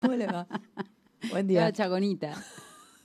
¿Cómo 0.00 0.14
le 0.16 0.26
va? 0.26 0.46
Buen 1.30 1.46
día. 1.46 1.60
La 1.62 1.72
chaconita. 1.72 2.34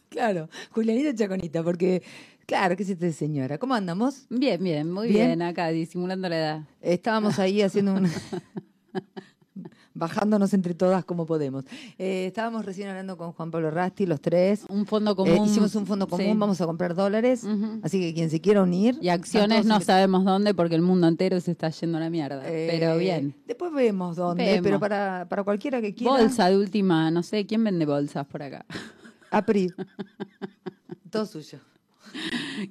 Claro, 0.07 0.47
Julianita 0.71 1.13
Chaconita, 1.13 1.61
porque, 1.61 2.01
claro, 2.45 2.77
¿qué 2.77 2.83
es 2.83 2.89
esta 2.89 3.11
señora? 3.11 3.57
¿Cómo 3.57 3.73
andamos? 3.73 4.27
Bien, 4.29 4.63
bien, 4.63 4.89
muy 4.89 5.09
¿Bien? 5.09 5.25
bien, 5.27 5.41
acá, 5.41 5.67
disimulando 5.69 6.29
la 6.29 6.37
edad. 6.37 6.61
Estábamos 6.79 7.37
ahí 7.37 7.61
haciendo 7.61 7.95
un... 7.95 8.09
Bajándonos 9.93 10.53
entre 10.53 10.73
todas 10.73 11.05
como 11.05 11.25
podemos. 11.25 11.63
Eh, 11.97 12.25
estábamos 12.27 12.65
recién 12.65 12.89
hablando 12.89 13.15
con 13.17 13.31
Juan 13.31 13.51
Pablo 13.51 13.71
Rasti, 13.71 14.05
los 14.05 14.19
tres. 14.19 14.65
Un 14.67 14.85
fondo 14.85 15.11
Eh, 15.11 15.15
común. 15.15 15.45
hicimos 15.45 15.73
un 15.75 15.85
fondo 15.85 16.07
común, 16.07 16.25
sí. 16.33 16.37
vamos 16.37 16.59
a 16.59 16.65
comprar 16.65 16.93
dólares. 16.95 17.45
Así 17.81 17.99
que 17.99 18.13
quien 18.13 18.29
se 18.29 18.41
quiera 18.41 18.61
unir. 18.63 18.97
Y 19.01 19.09
acciones 19.09 19.65
no 19.65 19.79
sabemos 19.79 20.25
dónde 20.25 20.53
porque 20.53 20.75
el 20.75 20.81
mundo 20.81 21.07
entero 21.07 21.39
se 21.39 21.51
está 21.51 21.69
yendo 21.69 21.97
a 21.97 22.01
la 22.01 22.09
mierda. 22.09 22.41
Eh, 22.45 22.67
pero 22.69 22.97
bien. 22.97 23.33
Después 23.47 23.71
vemos 23.71 24.17
dónde, 24.17 24.43
Vemos. 24.43 24.61
pero 24.63 24.79
para, 24.79 25.25
para 25.29 25.43
cualquiera 25.43 25.79
que 25.81 25.93
quiera. 25.93 26.11
Bolsa 26.11 26.49
de 26.49 26.57
última, 26.57 27.09
no 27.11 27.23
sé, 27.23 27.45
¿quién 27.45 27.63
vende 27.63 27.85
bolsas 27.85 28.25
por 28.27 28.43
acá? 28.43 28.65
APRI. 29.31 29.71
Todo 31.09 31.25
suyo. 31.25 31.59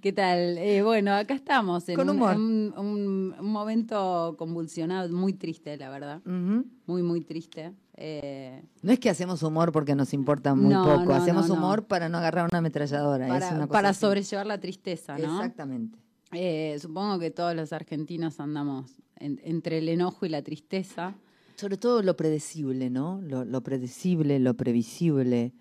¿Qué 0.03 0.13
tal? 0.13 0.59
Eh, 0.59 0.83
bueno, 0.83 1.13
acá 1.15 1.35
estamos 1.35 1.89
en 1.89 1.97
Con 1.97 2.09
humor. 2.11 2.37
un- 2.37 2.73
un- 2.77 3.35
un 3.39 3.47
momento 3.53 4.35
convulsionado, 4.39 5.09
muy 5.11 5.33
triste, 5.33 5.77
la 5.77 5.91
verdad. 5.91 6.21
Ujú. 6.25 6.65
Muy, 6.87 7.03
muy 7.03 7.21
triste. 7.23 7.73
Eh, 7.97 8.63
No 8.83 8.93
es 8.93 8.99
que 8.99 9.11
hacemos 9.11 9.43
humor 9.43 9.73
porque 9.73 9.95
nos 9.95 10.13
importa 10.15 10.55
muy 10.55 10.73
No, 10.73 10.85
poco, 10.85 11.05
no, 11.11 11.15
hacemos 11.15 11.49
no, 11.49 11.55
humor 11.55 11.87
para 11.87 12.09
no 12.09 12.19
agarrar 12.19 12.49
una 12.51 12.59
ametralladora. 12.59 13.27
es 13.27 13.31
una 13.33 13.39
para 13.49 13.61
cosa 13.67 13.69
para 13.73 13.89
así. 13.91 14.01
sobrellevar 14.01 14.47
la 14.47 14.59
tristeza, 14.59 15.17
¿no? 15.19 15.37
Exactamente. 15.37 15.99
Eh, 16.33 16.77
supongo 16.81 17.19
que 17.19 17.31
todos 17.31 17.55
los 17.55 17.73
argentinos 17.73 18.41
andamos 18.41 19.01
en- 19.17 19.41
entre 19.45 19.79
el 19.79 19.89
enojo 19.89 20.27
y 20.27 20.29
la 20.29 20.43
tristeza. 20.43 21.15
Sobre 21.57 21.77
todo 21.77 22.03
lo 22.03 22.17
predecible, 22.17 22.91
¿no? 22.91 23.21
Lo, 23.23 23.45
lo 23.45 23.63
predecible, 23.63 24.41
lo 24.41 24.55
previsible. 24.55 25.53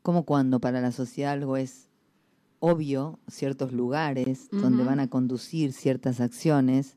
Como 0.00 0.24
cuando 0.24 0.60
para 0.60 0.80
la 0.80 0.90
sociedad 0.92 1.32
algo 1.32 1.58
es 1.58 1.90
obvio, 2.64 3.18
ciertos 3.28 3.72
lugares 3.72 4.48
donde 4.52 4.84
van 4.84 5.00
a 5.00 5.08
conducir 5.08 5.72
ciertas 5.72 6.20
acciones. 6.20 6.96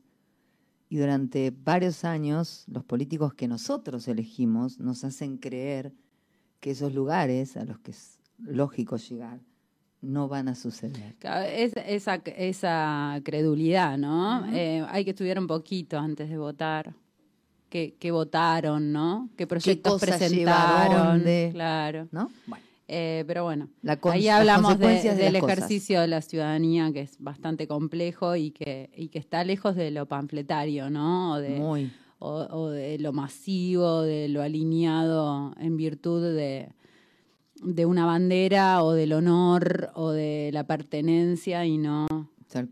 Y 0.88 0.98
durante 0.98 1.52
varios 1.64 2.04
años, 2.04 2.62
los 2.68 2.84
políticos 2.84 3.34
que 3.34 3.48
nosotros 3.48 4.06
elegimos 4.06 4.78
nos 4.78 5.02
hacen 5.02 5.38
creer 5.38 5.92
que 6.60 6.70
esos 6.70 6.94
lugares 6.94 7.56
a 7.56 7.64
los 7.64 7.80
que 7.80 7.90
es 7.90 8.20
lógico 8.38 8.96
llegar 8.96 9.40
no 10.00 10.28
van 10.28 10.46
a 10.46 10.54
suceder. 10.54 11.16
Es- 11.52 11.72
esa, 11.84 12.14
esa 12.36 13.20
credulidad, 13.24 13.98
¿no? 13.98 14.46
Eh, 14.54 14.84
hay 14.88 15.04
que 15.04 15.10
estudiar 15.10 15.40
un 15.40 15.48
poquito 15.48 15.98
antes 15.98 16.28
de 16.28 16.38
votar. 16.38 16.94
¿Qué, 17.68 17.96
qué 17.98 18.12
votaron, 18.12 18.92
no? 18.92 19.28
¿Qué 19.36 19.48
proyectos 19.48 20.00
lleva 20.00 20.16
presentaron? 20.18 21.06
dónde? 21.18 21.48
Claro. 21.52 22.06
¿No? 22.12 22.30
Bueno. 22.46 22.64
Eh, 22.88 23.24
pero 23.26 23.42
bueno, 23.42 23.68
La 23.82 23.98
ahí 24.10 24.28
hablamos 24.28 24.78
de- 24.78 24.86
del 25.14 25.40
cosas. 25.40 25.58
ejercicio 25.58 26.00
de 26.00 26.06
la 26.06 26.22
ciudadanía 26.22 26.92
que 26.92 27.00
es 27.00 27.16
bastante 27.18 27.66
complejo 27.66 28.36
y 28.36 28.52
que, 28.52 28.90
y 28.96 29.08
que 29.08 29.18
está 29.18 29.42
lejos 29.42 29.74
de 29.74 29.90
lo 29.90 30.06
panfletario, 30.06 30.88
¿no? 30.88 31.32
O 31.32 31.36
de, 31.38 31.58
Muy. 31.58 31.90
o, 32.20 32.46
o 32.48 32.68
de 32.70 32.98
lo 33.00 33.12
masivo, 33.12 34.02
de 34.02 34.28
lo 34.28 34.40
alineado 34.40 35.52
en 35.58 35.76
virtud 35.76 36.22
de, 36.36 36.68
de 37.60 37.86
una 37.86 38.06
bandera 38.06 38.84
o 38.84 38.92
del 38.92 39.14
honor 39.14 39.90
o 39.94 40.12
de 40.12 40.50
la 40.52 40.64
pertenencia 40.64 41.66
y 41.66 41.78
no 41.78 42.06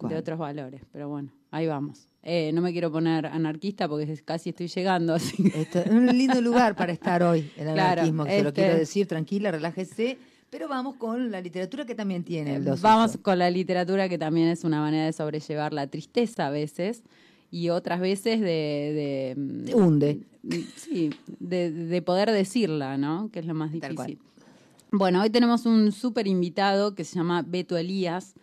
de 0.09 0.17
otros 0.17 0.39
valores. 0.39 0.83
Pero 0.93 1.09
bueno, 1.09 1.33
ahí 1.51 1.67
vamos. 1.67 2.07
Eh, 2.27 2.53
no 2.55 2.63
me 2.63 2.73
quiero 2.73 2.91
poner 2.91 3.27
anarquista 3.27 3.87
porque 3.87 4.19
casi 4.25 4.51
estoy 4.51 4.69
llegando, 4.69 5.13
así 5.15 5.43
que 5.51 5.61
Esto 5.61 5.81
es 5.81 5.91
un 5.91 6.07
lindo 6.07 6.41
lugar 6.41 6.75
para 6.75 6.93
estar 6.93 7.23
hoy, 7.23 7.51
el 7.57 7.65
Claro, 7.75 8.01
anarquismo, 8.01 8.25
que 8.25 8.31
se 8.31 8.43
lo 8.43 8.49
este- 8.49 8.63
quiero 8.63 8.79
decir, 8.79 9.07
tranquila, 9.07 9.51
relájese, 9.51 10.17
pero 10.49 10.67
vamos 10.69 10.97
con 10.97 11.31
la 11.31 11.41
literatura 11.43 11.85
que 11.85 11.95
también 11.95 12.25
tiene 12.25 12.57
Eh, 12.57 12.61
Vamos 12.81 13.11
suyo. 13.13 13.23
con 13.23 13.39
la 13.39 13.51
literatura 13.51 14.09
que 14.09 14.17
también 14.19 14.49
es 14.49 14.65
una 14.65 14.81
manera 14.81 15.05
de 15.05 15.13
sobrellevar 15.13 15.73
la 15.75 15.87
tristeza 15.89 16.47
a 16.47 16.51
veces 16.51 17.03
y 17.51 17.69
otras 17.69 18.01
veces 18.01 18.41
de... 18.41 18.47
de- 19.37 19.65
Te 19.67 19.75
hunde. 19.75 20.21
Sí, 20.77 21.11
de, 21.41 21.71
de 21.73 22.03
poder 22.03 22.31
decirla, 22.31 22.97
¿no? 22.97 23.31
Que 23.33 23.41
es 23.41 23.47
lo 23.47 23.55
más 23.55 23.71
difícil. 23.73 24.19
Bueno, 24.93 25.21
hoy 25.23 25.31
tenemos 25.31 25.67
un 25.67 25.91
súper 25.93 26.27
invitado 26.27 26.95
que 26.95 27.05
se 27.05 27.17
llama 27.17 27.43
Beto 27.47 27.77
Elías. 27.77 28.35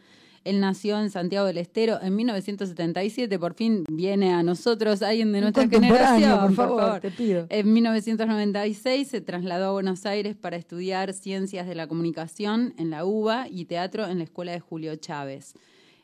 Él 0.43 0.59
nació 0.59 0.99
en 0.99 1.11
Santiago 1.11 1.45
del 1.45 1.57
Estero 1.57 1.99
en 2.01 2.15
1977. 2.15 3.37
Por 3.37 3.53
fin 3.53 3.83
viene 3.89 4.33
a 4.33 4.41
nosotros 4.41 5.01
alguien 5.03 5.31
de 5.31 5.41
nuestra 5.41 5.67
generación. 5.67 6.39
por 6.39 6.53
favor, 6.55 6.99
te 6.99 7.11
pido. 7.11 7.45
En 7.49 7.71
1996 7.71 9.07
se 9.07 9.21
trasladó 9.21 9.67
a 9.67 9.71
Buenos 9.71 10.05
Aires 10.05 10.35
para 10.35 10.57
estudiar 10.57 11.13
Ciencias 11.13 11.67
de 11.67 11.75
la 11.75 11.87
Comunicación 11.87 12.73
en 12.77 12.89
la 12.89 13.05
UBA 13.05 13.47
y 13.49 13.65
Teatro 13.65 14.07
en 14.07 14.17
la 14.17 14.23
Escuela 14.23 14.51
de 14.51 14.59
Julio 14.59 14.95
Chávez. 14.95 15.53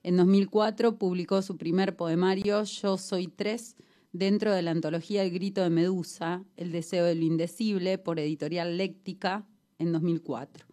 En 0.04 0.18
2004 0.18 0.98
publicó 0.98 1.42
su 1.42 1.58
primer 1.58 1.96
poemario, 1.96 2.64
Yo 2.64 2.98
Soy 2.98 3.28
Tres, 3.28 3.76
dentro 4.12 4.54
de 4.54 4.62
la 4.62 4.72
antología 4.72 5.24
El 5.24 5.32
Grito 5.32 5.64
de 5.64 5.70
Medusa, 5.70 6.44
El 6.56 6.72
Deseo 6.72 7.06
de 7.06 7.16
lo 7.16 7.24
Indecible, 7.24 7.98
por 7.98 8.20
editorial 8.20 8.78
Léctica, 8.78 9.46
en 9.80 9.92
2004. 9.92 10.66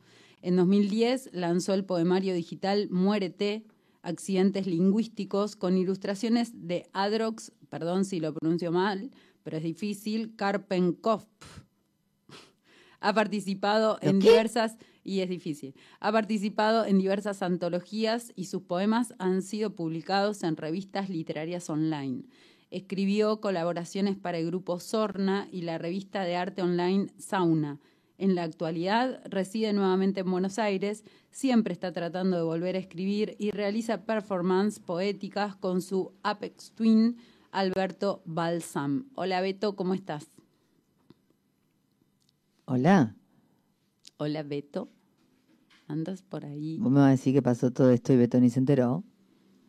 En 0.44 0.56
2010 0.56 1.30
lanzó 1.32 1.72
el 1.72 1.86
poemario 1.86 2.34
digital 2.34 2.90
Muérete, 2.90 3.64
Accidentes 4.02 4.66
Lingüísticos, 4.66 5.56
con 5.56 5.78
ilustraciones 5.78 6.52
de 6.68 6.86
Adrox, 6.92 7.52
perdón 7.70 8.04
si 8.04 8.20
lo 8.20 8.34
pronuncio 8.34 8.70
mal, 8.70 9.10
pero 9.42 9.56
es 9.56 9.62
difícil, 9.62 10.36
Karpenkopf. 10.36 11.24
Ha 13.00 13.14
participado 13.14 13.98
¿Lo 14.02 14.10
en 14.10 14.18
qué? 14.18 14.28
diversas, 14.28 14.76
y 15.02 15.20
es 15.20 15.30
difícil, 15.30 15.74
ha 15.98 16.12
participado 16.12 16.84
en 16.84 16.98
diversas 16.98 17.40
antologías 17.40 18.30
y 18.36 18.44
sus 18.44 18.64
poemas 18.64 19.14
han 19.18 19.40
sido 19.40 19.74
publicados 19.74 20.42
en 20.42 20.58
revistas 20.58 21.08
literarias 21.08 21.70
online. 21.70 22.24
Escribió 22.70 23.40
colaboraciones 23.40 24.18
para 24.18 24.36
el 24.36 24.44
grupo 24.44 24.78
Sorna 24.78 25.48
y 25.50 25.62
la 25.62 25.78
revista 25.78 26.22
de 26.24 26.36
arte 26.36 26.60
online 26.60 27.06
Sauna. 27.16 27.80
En 28.16 28.34
la 28.36 28.44
actualidad 28.44 29.20
reside 29.24 29.72
nuevamente 29.72 30.20
en 30.20 30.30
Buenos 30.30 30.58
Aires, 30.58 31.04
siempre 31.30 31.72
está 31.72 31.92
tratando 31.92 32.36
de 32.36 32.44
volver 32.44 32.76
a 32.76 32.78
escribir 32.78 33.34
y 33.38 33.50
realiza 33.50 34.04
performances 34.04 34.78
poéticas 34.78 35.56
con 35.56 35.82
su 35.82 36.12
Apex 36.22 36.72
Twin 36.72 37.16
Alberto 37.50 38.22
Balsam. 38.24 39.08
Hola 39.16 39.40
Beto, 39.40 39.74
¿cómo 39.74 39.94
estás? 39.94 40.30
Hola, 42.66 43.16
Hola 44.16 44.42
Beto, 44.44 44.88
¿andas 45.88 46.22
por 46.22 46.44
ahí? 46.44 46.78
vos 46.78 46.90
me 46.92 47.00
vas 47.00 47.08
a 47.08 47.10
decir 47.10 47.34
que 47.34 47.42
pasó 47.42 47.72
todo 47.72 47.90
esto 47.90 48.12
y 48.12 48.16
Beto 48.16 48.38
ni 48.38 48.48
se 48.48 48.60
enteró. 48.60 49.02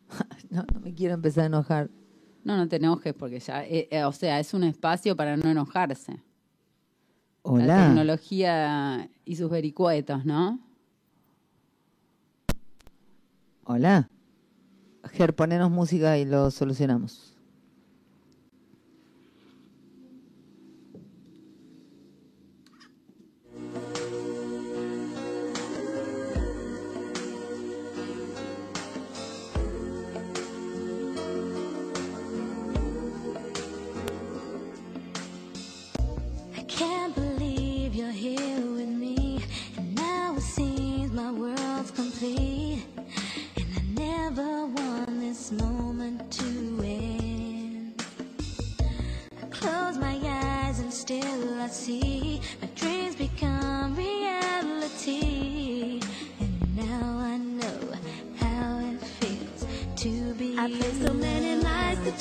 no, 0.50 0.64
no 0.72 0.80
me 0.80 0.94
quiero 0.94 1.14
empezar 1.14 1.44
a 1.44 1.46
enojar. 1.46 1.90
No, 2.44 2.56
no 2.56 2.68
te 2.68 2.76
enojes 2.76 3.12
porque 3.12 3.40
ya, 3.40 3.64
eh, 3.64 3.88
eh, 3.90 4.04
o 4.04 4.12
sea, 4.12 4.38
es 4.38 4.54
un 4.54 4.62
espacio 4.62 5.16
para 5.16 5.36
no 5.36 5.50
enojarse. 5.50 6.22
La 7.46 7.52
Hola. 7.52 7.86
tecnología 7.86 9.08
y 9.24 9.36
sus 9.36 9.48
vericuetos, 9.48 10.24
¿no? 10.24 10.58
Hola. 13.64 14.10
Ger, 15.12 15.34
ponenos 15.34 15.70
música 15.70 16.18
y 16.18 16.24
lo 16.24 16.50
solucionamos. 16.50 17.35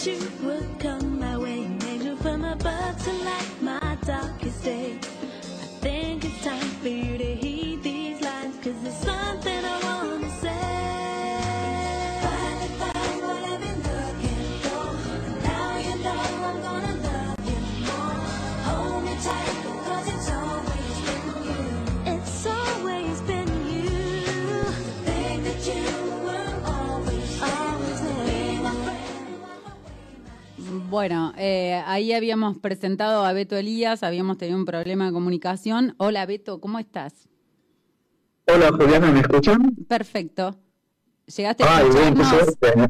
You 0.05 0.31
would 0.43 0.79
come 0.79 0.94
ahí 31.95 32.11
habíamos 32.11 32.57
presentado 32.57 33.23
a 33.23 33.31
Beto 33.31 33.55
Elías, 33.55 34.03
habíamos 34.03 34.37
tenido 34.37 34.57
un 34.57 34.65
problema 34.65 35.05
de 35.05 35.13
comunicación. 35.13 35.95
Hola 35.97 36.25
Beto, 36.25 36.59
¿cómo 36.59 36.77
estás? 36.77 37.29
Hola 38.47 38.69
Juliana, 38.73 39.11
¿me 39.11 39.21
escuchan? 39.21 39.73
Perfecto. 39.87 40.57
¿Llegaste 41.25 41.63
a 41.63 41.77
Ay, 41.77 41.89
bien, 41.89 42.15
qué. 42.15 42.89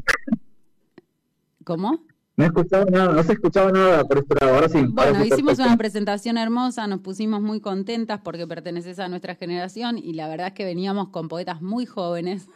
¿Cómo? 1.64 2.00
No 2.36 2.44
he 2.44 2.48
escuchado 2.48 2.84
nada, 2.86 3.12
no 3.12 3.22
se 3.22 3.34
escuchaba 3.34 3.70
nada 3.70 4.04
por 4.04 4.26
lado, 4.40 4.54
ahora 4.56 4.68
sí. 4.68 4.84
Bueno, 4.90 5.24
hicimos 5.24 5.52
perfecto. 5.52 5.62
una 5.62 5.76
presentación 5.76 6.36
hermosa, 6.36 6.86
nos 6.88 7.00
pusimos 7.00 7.40
muy 7.40 7.60
contentas 7.60 8.20
porque 8.22 8.46
perteneces 8.46 8.98
a 8.98 9.08
nuestra 9.08 9.36
generación 9.36 9.98
y 9.98 10.14
la 10.14 10.28
verdad 10.28 10.48
es 10.48 10.52
que 10.52 10.64
veníamos 10.64 11.08
con 11.10 11.28
poetas 11.28 11.62
muy 11.62 11.86
jóvenes 11.86 12.48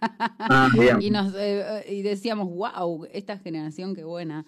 Ah, 0.00 0.68
bien. 0.74 1.00
y, 1.00 1.10
nos, 1.10 1.32
eh, 1.36 1.84
y 1.88 2.02
decíamos, 2.02 2.48
wow, 2.48 3.06
esta 3.12 3.38
generación 3.38 3.94
qué 3.94 4.04
buena. 4.04 4.44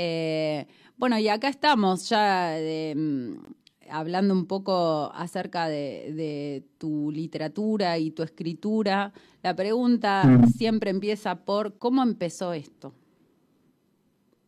Eh, 0.00 0.64
bueno, 0.96 1.18
y 1.18 1.26
acá 1.28 1.48
estamos 1.48 2.08
ya 2.08 2.50
de, 2.50 2.94
mm, 2.96 3.90
hablando 3.90 4.32
un 4.32 4.46
poco 4.46 5.10
acerca 5.12 5.66
de, 5.68 6.12
de 6.14 6.64
tu 6.78 7.10
literatura 7.10 7.98
y 7.98 8.12
tu 8.12 8.22
escritura. 8.22 9.12
La 9.42 9.56
pregunta 9.56 10.24
Mm. 10.24 10.46
siempre 10.50 10.90
empieza 10.90 11.34
por 11.44 11.78
¿cómo 11.78 12.04
empezó 12.04 12.52
esto? 12.52 12.94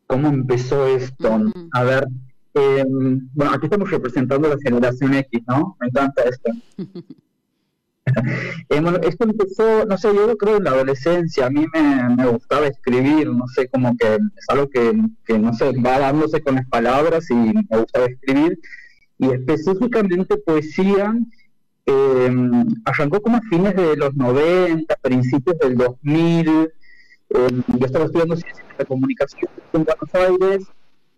¿Cómo 0.07 0.29
empezó 0.29 0.87
esto? 0.87 1.41
A 1.73 1.83
ver, 1.83 2.07
eh, 2.55 2.85
bueno, 3.35 3.53
aquí 3.53 3.67
estamos 3.67 3.91
representando 3.91 4.49
la 4.49 4.57
generación 4.63 5.15
X, 5.15 5.43
¿no? 5.49 5.77
Me 5.81 5.89
encanta 5.89 6.23
esto. 6.23 6.53
Esto 9.03 9.25
empezó, 9.25 9.85
no 9.85 9.99
sé, 9.99 10.15
yo 10.15 10.37
creo 10.37 10.57
en 10.57 10.65
la 10.65 10.71
adolescencia, 10.71 11.47
a 11.47 11.51
mí 11.51 11.67
me, 11.73 12.17
me 12.17 12.27
gustaba 12.27 12.67
escribir, 12.67 13.29
no 13.29 13.47
sé, 13.49 13.69
como 13.69 13.97
que 13.97 14.15
es 14.15 14.49
algo 14.49 14.69
que, 14.69 14.93
que, 15.25 15.39
no 15.39 15.53
sé, 15.55 15.73
va 15.85 15.99
dándose 15.99 16.41
con 16.41 16.57
las 16.57 16.67
palabras 16.69 17.31
y 17.31 17.35
me 17.35 17.65
gustaba 17.71 18.07
escribir, 18.07 18.59
y 19.19 19.31
específicamente 19.31 20.37
poesía, 20.39 21.15
eh, 21.87 22.31
arrancó 22.85 23.21
como 23.21 23.37
a 23.37 23.43
fines 23.43 23.75
de 23.75 23.97
los 23.97 24.15
90, 24.15 24.95
principios 24.97 25.59
del 25.59 25.77
2000, 25.77 26.49
eh, 26.49 27.49
yo 27.79 27.87
estaba 27.87 28.07
estudiando 28.07 28.37
ciencias 28.37 28.69
de 28.69 28.75
la 28.79 28.85
comunicación 28.85 29.51
en 29.73 29.85
Buenos 29.85 30.15
Aires, 30.15 30.67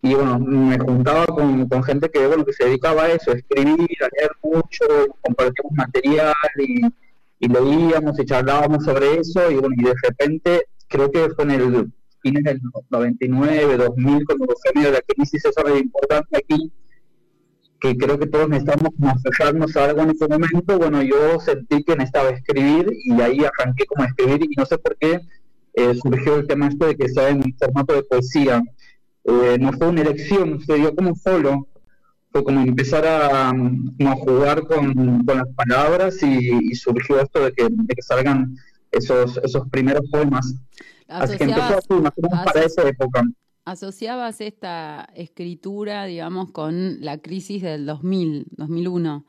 y 0.02 0.14
bueno, 0.14 0.38
me 0.40 0.78
juntaba 0.78 1.26
con, 1.26 1.68
con 1.68 1.82
gente 1.84 2.10
que 2.10 2.26
bueno 2.26 2.44
que 2.44 2.52
se 2.52 2.64
dedicaba 2.64 3.04
a 3.04 3.12
eso, 3.12 3.30
a 3.30 3.34
escribir, 3.34 3.96
a 4.02 4.08
leer 4.16 4.32
mucho, 4.42 4.84
compartíamos 5.20 5.72
material 5.76 6.34
y, 6.58 6.80
y 7.38 7.48
leíamos 7.48 8.18
y 8.18 8.24
charlábamos 8.24 8.84
sobre 8.84 9.20
eso 9.20 9.50
y 9.50 9.54
bueno, 9.54 9.74
y 9.78 9.84
de 9.84 9.94
repente 10.02 10.66
creo 10.88 11.10
que 11.10 11.30
fue 11.30 11.44
en 11.44 11.50
el 11.52 11.92
fines 12.22 12.44
del 12.44 12.60
99, 12.90 13.76
2000, 13.76 14.24
cuando 14.26 14.46
fue 14.46 14.72
medio 14.74 14.92
la 14.92 15.00
crisis 15.02 15.44
esa 15.44 15.78
importante 15.78 16.38
aquí, 16.38 16.72
que 17.80 17.96
creo 17.96 18.18
que 18.18 18.26
todos 18.26 18.48
necesitamos 18.48 18.90
como 18.98 19.10
aferrarnos 19.10 19.76
a 19.76 19.84
algo 19.86 20.02
en 20.02 20.10
ese 20.10 20.28
momento, 20.28 20.78
bueno, 20.78 21.02
yo 21.02 21.40
sentí 21.40 21.82
que 21.82 21.96
necesitaba 21.96 22.30
escribir 22.30 22.86
y 23.04 23.20
ahí 23.20 23.40
arranqué 23.44 23.84
como 23.86 24.04
a 24.04 24.06
escribir 24.06 24.44
y 24.44 24.54
no 24.56 24.64
sé 24.64 24.78
por 24.78 24.96
qué 24.98 25.20
eh, 25.74 25.94
surgió 26.00 26.36
el 26.36 26.46
tema 26.46 26.68
esto 26.68 26.86
de 26.86 26.96
que 26.96 27.08
sea 27.08 27.30
en 27.30 27.42
formato 27.58 27.94
de 27.94 28.02
poesía. 28.04 28.62
Eh, 29.24 29.56
no 29.60 29.72
fue 29.72 29.88
una 29.88 30.02
elección, 30.02 30.60
se 30.60 30.74
dio 30.74 30.94
como 30.94 31.14
solo, 31.14 31.68
fue 32.32 32.42
como 32.44 32.60
empezar 32.60 33.06
a, 33.06 33.50
como 33.50 34.10
a 34.10 34.16
jugar 34.16 34.66
con, 34.66 35.24
con 35.24 35.38
las 35.38 35.48
palabras 35.54 36.22
y, 36.22 36.70
y 36.70 36.74
surgió 36.74 37.20
esto 37.20 37.44
de 37.44 37.52
que, 37.52 37.68
de 37.70 37.94
que 37.94 38.02
salgan 38.02 38.56
esos, 38.90 39.38
esos 39.42 39.68
primeros 39.68 40.08
poemas. 40.10 40.54
Así 41.08 41.36
que 41.36 41.44
empezó 41.44 41.62
¿Asociabas, 41.62 41.84
así, 41.90 42.02
más 42.02 42.12
o 42.16 42.22
menos 42.22 42.44
para 42.44 42.64
esa 42.64 42.88
época. 42.88 43.22
asociabas 43.64 44.40
esta 44.40 45.08
escritura, 45.14 46.04
digamos, 46.04 46.52
con 46.52 47.00
la 47.00 47.18
crisis 47.18 47.62
del 47.62 47.86
2000, 47.86 48.46
2001? 48.52 49.24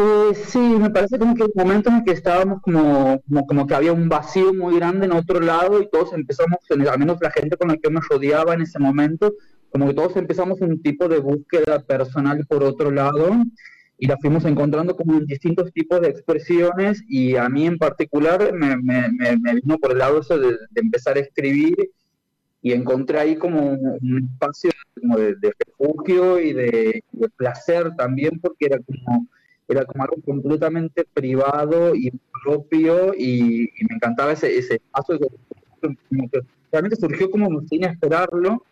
Eh, 0.00 0.32
sí, 0.46 0.60
me 0.60 0.90
parece 0.90 1.18
como 1.18 1.34
que 1.34 1.42
el 1.42 1.50
momento 1.56 1.90
en 1.90 1.96
el 1.96 2.04
que 2.04 2.12
estábamos 2.12 2.62
como, 2.62 3.20
como, 3.48 3.66
que 3.66 3.74
había 3.74 3.92
un 3.92 4.08
vacío 4.08 4.54
muy 4.54 4.76
grande 4.76 5.06
en 5.06 5.12
otro 5.12 5.40
lado 5.40 5.82
y 5.82 5.90
todos 5.90 6.12
empezamos, 6.12 6.58
al 6.70 6.98
menos 7.00 7.18
la 7.20 7.32
gente 7.32 7.56
con 7.56 7.66
la 7.66 7.76
que 7.78 7.90
me 7.90 8.00
rodeaba 8.08 8.54
en 8.54 8.60
ese 8.60 8.78
momento, 8.78 9.34
como 9.70 9.88
que 9.88 9.94
todos 9.94 10.16
empezamos 10.16 10.60
un 10.60 10.80
tipo 10.82 11.08
de 11.08 11.18
búsqueda 11.18 11.80
personal 11.80 12.46
por 12.46 12.62
otro 12.62 12.92
lado 12.92 13.28
y 13.98 14.06
la 14.06 14.16
fuimos 14.18 14.44
encontrando 14.44 14.94
como 14.94 15.14
en 15.14 15.26
distintos 15.26 15.72
tipos 15.72 16.00
de 16.00 16.10
expresiones 16.10 17.02
y 17.08 17.34
a 17.34 17.48
mí 17.48 17.66
en 17.66 17.78
particular 17.78 18.52
me, 18.52 18.76
vino 18.76 19.78
por 19.78 19.90
el 19.90 19.98
lado 19.98 20.20
eso 20.20 20.38
de, 20.38 20.58
empezar 20.76 21.16
a 21.16 21.22
escribir 21.22 21.74
y 22.62 22.70
encontré 22.70 23.18
ahí 23.18 23.34
como 23.34 23.72
un 23.72 24.30
espacio 24.32 24.70
como 25.00 25.18
de, 25.18 25.34
refugio 25.66 26.38
y 26.38 26.52
de 26.52 27.02
placer 27.36 27.96
también 27.96 28.38
porque 28.40 28.66
era 28.66 28.78
como 28.78 29.26
era 29.68 29.84
como 29.84 30.02
algo 30.04 30.16
completamente 30.24 31.04
privado 31.12 31.94
y 31.94 32.10
propio 32.42 33.14
y, 33.14 33.64
y 33.64 33.84
me 33.88 33.96
encantaba 33.96 34.32
ese, 34.32 34.56
ese 34.56 34.76
espacio 34.76 35.18
que, 35.18 35.26
realmente 36.72 36.96
surgió 36.96 37.30
como 37.30 37.60
sin 37.68 37.84
esperarlo 37.84 38.62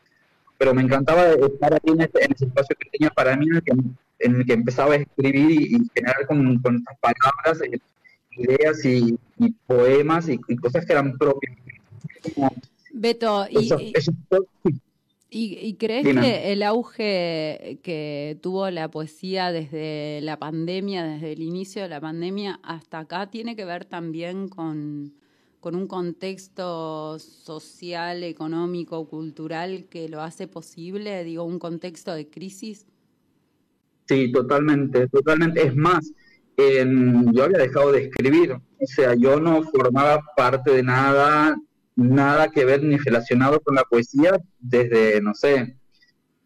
pero 0.58 0.74
me 0.74 0.82
encantaba 0.82 1.32
estar 1.32 1.74
ahí 1.74 1.80
en 1.92 2.00
ese, 2.00 2.24
en 2.24 2.32
ese 2.32 2.46
espacio 2.46 2.76
que 2.78 2.88
tenía 2.90 3.10
para 3.10 3.36
mí 3.36 3.46
en 3.46 3.56
el 3.56 3.62
que, 3.62 3.72
en 4.20 4.36
el 4.36 4.46
que 4.46 4.52
empezaba 4.54 4.94
a 4.94 4.96
escribir 4.96 5.36
y, 5.50 5.76
y 5.76 5.90
generar 5.94 6.26
con, 6.26 6.58
con 6.60 6.76
estas 6.76 6.96
palabras 6.98 7.60
eh, 7.62 7.78
ideas 8.38 8.84
y, 8.84 9.18
y 9.38 9.52
poemas 9.66 10.28
y, 10.28 10.38
cosas 10.56 10.86
que 10.86 10.92
eran 10.92 11.16
propias. 11.18 11.54
Beto, 12.92 13.46
y, 13.50 13.56
esos- 13.58 13.82
y- 13.82 13.92
esos- 13.94 14.14
¿Y, 15.36 15.58
y 15.60 15.74
crees 15.74 16.02
Dime. 16.02 16.22
que 16.22 16.52
el 16.54 16.62
auge 16.62 17.78
que 17.82 18.38
tuvo 18.40 18.70
la 18.70 18.90
poesía 18.90 19.52
desde 19.52 20.20
la 20.22 20.38
pandemia, 20.38 21.04
desde 21.04 21.32
el 21.32 21.42
inicio 21.42 21.82
de 21.82 21.90
la 21.90 22.00
pandemia 22.00 22.58
hasta 22.62 23.00
acá, 23.00 23.30
tiene 23.30 23.54
que 23.54 23.66
ver 23.66 23.84
también 23.84 24.48
con, 24.48 25.12
con 25.60 25.74
un 25.74 25.86
contexto 25.88 27.18
social, 27.18 28.22
económico, 28.22 29.06
cultural 29.08 29.88
que 29.90 30.08
lo 30.08 30.22
hace 30.22 30.48
posible? 30.48 31.22
Digo, 31.22 31.44
un 31.44 31.58
contexto 31.58 32.14
de 32.14 32.30
crisis. 32.30 32.86
Sí, 34.08 34.32
totalmente, 34.32 35.06
totalmente. 35.08 35.66
Es 35.66 35.76
más, 35.76 36.14
em, 36.56 37.30
yo 37.34 37.44
había 37.44 37.58
dejado 37.58 37.92
de 37.92 38.04
escribir, 38.04 38.52
o 38.52 38.86
sea, 38.86 39.14
yo 39.14 39.38
no 39.38 39.62
formaba 39.64 40.22
parte 40.34 40.70
de 40.72 40.82
nada, 40.82 41.54
nada 41.96 42.48
que 42.50 42.64
ver 42.64 42.82
ni 42.82 42.96
relacionado 42.98 43.60
con 43.60 43.74
la 43.74 43.84
poesía 43.84 44.38
desde, 44.58 45.20
no 45.20 45.34
sé, 45.34 45.76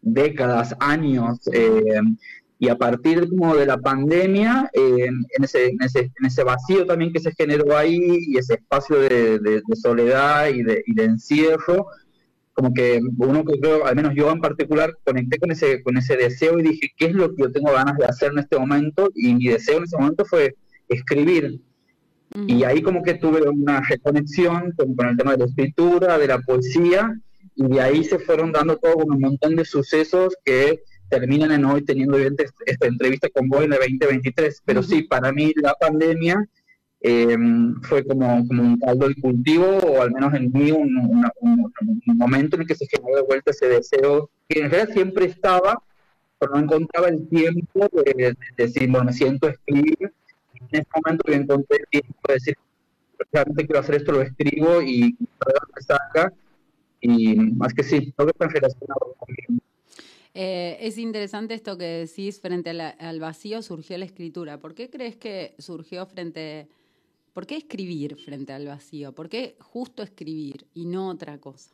décadas, 0.01 0.75
años. 0.79 1.39
em, 1.53 2.17
y 2.59 2.69
a 2.69 2.77
partir 2.77 3.27
como 3.29 3.55
de 3.55 3.65
la 3.65 3.77
pandemia, 3.77 4.69
em, 4.73 5.25
en, 5.37 5.43
ese, 5.43 5.67
en, 5.67 5.81
ese, 5.81 5.99
en 6.19 6.25
ese 6.25 6.43
vacío 6.43 6.85
también 6.85 7.11
que 7.11 7.19
se 7.19 7.33
generó 7.33 7.75
ahí 7.77 7.99
y 8.27 8.37
ese 8.37 8.55
espacio 8.55 8.97
de 8.99 9.61
soledad 9.81 10.47
y 10.49 10.63
de, 10.63 10.83
y 10.85 10.93
de 10.93 11.03
encierro, 11.05 11.87
como 12.53 12.73
que 12.73 12.99
uno 13.17 13.43
que 13.45 13.59
creo, 13.59 13.85
al 13.85 13.95
menos 13.95 14.13
yo 14.15 14.29
en 14.31 14.39
particular, 14.39 14.95
conecté 15.03 15.39
con 15.39 15.51
ese, 15.51 15.81
con 15.83 15.97
ese 15.97 16.17
deseo 16.17 16.59
y 16.59 16.63
dije, 16.63 16.89
¿qué 16.97 17.05
es 17.05 17.13
lo 17.13 17.29
que 17.29 17.43
yo 17.43 17.51
tengo 17.51 17.71
ganas 17.71 17.97
de 17.97 18.05
hacer 18.05 18.31
en 18.31 18.39
este 18.39 18.59
momento? 18.59 19.09
Y 19.15 19.33
mi 19.33 19.47
deseo 19.47 19.77
en 19.77 19.83
ese 19.85 19.97
momento 19.97 20.25
fue 20.25 20.55
escribir. 20.87 21.59
Y 22.47 22.63
ahí 22.63 22.81
como 22.81 23.03
que 23.03 23.15
tuve 23.15 23.41
una 23.47 23.81
reconexión 23.81 24.71
con, 24.77 24.95
con 24.95 25.07
el 25.09 25.17
tema 25.17 25.31
de 25.33 25.39
la 25.39 25.45
escritura, 25.45 26.17
de 26.17 26.27
la 26.27 26.39
poesía, 26.39 27.13
y 27.55 27.67
de 27.67 27.81
ahí 27.81 28.03
se 28.03 28.19
fueron 28.19 28.51
dando 28.51 28.77
todo 28.77 28.95
un 29.05 29.19
montón 29.19 29.55
de 29.57 29.65
sucesos 29.65 30.35
que 30.45 30.81
terminan 31.09 31.51
en 31.51 31.65
hoy 31.65 31.81
teniendo 31.83 32.17
esta, 32.17 32.45
entrevista 32.87 33.27
con 33.29 33.49
vos 33.49 33.63
en 33.63 33.73
el 33.73 33.79
2023. 33.79 34.61
Pero 34.65 34.81
sí, 34.81 35.03
para 35.03 35.31
mí 35.33 35.51
la 35.61 35.73
pandemia 35.73 36.47
eh, 37.01 37.35
fue 37.81 38.05
como, 38.05 38.47
como 38.47 38.63
un 38.63 38.79
caldo 38.79 39.09
de 39.09 39.15
cultivo, 39.15 39.65
o 39.79 40.01
al 40.01 40.11
menos 40.11 40.33
en 40.33 40.51
mí 40.53 40.71
un, 40.71 40.95
una- 40.97 41.31
un- 41.41 41.71
un 42.07 42.17
momento 42.17 42.55
en 42.55 42.61
el 42.61 42.67
que 42.67 42.75
se 42.75 42.87
generó 42.87 43.15
de 43.17 43.23
vuelta 43.23 43.51
ese 43.51 43.67
deseo, 43.67 44.29
que 44.47 44.59
en 44.61 44.71
realidad 44.71 44.93
siempre 44.93 45.25
estaba, 45.25 45.81
pero 46.39 46.53
no 46.53 46.59
encontraba 46.61 47.09
el 47.09 47.27
tiempo 47.27 47.89
de, 47.91 48.13
de 48.13 48.35
decir, 48.55 48.89
bueno, 48.89 49.05
me 49.07 49.13
siento 49.13 49.49
escribir. 49.49 50.13
En 50.69 50.79
ese 50.81 50.87
momento 50.95 51.23
que 51.25 51.35
encontré 51.35 51.77
el 51.77 51.87
tiempo 52.01 52.19
de 52.27 52.33
decir, 52.35 52.55
realmente 53.31 53.65
quiero 53.67 53.79
hacer 53.81 53.95
esto, 53.95 54.11
lo 54.13 54.21
escribo 54.21 54.81
y 54.81 55.17
lo 55.19 55.81
salga. 55.81 56.33
Y 57.01 57.35
más 57.37 57.73
que 57.73 57.83
sí, 57.83 58.13
creo 58.13 58.27
que 58.27 58.31
está 58.33 58.47
relacionado 58.47 59.15
conmigo. 59.19 59.63
Eh, 60.33 60.77
es 60.81 60.97
interesante 60.97 61.53
esto 61.53 61.77
que 61.77 61.85
decís 61.85 62.39
frente 62.39 62.73
la- 62.73 62.89
al 62.89 63.19
vacío 63.19 63.61
surgió 63.61 63.97
la 63.97 64.05
escritura. 64.05 64.59
¿Por 64.59 64.73
qué 64.75 64.89
crees 64.89 65.17
que 65.17 65.55
surgió 65.59 66.05
frente, 66.05 66.67
por 67.33 67.47
qué 67.47 67.57
escribir 67.57 68.17
frente 68.17 68.53
al 68.53 68.67
vacío? 68.67 69.13
¿Por 69.13 69.29
qué 69.29 69.55
justo 69.59 70.03
escribir 70.03 70.67
y 70.73 70.85
no 70.85 71.09
otra 71.09 71.39
cosa? 71.39 71.71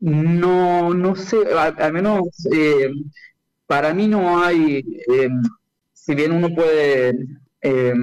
No, 0.00 0.94
no 0.94 1.14
sé, 1.14 1.36
al, 1.54 1.74
al 1.78 1.92
menos 1.92 2.22
eh, 2.54 2.90
para 3.66 3.94
mí 3.94 4.08
no 4.08 4.42
hay, 4.42 4.78
eh, 5.08 5.28
si 6.04 6.14
bien 6.14 6.32
uno 6.32 6.48
puede 6.54 7.14
eh, 7.60 7.94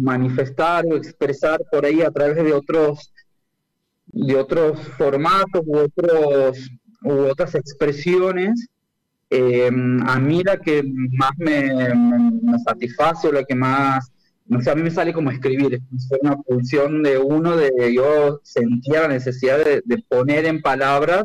manifestar 0.00 0.84
o 0.86 0.96
expresar 0.96 1.60
por 1.70 1.84
ahí 1.84 2.02
a 2.02 2.10
través 2.10 2.36
de 2.36 2.52
otros 2.52 3.12
de 4.06 4.36
otros 4.36 4.80
formatos 4.96 5.62
u, 5.66 5.76
otros, 5.76 6.70
u 7.02 7.12
otras 7.24 7.54
expresiones, 7.54 8.68
eh, 9.28 9.70
a 10.06 10.18
mí 10.18 10.42
la 10.42 10.56
que 10.58 10.82
más 10.84 11.32
me, 11.36 11.70
satisface 12.64 13.28
o 13.28 13.32
la 13.32 13.44
que 13.44 13.54
más, 13.54 14.10
no 14.46 14.60
sé, 14.62 14.70
a 14.70 14.74
mí 14.74 14.82
me 14.82 14.90
sale 14.90 15.12
como 15.12 15.30
escribir, 15.30 15.74
es 15.74 16.08
una 16.22 16.36
función 16.46 17.02
de 17.02 17.18
uno, 17.18 17.56
de 17.56 17.92
yo 17.94 18.40
sentía 18.42 19.02
la 19.02 19.08
necesidad 19.08 19.58
de, 19.58 20.04
poner 20.08 20.46
en 20.46 20.62
palabras 20.62 21.24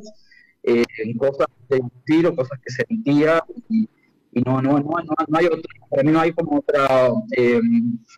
eh, 0.63 0.83
cosas 1.17 1.47
de 1.69 1.77
estilo, 1.77 2.35
cosas 2.35 2.59
que 2.59 2.73
sentía 2.73 3.43
y, 3.69 3.87
no, 4.33 4.61
no, 4.61 4.79
no, 4.79 4.95
no, 5.27 5.37
hay 5.37 5.45
otra, 5.45 5.61
para 5.89 6.03
mí 6.03 6.11
no 6.11 6.19
hay 6.19 6.31
como 6.31 6.59
otra 6.59 7.11
eh, 7.35 7.59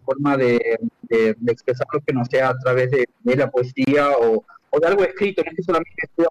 forma 0.05 0.37
de, 0.37 0.79
de, 1.09 1.35
expresar 1.47 1.87
lo 1.91 2.01
que 2.01 2.13
no 2.13 2.23
sea 2.25 2.49
a 2.49 2.57
través 2.59 2.91
de, 2.91 3.07
la 3.35 3.49
poesía 3.49 4.11
o, 4.11 4.45
o, 4.69 4.79
de 4.79 4.87
algo 4.87 5.03
escrito, 5.03 5.41
no 5.43 5.49
es 5.49 5.57
que 5.57 5.63
solamente 5.63 5.95
estudia 5.97 6.29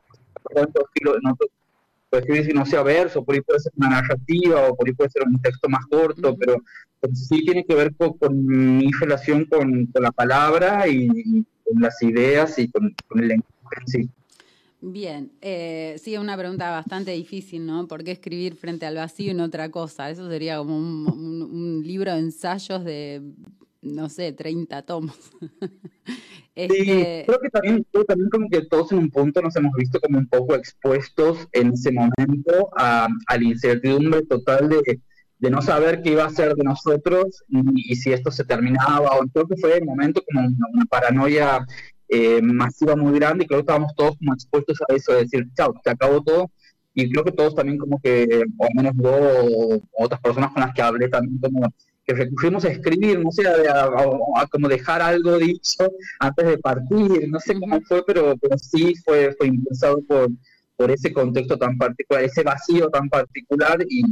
en 0.51 0.65
otro 0.65 0.85
estilo, 0.87 1.17
en 1.17 1.27
otro 1.31 1.49
escribir 2.19 2.45
si 2.45 2.53
no 2.53 2.67
sea 2.67 2.83
verso, 2.83 3.25
por 3.25 3.35
ahí 3.35 3.41
puede 3.41 3.61
ser 3.61 3.73
una 3.77 3.89
narrativa 3.89 4.69
o 4.69 4.77
por 4.77 4.87
ahí 4.87 4.95
puede 4.95 5.11
ser 5.11 5.23
un 5.27 5.41
texto 5.41 5.69
más 5.69 5.85
corto, 5.87 6.37
pero, 6.37 6.57
sí 7.15 7.45
tiene 7.45 7.65
que 7.65 7.75
ver 7.75 7.95
con, 7.97 8.47
mi 8.47 8.89
relación 9.01 9.45
con, 9.47 9.89
la 9.95 10.12
palabra 10.12 10.87
y, 10.87 11.09
con 11.65 11.81
las 11.81 12.01
ideas 12.03 12.59
y 12.59 12.69
con, 12.69 12.95
el 13.17 13.29
lenguaje 13.29 13.81
en 13.81 13.87
sí. 13.89 14.11
Bien, 14.85 15.31
eh, 15.41 15.97
sí, 16.03 16.17
una 16.17 16.37
pregunta 16.37 16.71
bastante 16.71 17.12
difícil, 17.12 17.65
¿no? 17.65 17.87
¿Por 17.87 18.03
qué 18.03 18.11
escribir 18.11 18.57
frente 18.57 18.85
al 18.85 18.97
vacío 18.97 19.33
no 19.33 19.45
otra 19.45 19.71
cosa? 19.71 20.11
Eso 20.11 20.29
sería 20.29 20.59
como 20.59 20.77
un 20.77 21.83
libro 21.85 22.12
de 22.12 22.19
ensayos 22.19 22.85
de, 22.85 23.23
no 23.83 24.09
sé, 24.09 24.33
30 24.33 24.83
tomos. 24.83 25.17
Sí, 26.55 26.67
este, 26.69 27.25
creo 27.27 27.41
que 27.41 27.49
también, 27.49 27.87
también 28.07 28.29
como 28.29 28.47
que 28.51 28.61
todos 28.67 28.93
en 28.93 28.99
un 28.99 29.11
punto 29.11 29.41
nos 29.41 29.57
hemos 29.57 29.73
visto 29.73 29.99
como 30.01 30.19
un 30.19 30.29
poco 30.29 30.55
expuestos 30.55 31.49
en 31.53 31.73
ese 31.73 31.91
momento 31.93 32.69
a, 32.77 33.09
la 33.31 33.43
incertidumbre 33.43 34.21
total 34.27 34.69
de, 34.69 35.01
de, 35.39 35.51
no 35.51 35.62
saber 35.62 36.03
qué 36.03 36.11
iba 36.11 36.27
a 36.27 36.31
ser 36.31 36.55
de 36.55 36.62
nosotros 36.62 37.43
y, 37.49 37.97
si 37.97 38.12
esto 38.12 38.31
se 38.31 38.45
terminaba, 38.45 39.17
o 39.17 39.27
creo 39.33 39.49
que 39.49 39.57
fue 39.57 39.79
el 39.79 39.87
momento 39.87 40.23
como 40.31 40.47
una, 40.47 40.85
paranoia 40.85 41.65
eh, 42.14 42.42
masiva 42.42 42.95
muy 42.95 43.19
grande 43.19 43.45
y 43.45 43.47
creo 43.47 43.61
que 43.61 43.62
estábamos 43.62 43.95
todos 43.95 44.19
como 44.19 44.35
expuestos 44.35 44.78
a 44.87 44.95
eso, 44.95 45.12
de 45.12 45.21
decir, 45.21 45.49
chao, 45.57 45.73
se 45.83 45.90
acabó 45.90 46.23
todo. 46.23 46.50
Y 46.92 47.11
creo 47.11 47.25
que 47.25 47.33
todos 47.33 47.54
también 47.54 47.78
como 47.78 47.99
que, 48.02 48.45
o 48.59 48.64
al 48.64 48.75
menos 48.75 48.92
yo 49.02 49.81
o 49.97 50.04
otras 50.04 50.21
personas 50.21 50.52
con 50.52 50.61
las 50.61 50.75
que 50.75 50.83
hablé 50.83 51.09
también 51.09 51.38
como 51.40 51.73
que 52.04 52.12
recurrimos 52.12 52.66
a 52.66 52.69
escribir, 52.69 53.19
no 53.19 53.31
sé, 53.31 53.49
a, 53.49 54.47
como 54.50 54.69
dejar 54.69 55.00
algo 55.00 55.38
dicho 55.38 55.90
antes 56.21 56.47
de 56.47 56.59
partir, 56.59 57.31
no 57.31 57.40
sé 57.40 57.54
cómo 57.54 57.81
fue, 57.81 58.04
pero, 58.04 58.37
pero 58.37 58.59
sí 58.59 58.95
fue, 59.07 59.35
fue 59.38 59.47
impulsado 59.47 60.02
por, 60.02 60.28
por 60.76 60.90
ese 60.90 61.14
contexto 61.14 61.57
tan 61.57 61.78
particular, 61.78 62.25
ese 62.25 62.42
vacío 62.42 62.90
tan 62.90 63.09
particular 63.09 63.78
y, 63.88 64.04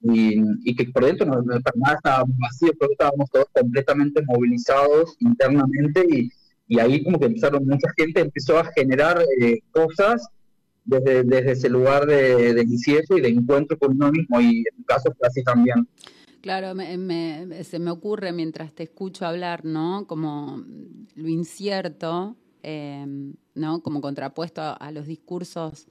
y, 0.00 0.74
que 0.74 0.86
por 0.86 1.04
dentro 1.04 1.26
no, 1.26 1.40
nada 1.42 1.94
estábamos 1.94 2.36
vacíos, 2.38 2.72
pero 2.80 2.90
estábamos 2.90 3.30
todos 3.30 3.46
completamente 3.52 4.22
movilizados 4.26 5.14
internamente 5.20 6.04
y, 6.10 6.32
y 6.72 6.80
ahí 6.80 7.04
como 7.04 7.20
que 7.20 7.26
empezaron, 7.26 7.66
mucha 7.66 7.88
gente 7.98 8.22
empezó 8.22 8.58
a 8.58 8.64
generar 8.74 9.22
eh, 9.42 9.60
cosas 9.72 10.26
desde, 10.86 11.22
desde 11.22 11.52
ese 11.52 11.68
lugar 11.68 12.06
de, 12.06 12.54
de 12.54 12.62
y 12.62 13.20
de 13.20 13.28
encuentro 13.28 13.78
con 13.78 13.92
uno 13.92 14.10
mismo 14.10 14.40
y 14.40 14.58
en 14.58 14.78
mi 14.78 14.84
caso 14.84 15.14
también. 15.44 15.86
Claro, 16.40 16.72
se 17.62 17.78
me 17.78 17.90
ocurre 17.90 18.32
mientras 18.32 18.72
te 18.72 18.84
escucho 18.84 19.26
hablar, 19.26 19.66
¿no? 19.66 20.06
Como 20.06 20.64
lo 21.14 21.28
incierto, 21.28 22.36
em, 22.62 23.34
¿no? 23.54 23.82
Como 23.82 24.00
contrapuesto 24.00 24.62
a, 24.62 24.90
los 24.92 25.06
discursos 25.06 25.86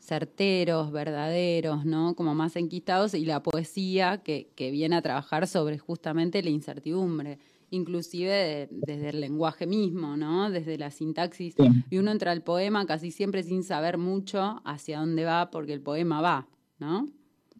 certeros, 0.00 0.92
verdaderos, 0.92 1.84
¿no? 1.84 2.16
Como 2.16 2.34
más 2.34 2.56
enquistados 2.56 3.12
y 3.12 3.26
la 3.26 3.42
poesía 3.42 4.22
que, 4.24 4.48
viene 4.56 4.96
a 4.96 5.02
trabajar 5.02 5.46
sobre 5.46 5.76
justamente 5.76 6.42
la 6.42 6.50
incertidumbre, 6.50 7.38
inclusive 7.70 8.68
desde 8.70 9.10
el 9.10 9.20
lenguaje 9.20 9.66
mismo, 9.66 10.16
¿no? 10.16 10.50
Desde 10.50 10.78
la 10.78 10.90
sintaxis. 10.90 11.54
Y 11.90 11.98
uno 11.98 12.10
entra 12.10 12.32
al 12.32 12.42
poema 12.42 12.86
casi 12.86 13.10
siempre 13.10 13.42
sin 13.42 13.62
saber 13.62 13.98
mucho 13.98 14.60
hacia 14.64 15.00
dónde 15.00 15.24
va, 15.24 15.50
porque 15.50 15.72
el 15.72 15.80
poema 15.80 16.20
va, 16.20 16.48
¿no? 16.78 17.08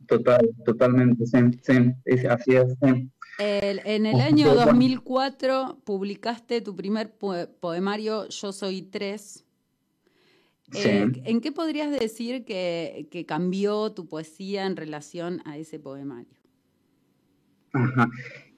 Total, 0.06 0.48
totalmente, 0.64 1.26
sí, 1.26 1.38
sí, 1.62 2.26
así 2.28 2.54
es. 2.54 2.76
en 3.38 4.06
el 4.06 4.20
año 4.20 4.54
2004 4.54 5.80
publicaste 5.84 6.60
tu 6.60 6.76
primer 6.76 7.12
poemario 7.16 8.28
Yo 8.28 8.52
Soy 8.52 8.82
Tres. 8.82 9.44
Eh, 10.74 11.12
¿En 11.24 11.40
qué 11.40 11.52
podrías 11.52 11.90
decir 11.92 12.44
que, 12.44 13.24
cambió 13.26 13.92
tu 13.92 14.06
poesía 14.06 14.66
en 14.66 14.76
relación 14.76 15.42
a 15.44 15.56
ese 15.56 15.78
poemario? 15.78 16.36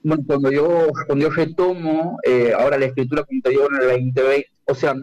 Bueno, 0.01 0.23
cuando 0.25 0.51
yo, 0.51 0.87
cuando 1.07 1.27
yo 1.27 1.31
retomo 1.31 2.17
eh, 2.25 2.53
ahora 2.57 2.77
la 2.77 2.85
escritura, 2.85 3.23
como 3.23 3.41
te 3.41 3.49
digo, 3.49 3.67
en 3.69 3.81
el 3.81 3.87
2020, 3.87 4.45
o 4.65 4.75
sea, 4.75 4.95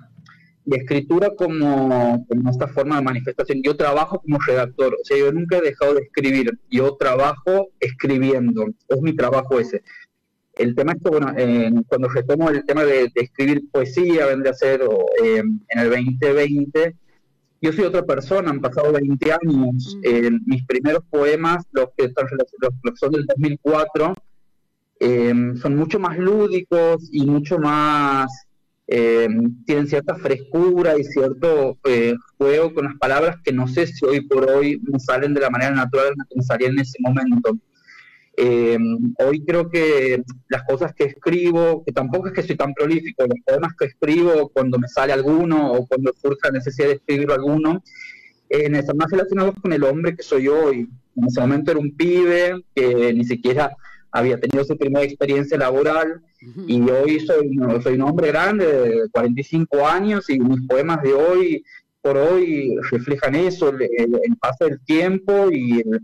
la 0.64 0.76
escritura 0.76 1.30
como, 1.36 2.26
como, 2.26 2.50
esta 2.50 2.66
forma 2.68 2.96
de 2.96 3.02
manifestación. 3.02 3.62
Yo 3.62 3.76
trabajo 3.76 4.20
como 4.20 4.38
redactor, 4.38 4.94
o 4.94 5.04
sea, 5.04 5.18
yo 5.18 5.30
nunca 5.32 5.58
he 5.58 5.62
dejado 5.62 5.94
de 5.94 6.02
escribir, 6.02 6.58
yo 6.70 6.96
trabajo 6.96 7.68
escribiendo, 7.78 8.66
es 8.88 9.00
mi 9.00 9.14
trabajo 9.14 9.60
ese. 9.60 9.82
El 10.54 10.74
tema 10.74 10.92
es 10.92 11.02
que, 11.02 11.10
bueno, 11.10 11.34
cuando 11.86 12.08
retomo 12.08 12.48
el 12.48 12.64
tema 12.64 12.84
de, 12.84 13.12
escribir 13.14 13.70
poesía, 13.70 14.26
vendré 14.26 14.50
a 14.50 14.54
ser 14.54 14.80
en 15.22 15.60
el 15.68 15.90
2020, 15.90 16.96
yo 17.60 17.72
soy 17.72 17.84
otra 17.84 18.04
persona, 18.04 18.50
han 18.50 18.60
pasado 18.60 18.92
20 18.92 19.32
años. 19.32 19.98
Mm. 19.98 20.36
mis 20.46 20.64
primeros 20.66 21.04
poemas, 21.10 21.64
los 21.72 21.88
que, 21.96 22.08
los, 22.08 22.98
son 22.98 23.12
del 23.12 23.26
2004, 23.26 24.14
eh, 25.00 25.34
son 25.60 25.76
mucho 25.76 25.98
más 25.98 26.18
lúdicos 26.18 27.08
y 27.12 27.26
mucho 27.26 27.58
más 27.58 28.30
eh, 28.88 29.28
tienen 29.66 29.88
cierta 29.88 30.14
frescura 30.14 30.96
y 30.96 31.02
cierto 31.02 31.76
eh, 31.88 32.14
juego 32.38 32.72
con 32.72 32.84
las 32.84 32.94
palabras 32.98 33.36
que 33.42 33.52
no 33.52 33.66
sé 33.66 33.88
si 33.88 34.04
hoy 34.04 34.20
por 34.20 34.48
hoy 34.48 34.80
me 34.84 35.00
salen 35.00 35.34
de 35.34 35.40
la 35.40 35.50
manera 35.50 35.72
natural 35.72 36.14
que 36.28 36.36
me 36.36 36.42
salían 36.42 36.72
en 36.72 36.80
ese 36.80 36.98
momento. 37.00 37.58
Eh, 38.38 38.78
hoy 39.18 39.44
creo 39.44 39.70
que 39.70 40.22
las 40.48 40.62
cosas 40.64 40.94
que 40.94 41.04
escribo, 41.04 41.82
que 41.84 41.92
tampoco 41.92 42.28
es 42.28 42.34
que 42.34 42.42
soy 42.42 42.54
tan 42.56 42.74
prolífico, 42.74 43.24
los 43.26 43.40
poemas 43.44 43.72
que 43.76 43.86
escribo 43.86 44.50
cuando 44.50 44.78
me 44.78 44.88
sale 44.88 45.12
alguno 45.12 45.72
o 45.72 45.86
cuando 45.86 46.12
surge 46.12 46.38
la 46.44 46.50
necesidad 46.50 46.88
de 46.88 46.94
escribir 46.94 47.30
alguno, 47.32 47.82
están 48.48 48.96
más 48.98 49.10
relacionados 49.10 49.54
con 49.60 49.72
el 49.72 49.82
hombre 49.82 50.14
que 50.14 50.22
soy 50.22 50.46
hoy. 50.46 50.88
En 51.16 51.24
ese 51.24 51.40
momento 51.40 51.72
era 51.72 51.80
un 51.80 51.96
pibe 51.96 52.62
que 52.74 53.12
ni 53.14 53.24
siquiera 53.24 53.74
había 54.16 54.40
tenido 54.40 54.64
su 54.64 54.76
primera 54.78 55.04
experiencia 55.04 55.58
laboral 55.58 56.22
y 56.66 56.80
hoy 56.88 57.20
soy, 57.20 57.58
soy 57.82 57.94
un 57.94 58.02
hombre 58.02 58.28
grande 58.28 58.66
de 58.66 59.10
45 59.10 59.86
años 59.86 60.30
y 60.30 60.40
mis 60.40 60.66
poemas 60.66 61.02
de 61.02 61.12
hoy 61.12 61.64
por 62.00 62.16
hoy 62.16 62.76
reflejan 62.90 63.34
eso, 63.34 63.68
el, 63.68 64.36
paso 64.40 64.64
del 64.64 64.80
tiempo 64.84 65.50
y 65.50 65.80
el, 65.80 66.00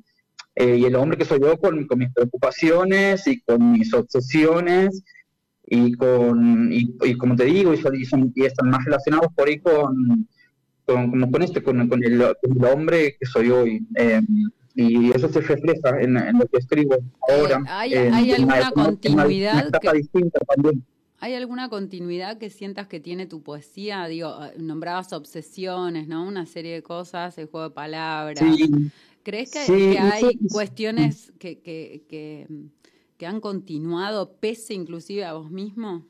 eh, 0.56 0.76
y 0.76 0.84
el, 0.84 0.96
hombre 0.96 1.16
que 1.16 1.24
soy 1.24 1.40
yo 1.40 1.56
con, 1.56 1.86
con, 1.86 1.98
mis 1.98 2.12
preocupaciones 2.12 3.26
y 3.26 3.40
con 3.40 3.72
mis 3.72 3.94
obsesiones 3.94 5.02
y 5.64 5.94
con 5.94 6.70
y, 6.70 7.16
como 7.16 7.34
te 7.34 7.44
digo 7.44 7.72
y, 7.72 7.78
son, 7.78 7.94
y, 8.34 8.44
están 8.44 8.68
más 8.68 8.84
relacionados 8.84 9.32
por 9.34 9.48
ahí 9.48 9.58
con, 9.60 10.28
con 10.84 11.30
con 11.30 11.42
este 11.42 11.62
con, 11.62 11.88
con, 11.88 12.04
el, 12.04 12.22
hombre 12.66 13.16
que 13.18 13.26
soy 13.26 13.50
hoy. 13.50 13.86
Eh, 13.96 14.20
y 14.74 15.10
eso 15.10 15.28
se 15.28 15.40
refleja 15.40 16.00
en, 16.00 16.14
lo 16.14 16.46
que 16.46 16.58
escribo 16.58 16.96
ahora. 17.28 17.62
¿Hay, 17.68 17.94
alguna 17.94 18.70
continuidad? 18.70 19.70
¿Hay 21.18 21.34
alguna 21.34 21.68
continuidad 21.68 22.38
que 22.38 22.50
sientas 22.50 22.88
que 22.88 22.98
tiene 22.98 23.26
tu 23.26 23.42
poesía? 23.42 24.06
Digo, 24.06 24.34
nombrabas 24.58 25.12
obsesiones, 25.12 26.08
¿no? 26.08 26.26
Una 26.26 26.46
serie 26.46 26.74
de 26.74 26.82
cosas, 26.82 27.38
el 27.38 27.46
juego 27.46 27.68
de 27.68 27.74
palabras. 27.74 28.44
¿Crees 29.22 29.52
que, 29.52 29.98
hay 29.98 30.36
cuestiones 30.50 31.32
que, 31.38 31.60
que, 31.60 32.02
que, 32.08 32.48
que, 33.16 33.26
han 33.26 33.40
continuado 33.40 34.34
pese 34.40 34.74
inclusive 34.74 35.24
a 35.24 35.34
vos 35.34 35.48
mismo? 35.48 36.04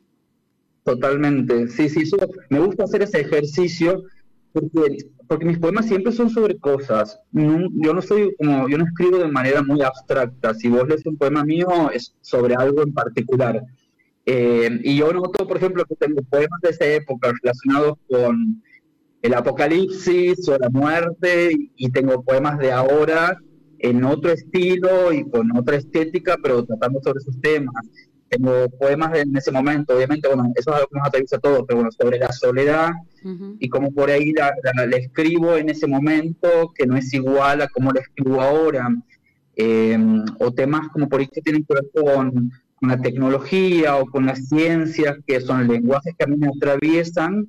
Totalmente, 0.83 1.69
sí, 1.69 1.91
sí, 1.91 2.11
me 2.49 2.59
gusta 2.59 2.85
hacer 2.85 3.03
ese 3.03 3.21
ejercicio 3.21 4.05
porque, 4.53 5.47
mis 5.47 5.59
poemas 5.59 5.87
siempre 5.87 6.13
son 6.13 6.31
sobre 6.31 6.59
cosas. 6.59 7.19
yo 7.33 7.95
no 7.95 8.03
soy 8.03 8.35
como, 8.37 8.69
yo 8.69 8.79
no 8.79 8.85
escribo 8.85 9.19
de 9.19 9.29
manera 9.29 9.63
muy 9.63 9.83
abstracta. 9.83 10.55
Si 10.55 10.69
vos 10.69 10.87
lees 10.87 11.07
un 11.07 11.17
poema 11.17 11.45
mío 11.45 11.91
es 11.93 12.15
sobre 12.21 12.55
algo 12.55 12.83
en 12.83 12.93
particular. 12.93 13.63
Eh, 14.27 14.81
y 14.85 14.97
yo 14.97 15.13
noto, 15.13 15.47
por 15.47 15.57
ejemplo, 15.57 15.85
que 15.85 15.97
tengo 15.97 16.23
poemas 16.23 16.61
de 16.63 16.71
esa 16.71 16.87
época 16.87 17.33
relacionados 17.43 17.99
con 18.09 18.63
el 19.23 19.35
apocalipsis 19.35 20.49
o 20.49 20.59
la 20.59 20.69
muerte, 20.69 21.53
y 21.77 21.91
tengo 21.91 22.23
poemas 22.23 22.59
de 22.59 22.73
ahora 22.73 23.39
en 23.79 24.05
otro 24.05 24.31
estilo 24.31 25.13
y 25.13 25.29
con 25.29 25.57
otra 25.57 25.77
estética, 25.77 26.37
pero 26.43 26.65
tratando 26.65 27.01
sobre 27.03 27.19
esos 27.19 27.41
temas. 27.41 27.75
Tengo 28.33 28.69
poemas 28.81 29.11
en 29.19 29.37
ese 29.37 29.53
momento, 29.53 29.95
obviamente, 29.95 30.27
bueno, 30.29 30.45
eso 30.57 30.71
es 30.71 30.77
algo 30.77 30.89
que 30.91 30.99
nos 30.99 31.07
atraviesa 31.09 31.37
a 31.37 31.41
todos, 31.41 31.65
pero 31.67 31.77
bueno, 31.81 31.91
sobre 31.93 32.19
la 32.19 32.33
soledad 32.33 32.91
y 33.61 33.69
como 33.69 33.93
por 33.93 34.11
ahí 34.11 34.33
la, 34.33 34.53
la- 34.65 34.87
la 34.87 34.97
escribo 34.97 35.57
en 35.57 35.69
ese 35.69 35.87
momento, 35.87 36.49
que 36.77 36.87
no 36.87 36.97
es 36.97 37.13
igual 37.15 37.61
a 37.63 37.69
como 37.69 37.93
la 37.93 38.01
escribo 38.01 38.41
ahora, 38.41 38.89
eh, 39.57 39.99
o 40.39 40.53
temas 40.53 40.89
como 40.89 41.09
por 41.09 41.21
ahí 41.21 41.29
que 41.29 41.43
tienen 41.43 41.65
que 41.65 41.75
ver 41.75 41.87
con, 41.95 42.51
con 42.77 42.89
la 42.89 43.01
tecnología 43.01 43.97
o 43.97 44.07
con 44.07 44.25
las 44.27 44.49
ciencias, 44.49 45.17
que 45.27 45.41
son 45.41 45.69
lenguajes 45.69 46.15
que 46.17 46.25
a 46.25 46.27
mí 46.27 46.37
me 46.37 46.49
atraviesan, 46.49 47.49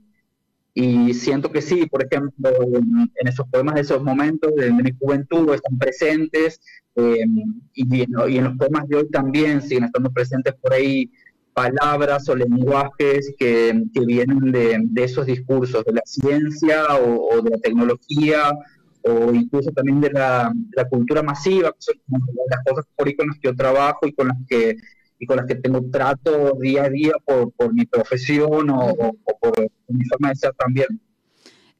y 0.75 1.13
siento 1.13 1.51
que 1.51 1.61
sí, 1.61 1.85
por 1.85 2.03
ejemplo, 2.03 2.49
en, 2.73 3.27
esos 3.27 3.47
poemas 3.47 3.75
de 3.75 3.81
esos 3.81 4.01
momentos 4.01 4.53
de, 4.55 4.71
mi 4.71 4.91
juventud 4.99 5.53
están 5.53 5.77
presentes, 5.77 6.59
eh, 6.95 7.25
y, 7.73 8.01
en, 8.01 8.09
y 8.29 8.37
en 8.37 8.43
los 8.43 8.57
poemas 8.57 8.87
de 8.87 8.97
hoy 8.97 9.09
también 9.09 9.61
siguen 9.61 9.85
estando 9.85 10.11
presentes 10.11 10.53
por 10.55 10.73
ahí 10.73 11.11
palabras 11.53 12.27
o 12.29 12.35
lenguajes 12.35 13.33
que, 13.37 13.83
que 13.93 13.99
vienen 14.05 14.51
de, 14.51 15.03
esos 15.03 15.25
discursos, 15.25 15.83
de 15.85 15.93
la 15.93 16.01
ciencia 16.05 16.95
o, 16.95 17.41
de 17.41 17.51
la 17.51 17.57
tecnología, 17.59 18.51
o 19.03 19.33
incluso 19.33 19.71
también 19.71 20.01
de 20.01 20.11
la, 20.11 20.51
la 20.71 20.89
cultura 20.89 21.21
masiva, 21.21 21.71
que 21.71 21.77
son 21.79 21.95
las 22.49 22.59
cosas 22.65 22.85
por 22.95 23.07
ahí 23.07 23.15
con 23.15 23.27
las 23.27 23.37
que 23.37 23.49
yo 23.49 23.55
trabajo 23.55 24.07
y 24.07 24.13
con 24.13 24.29
las 24.29 24.37
que 24.47 24.77
y 25.23 25.25
con 25.25 25.37
las 25.37 25.45
que 25.45 25.55
tengo 25.55 25.81
trato 25.89 26.53
día 26.59 26.83
a 26.83 26.89
día 26.89 27.13
por, 27.25 27.51
por 27.53 27.73
mi 27.73 27.85
profesión 27.85 28.69
o, 28.69 28.79
o- 28.91 29.15
o 29.23 29.39
por 29.39 29.69
mi 29.87 30.03
forma 30.05 30.29
de 30.29 30.35
ser 30.35 30.53
también. 30.55 30.87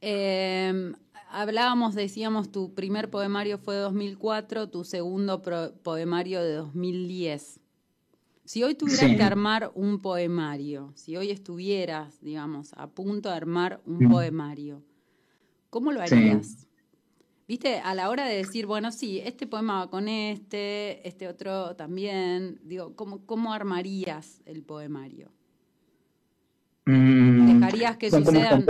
Eh, 0.02 0.94
hablábamos, 1.30 1.94
decíamos, 1.96 2.52
tu 2.52 2.74
primer 2.74 3.10
poemario 3.10 3.58
fue 3.58 3.76
de 3.76 3.82
2004, 3.82 4.70
tu 4.70 4.84
segundo 4.84 5.42
pro- 5.42 5.74
poemario 5.84 6.42
de 6.42 6.54
2010. 6.54 7.60
Si 8.46 8.64
hoy 8.64 8.76
tuvieras 8.76 9.10
Sí. 9.12 9.16
que 9.18 9.24
armar 9.24 9.72
un 9.76 10.02
poemario, 10.02 10.92
si 10.96 11.16
hoy 11.18 11.32
estuvieras, 11.32 12.20
digamos, 12.22 12.74
a 12.76 12.88
punto 12.88 13.30
de 13.30 13.36
armar 13.36 13.82
un 13.86 14.06
Mm. 14.06 14.10
poemario, 14.12 14.84
¿cómo 15.70 15.92
lo 15.92 16.00
Sí. 16.02 16.16
Viste, 17.48 17.80
a 17.80 17.94
la 17.94 18.10
hora 18.10 18.26
de 18.26 18.38
decir, 18.38 18.66
bueno, 18.66 18.92
sí, 18.92 19.20
este 19.20 19.48
poema 19.48 19.80
va 19.80 19.90
con 19.90 20.08
este, 20.08 21.06
este 21.08 21.28
otro 21.28 21.76
también, 21.76 22.60
digo, 22.64 22.96
¿cómo, 22.96 23.26
cómo 23.26 23.54
armarías 23.54 24.42
el 24.46 24.64
poemario? 24.64 25.30
Mm, 26.86 27.60
¿Dejarías 27.60 27.98
que 27.98 28.10
sucedan? 28.12 28.66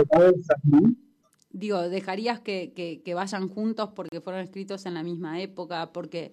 Digo, 1.50 1.88
¿dejarías 1.88 2.40
que, 2.40 2.72
que- 2.74 3.00
que 3.04 3.14
vayan 3.14 3.48
juntos 3.48 3.90
porque 3.94 4.20
fueron 4.20 4.42
escritos 4.42 4.86
en 4.86 4.94
la 4.94 5.04
misma 5.04 5.40
época, 5.40 5.92
porque, 5.92 6.32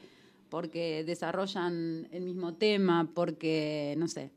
porque 0.50 1.04
desarrollan 1.04 2.08
el 2.12 2.24
mismo 2.24 2.56
tema, 2.56 3.08
porque, 3.14 3.94
no 4.00 4.08
sé, 4.08 4.32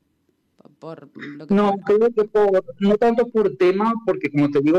por, 0.78 1.08
por 1.08 1.24
lo 1.24 1.46
que 1.46 1.54
No, 1.54 1.74
creo 1.86 2.10
que 2.12 2.24
por, 2.24 2.64
no 2.80 2.96
tanto 2.98 3.26
por 3.28 3.56
tema, 3.56 3.94
porque 4.04 4.30
como 4.30 4.50
te 4.50 4.60
digo, 4.60 4.78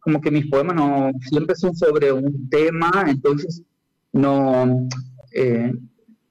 como 0.00 0.20
que 0.20 0.30
mis 0.30 0.46
poemas 0.46 0.76
no 0.76 1.10
siempre 1.28 1.54
son 1.56 1.74
sobre 1.76 2.12
un 2.12 2.48
tema, 2.48 2.90
entonces 3.06 3.62
no, 4.12 4.88
eh, 5.32 5.72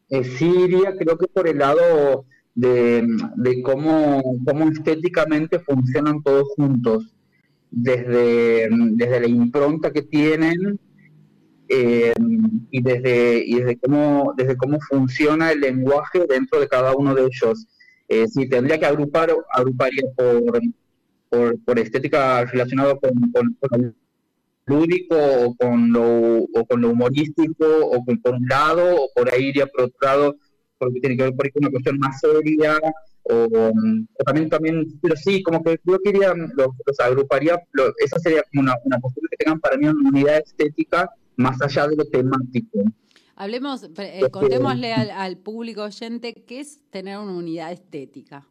eh, 0.09 0.23
sí 0.23 0.45
iría 0.45 0.95
creo 0.97 1.17
que 1.17 1.27
por 1.27 1.47
el 1.47 1.59
lado 1.59 2.25
de, 2.55 3.07
de 3.35 3.61
cómo, 3.61 4.21
cómo 4.45 4.69
estéticamente 4.69 5.59
funcionan 5.59 6.21
todos 6.23 6.47
juntos, 6.55 7.13
desde, 7.71 8.69
desde 8.71 9.19
la 9.19 9.27
impronta 9.27 9.91
que 9.91 10.01
tienen 10.01 10.79
eh, 11.67 12.13
y 12.71 12.81
desde, 12.81 13.43
y 13.45 13.55
desde 13.59 13.77
cómo, 13.77 14.33
desde 14.35 14.57
cómo 14.57 14.79
funciona 14.81 15.51
el 15.51 15.61
lenguaje 15.61 16.25
dentro 16.27 16.59
de 16.59 16.67
cada 16.67 16.95
uno 16.95 17.13
de 17.13 17.23
ellos. 17.23 17.67
Eh, 18.07 18.27
si 18.27 18.49
tendría 18.49 18.79
que 18.79 18.87
agrupar, 18.87 19.31
agruparía 19.53 20.01
por, 20.15 20.59
por, 21.29 21.59
por 21.63 21.79
estética 21.79 22.45
relacionado 22.45 22.99
con, 22.99 23.11
con, 23.31 23.57
con 23.59 23.81
lo 23.81 23.93
lúdico 24.65 25.15
o 25.17 25.55
con 25.55 25.91
lo, 25.91 26.43
o 26.43 26.65
con 26.67 26.81
lo 26.81 26.89
humorístico 26.91 27.65
o 27.85 28.03
con, 28.05 28.21
por 28.21 28.35
un 28.35 28.47
lado 28.47 29.03
o 29.03 29.09
por 29.15 29.33
ahí 29.33 29.45
iría 29.47 29.65
por 29.67 29.85
otro 29.85 29.97
lado 30.01 30.35
porque 30.77 30.99
tiene 31.01 31.17
que 31.17 31.23
ver 31.23 31.33
por 31.35 31.45
ahí 31.45 31.51
con 31.51 31.63
una 31.63 31.71
cuestión 31.71 31.97
más 31.97 32.19
seria 32.19 32.77
o, 33.23 33.47
o 33.51 34.23
también 34.25 34.49
también 34.49 34.85
pero 35.01 35.15
sí 35.15 35.41
como 35.43 35.63
que 35.63 35.79
yo 35.83 35.97
quería 35.99 36.33
los, 36.35 36.67
los 36.85 36.99
agruparía 36.99 37.59
lo- 37.71 37.93
esa 37.97 38.19
sería 38.19 38.43
como 38.51 38.61
una, 38.61 38.75
una 38.85 38.99
postura 38.99 39.27
que 39.31 39.37
tengan 39.43 39.59
para 39.59 39.77
mí 39.77 39.87
una 39.87 40.07
unidad 40.09 40.37
estética 40.37 41.09
más 41.35 41.59
allá 41.61 41.87
de 41.87 41.95
lo 41.95 42.05
temático 42.05 42.79
Hablemos, 43.41 43.89
eh, 43.97 44.27
contémosle 44.31 44.91
al, 44.93 45.11
al 45.11 45.37
público 45.37 45.83
oyente 45.83 46.43
qué 46.45 46.59
es 46.59 46.81
tener 46.89 47.17
una 47.19 47.31
unidad 47.31 47.71
estética. 47.71 48.45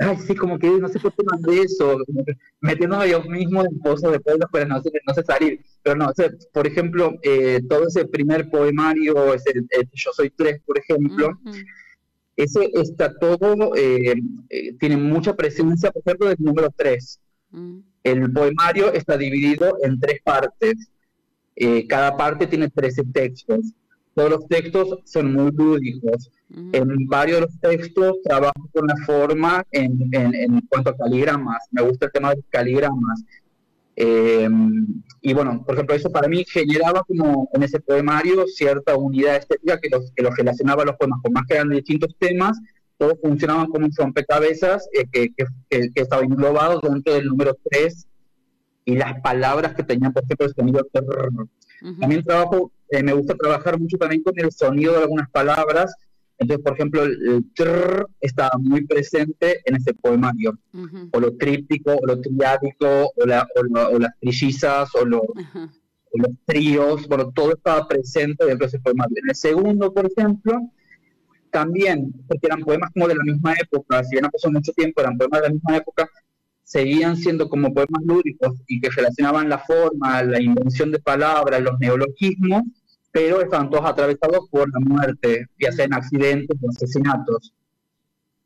Ay, 0.00 0.16
sí, 0.16 0.34
como 0.34 0.58
que 0.58 0.70
no 0.70 0.88
sé 0.88 0.98
por 0.98 1.14
qué 1.14 1.22
mandé 1.24 1.62
eso, 1.62 1.98
metiéndome 2.60 3.10
yo 3.10 3.22
mismo 3.24 3.62
en 3.62 3.78
pozos 3.80 4.10
de 4.10 4.18
pueblos, 4.20 4.48
pero 4.50 4.66
no 4.66 4.80
sé, 4.80 4.90
no 5.06 5.14
sé 5.14 5.22
salir. 5.22 5.60
Pero 5.82 5.96
no, 5.96 6.06
o 6.08 6.14
sea, 6.14 6.30
por 6.52 6.66
ejemplo, 6.66 7.12
eh, 7.22 7.60
todo 7.68 7.86
ese 7.86 8.06
primer 8.06 8.48
poemario, 8.48 9.34
ese, 9.34 9.50
el 9.50 9.90
Yo 9.92 10.10
Soy 10.12 10.30
Tres, 10.30 10.62
por 10.64 10.78
ejemplo, 10.78 11.38
ese 12.36 12.70
está 12.74 13.12
todo, 13.18 13.76
eh, 13.76 14.14
eh, 14.48 14.72
tiene 14.78 14.96
mucha 14.96 15.36
presencia, 15.36 15.90
por 15.90 16.02
ejemplo, 16.06 16.28
del 16.28 16.38
número 16.38 16.72
tres. 16.74 17.20
Mm, 17.50 17.80
El 18.02 18.32
poemario 18.32 18.92
está 18.94 19.18
dividido 19.18 19.76
en 19.82 20.00
tres 20.00 20.22
partes. 20.22 20.90
Eh, 21.56 21.86
cada 21.86 22.16
parte 22.16 22.46
tiene 22.46 22.70
13 22.70 23.04
textos. 23.12 23.74
Todos 24.14 24.30
los 24.30 24.48
textos 24.48 24.98
son 25.04 25.32
muy 25.32 25.50
lúdicos. 25.52 26.30
ujú. 26.50 26.70
En 26.72 27.06
varios 27.06 27.40
de 27.40 27.46
los 27.46 27.60
textos 27.60 28.16
trabajo 28.24 28.68
con 28.72 28.86
la 28.86 28.96
forma 29.06 29.64
en, 29.70 30.08
en, 30.12 30.34
en 30.34 30.60
cuanto 30.68 30.90
a 30.90 30.96
caligramas. 30.96 31.58
Me 31.70 31.82
gusta 31.82 32.06
el 32.06 32.12
tema 32.12 32.34
de 32.34 32.42
caligramas. 32.50 33.24
Eh, 33.96 34.48
y 35.20 35.34
bueno, 35.34 35.62
por 35.64 35.74
ejemplo, 35.74 35.94
eso 35.94 36.10
para 36.10 36.26
mí 36.26 36.44
generaba 36.48 37.02
como 37.04 37.50
en 37.52 37.62
ese 37.62 37.80
poemario 37.80 38.46
cierta 38.46 38.96
unidad 38.96 39.36
estética 39.36 39.78
que 39.78 39.90
los, 39.90 40.10
que 40.12 40.22
los 40.22 40.34
relacionaba 40.34 40.82
a 40.82 40.86
los 40.86 40.96
poemas, 40.96 41.20
por 41.22 41.32
más 41.32 41.44
que 41.46 41.54
eran 41.54 41.68
de 41.68 41.76
distintos 41.76 42.16
temas, 42.18 42.58
todos 42.96 43.18
funcionaban 43.20 43.66
como 43.66 43.86
un 43.86 43.92
rompecabezas 43.94 44.88
eh, 44.92 45.06
que, 45.12 45.34
que, 45.34 45.44
que, 45.68 46.00
estaba 46.00 46.22
englobado 46.22 46.80
dentro 46.80 47.12
del 47.12 47.26
número 47.26 47.56
3 47.70 48.06
y 48.86 48.96
las 48.96 49.20
palabras 49.20 49.74
que 49.74 49.82
tenían, 49.82 50.12
por 50.12 50.22
ejemplo, 50.24 50.46
el 50.46 50.54
sonido 50.54 50.86
Ujú. 51.82 52.00
También 52.00 52.22
trabajo, 52.22 52.72
eh, 52.90 53.02
me 53.02 53.12
gusta 53.12 53.34
trabajar 53.34 53.78
mucho 53.78 53.96
también 53.98 54.22
con 54.22 54.38
el 54.38 54.50
sonido 54.52 54.92
de 54.94 55.02
algunas 55.02 55.30
palabras. 55.30 55.94
Entonces, 56.38 56.64
por 56.64 56.74
ejemplo, 56.74 57.02
el, 57.02 57.28
el 57.28 57.44
trrr 57.54 58.08
está 58.20 58.50
muy 58.58 58.86
presente 58.86 59.60
en 59.64 59.76
ese 59.76 59.92
poemario. 59.94 60.58
Ujú. 60.72 61.08
O 61.12 61.20
lo 61.20 61.36
tríptico, 61.36 61.96
o 61.96 62.06
lo 62.06 62.20
triádico, 62.20 63.12
o, 63.14 63.26
la- 63.26 63.46
o 63.56 63.62
lo- 63.62 63.88
o 63.90 63.98
las 63.98 64.18
trillizas, 64.20 64.88
o, 64.94 65.04
lo- 65.04 65.22
Ajá. 65.36 65.70
o 66.12 66.18
los 66.18 66.30
tríos. 66.46 67.06
Bueno, 67.08 67.30
todo 67.34 67.52
estaba 67.52 67.86
presente 67.86 68.46
dentro 68.46 68.64
de 68.66 68.68
ese 68.68 68.80
poemario. 68.80 69.16
En 69.22 69.28
el 69.28 69.34
segundo, 69.36 69.92
por 69.92 70.06
ejemplo, 70.06 70.60
también, 71.50 72.12
porque 72.28 72.46
eran 72.46 72.60
poemas 72.62 72.90
como 72.92 73.08
de 73.08 73.16
la 73.16 73.24
misma 73.24 73.52
época, 73.54 74.02
si 74.04 74.12
bien 74.12 74.24
ha 74.24 74.30
pasado 74.30 74.52
mucho 74.52 74.72
tiempo, 74.72 75.00
eran 75.00 75.18
poemas 75.18 75.40
de 75.42 75.48
la 75.48 75.54
misma 75.54 75.76
época, 75.76 76.08
seguían 76.70 77.16
siendo 77.16 77.48
como 77.48 77.74
poemas 77.74 78.00
lúdicos 78.04 78.62
y 78.68 78.80
que 78.80 78.90
relacionaban 78.90 79.48
la 79.48 79.58
forma, 79.58 80.22
la 80.22 80.40
invención 80.40 80.92
de 80.92 81.00
palabras, 81.00 81.60
los 81.60 81.76
neologismos, 81.80 82.62
pero 83.10 83.40
estaban 83.40 83.70
todos 83.70 83.86
atravesados 83.86 84.48
por 84.52 84.70
la 84.72 84.78
muerte, 84.78 85.46
ya 85.58 85.72
sea 85.72 85.86
en 85.86 85.94
accidentes 85.94 86.56
o 86.62 86.70
asesinatos. 86.70 87.52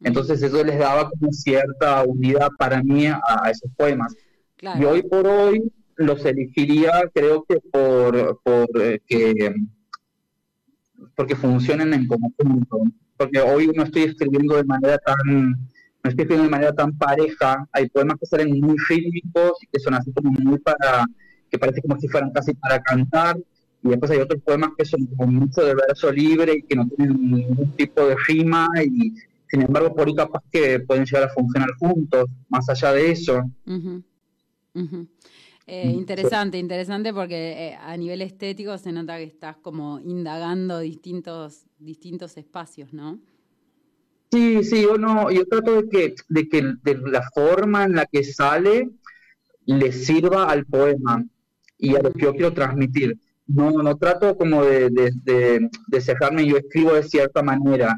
Entonces 0.01 0.43
eso 0.43 0.65
les 0.65 0.79
daba 0.79 1.11
como 1.11 1.31
cierta 1.33 2.03
unidad 2.05 2.49
para 2.59 2.83
mí 2.83 3.07
a, 3.07 3.21
a 3.43 3.51
esos 3.51 3.71
poemas. 3.77 4.17
Claro. 4.57 4.81
Y 4.81 4.85
hoy 4.87 5.03
por 5.03 5.27
hoy 5.27 5.71
los 5.97 6.25
elegiría, 6.25 7.03
creo 7.13 7.45
que 7.47 7.61
por, 7.61 8.41
por 8.43 8.69
eh, 8.81 9.01
que 9.07 9.55
porque 11.15 11.37
funcionen 11.37 11.93
en 11.93 12.07
conjunto. 12.07 12.85
Porque 13.19 13.39
hoy 13.41 13.71
no 13.77 13.83
estoy 13.83 14.05
escribiendo 14.05 14.57
de 14.57 14.65
manera 14.65 14.97
tan 14.97 15.59
no 16.05 16.11
estoy 16.11 16.25
escribiendo 16.25 16.45
de 16.45 16.51
manera 16.51 16.73
tan 16.75 16.97
pareja. 16.99 17.67
Hay 17.73 17.89
poemas 17.89 18.19
que 18.21 18.27
salen 18.27 18.61
muy 18.61 18.77
rítmicos 18.89 19.53
y 19.63 19.67
que 19.67 19.81
son 19.81 19.95
así 19.95 20.13
como 20.13 20.31
muy 20.31 20.59
para 20.59 21.07
que 21.51 21.59
parece 21.59 21.81
como 21.81 21.99
si 21.99 22.09
fueran 22.09 22.31
casi 22.31 22.53
para 22.55 22.79
cantar. 22.83 23.39
Y 23.83 23.89
después 23.89 24.11
hay 24.11 24.19
otros 24.19 24.43
poemas 24.43 24.71
que 24.77 24.85
son 24.85 25.07
como 25.17 25.33
mucho 25.33 25.63
de 25.65 25.75
verso 25.75 26.13
libre 26.13 26.57
y 26.59 26.63
que 26.63 26.77
no 26.77 26.87
tienen 26.89 27.31
ningún 27.31 27.73
tipo 27.77 28.07
de 28.07 28.17
rima 28.29 28.69
y 28.85 29.15
sin 29.49 29.63
embargo 29.63 29.95
por 29.95 30.07
ahí 30.07 30.15
capaz 30.15 30.43
que 30.53 30.81
pueden 30.81 31.05
llegar 31.07 31.25
a 31.25 31.29
funcionar 31.33 31.71
juntos, 31.79 32.27
más 32.49 32.69
allá 32.69 32.93
de 32.93 33.11
eso. 33.11 33.43
Eh, 35.67 35.93
Mm, 35.95 35.99
interesante, 36.01 36.59
interesante 36.59 37.15
porque 37.15 37.69
eh, 37.69 37.75
a 37.81 37.97
nivel 37.97 38.21
estético 38.21 38.77
se 38.77 38.93
nota 38.93 39.17
que 39.17 39.25
estás 39.25 39.57
como 39.57 40.01
indagando 40.01 40.81
distintos, 40.81 41.65
distintos 41.79 42.37
espacios, 42.37 42.93
¿no? 42.93 43.21
Sí, 44.35 44.65
sí, 44.65 44.83
yo 44.83 44.99
no, 44.99 45.31
yo 45.31 45.47
trato 45.47 45.81
de 45.81 45.89
que, 45.89 46.15
de 46.29 46.49
que 46.49 46.61
de 46.83 46.99
la 47.07 47.23
forma 47.33 47.85
en 47.85 47.95
la 47.95 48.05
que 48.05 48.25
sale 48.25 48.91
le 49.65 49.93
sirva 49.93 50.51
al 50.51 50.67
poema 50.67 51.25
y 51.79 51.95
a 51.95 52.01
lo 52.01 52.13
que 52.13 52.23
yo 52.23 52.33
quiero 52.33 52.53
transmitir. 52.53 53.17
no, 53.47 53.71
no 53.71 53.97
trato 53.97 54.37
como 54.37 54.65
de, 54.65 54.91
de, 54.91 55.69
de, 55.87 56.01
cerrarme, 56.01 56.47
yo 56.47 56.57
escribo 56.57 56.95
de 56.95 57.05
cierta 57.05 57.45
manera. 57.45 57.97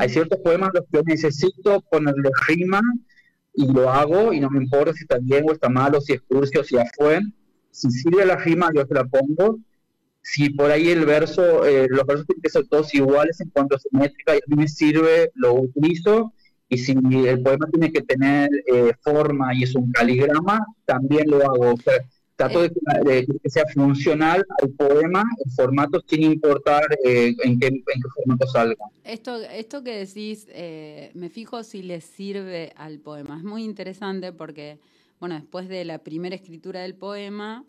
Hay 0.00 0.08
ciertos 0.08 0.40
poemas 0.40 0.70
los 0.74 0.82
que 0.90 0.98
yo 0.98 1.02
necesito 1.04 1.80
ponerle 1.88 2.30
rima 2.48 2.80
y 3.54 3.70
lo 3.72 3.88
hago 3.88 4.32
y 4.32 4.40
no 4.40 4.50
me 4.50 4.64
importa 4.64 4.92
si 4.92 5.02
está 5.02 5.18
bien 5.18 5.44
o 5.48 5.52
está 5.52 5.68
malo, 5.68 6.00
si 6.00 6.14
es 6.14 6.22
cursi 6.22 6.58
o 6.58 6.64
si 6.64 6.74
fue. 6.96 7.20
Si 7.70 7.88
sirve 7.92 8.26
la 8.26 8.34
rima, 8.34 8.70
yo 8.74 8.84
se 8.84 8.94
la 8.94 9.04
pongo. 9.04 9.60
Si 10.28 10.50
por 10.50 10.72
ahí 10.72 10.88
el 10.88 11.06
verso, 11.06 11.64
eh, 11.64 11.86
los 11.88 12.04
versos 12.04 12.26
tienen 12.26 12.42
que 12.42 12.50
ser 12.50 12.66
todos 12.66 12.92
iguales 12.92 13.40
en 13.40 13.48
cuanto 13.50 13.76
a 13.76 13.78
simétrica 13.78 14.34
y 14.34 14.38
a 14.38 14.48
mí 14.48 14.56
me 14.56 14.66
sirve, 14.66 15.30
lo 15.34 15.54
utilizo. 15.54 16.32
Y 16.68 16.78
si 16.78 16.92
el 16.92 17.42
poema 17.42 17.68
tiene 17.70 17.92
que 17.92 18.02
tener 18.02 18.50
eh, 18.66 18.92
forma 19.02 19.54
y 19.54 19.62
es 19.62 19.76
un 19.76 19.92
caligrama, 19.92 20.66
también 20.84 21.30
lo 21.30 21.44
hago. 21.44 21.74
O 21.74 21.78
trato 22.34 22.60
de, 22.60 23.24
que 23.40 23.50
sea 23.50 23.66
funcional 23.72 24.44
al 24.60 24.70
poema, 24.70 25.22
el 25.44 25.52
formato 25.52 26.02
sin 26.08 26.24
importar 26.24 26.82
eh, 27.04 27.32
en, 27.44 27.60
qué, 27.60 27.68
en, 27.68 27.84
qué, 27.84 28.08
formato 28.16 28.48
salga. 28.48 28.84
Esto, 29.04 29.40
esto 29.42 29.84
que 29.84 29.96
decís, 29.96 30.48
eh, 30.50 31.12
me 31.14 31.30
fijo 31.30 31.62
si 31.62 31.82
le 31.84 32.00
sirve 32.00 32.72
al 32.74 32.98
poema. 32.98 33.36
Es 33.36 33.44
muy 33.44 33.62
interesante 33.62 34.32
porque, 34.32 34.80
bueno, 35.20 35.36
después 35.36 35.68
de 35.68 35.84
la 35.84 35.98
primera 35.98 36.34
escritura 36.34 36.80
del 36.80 36.96
poema, 36.96 37.64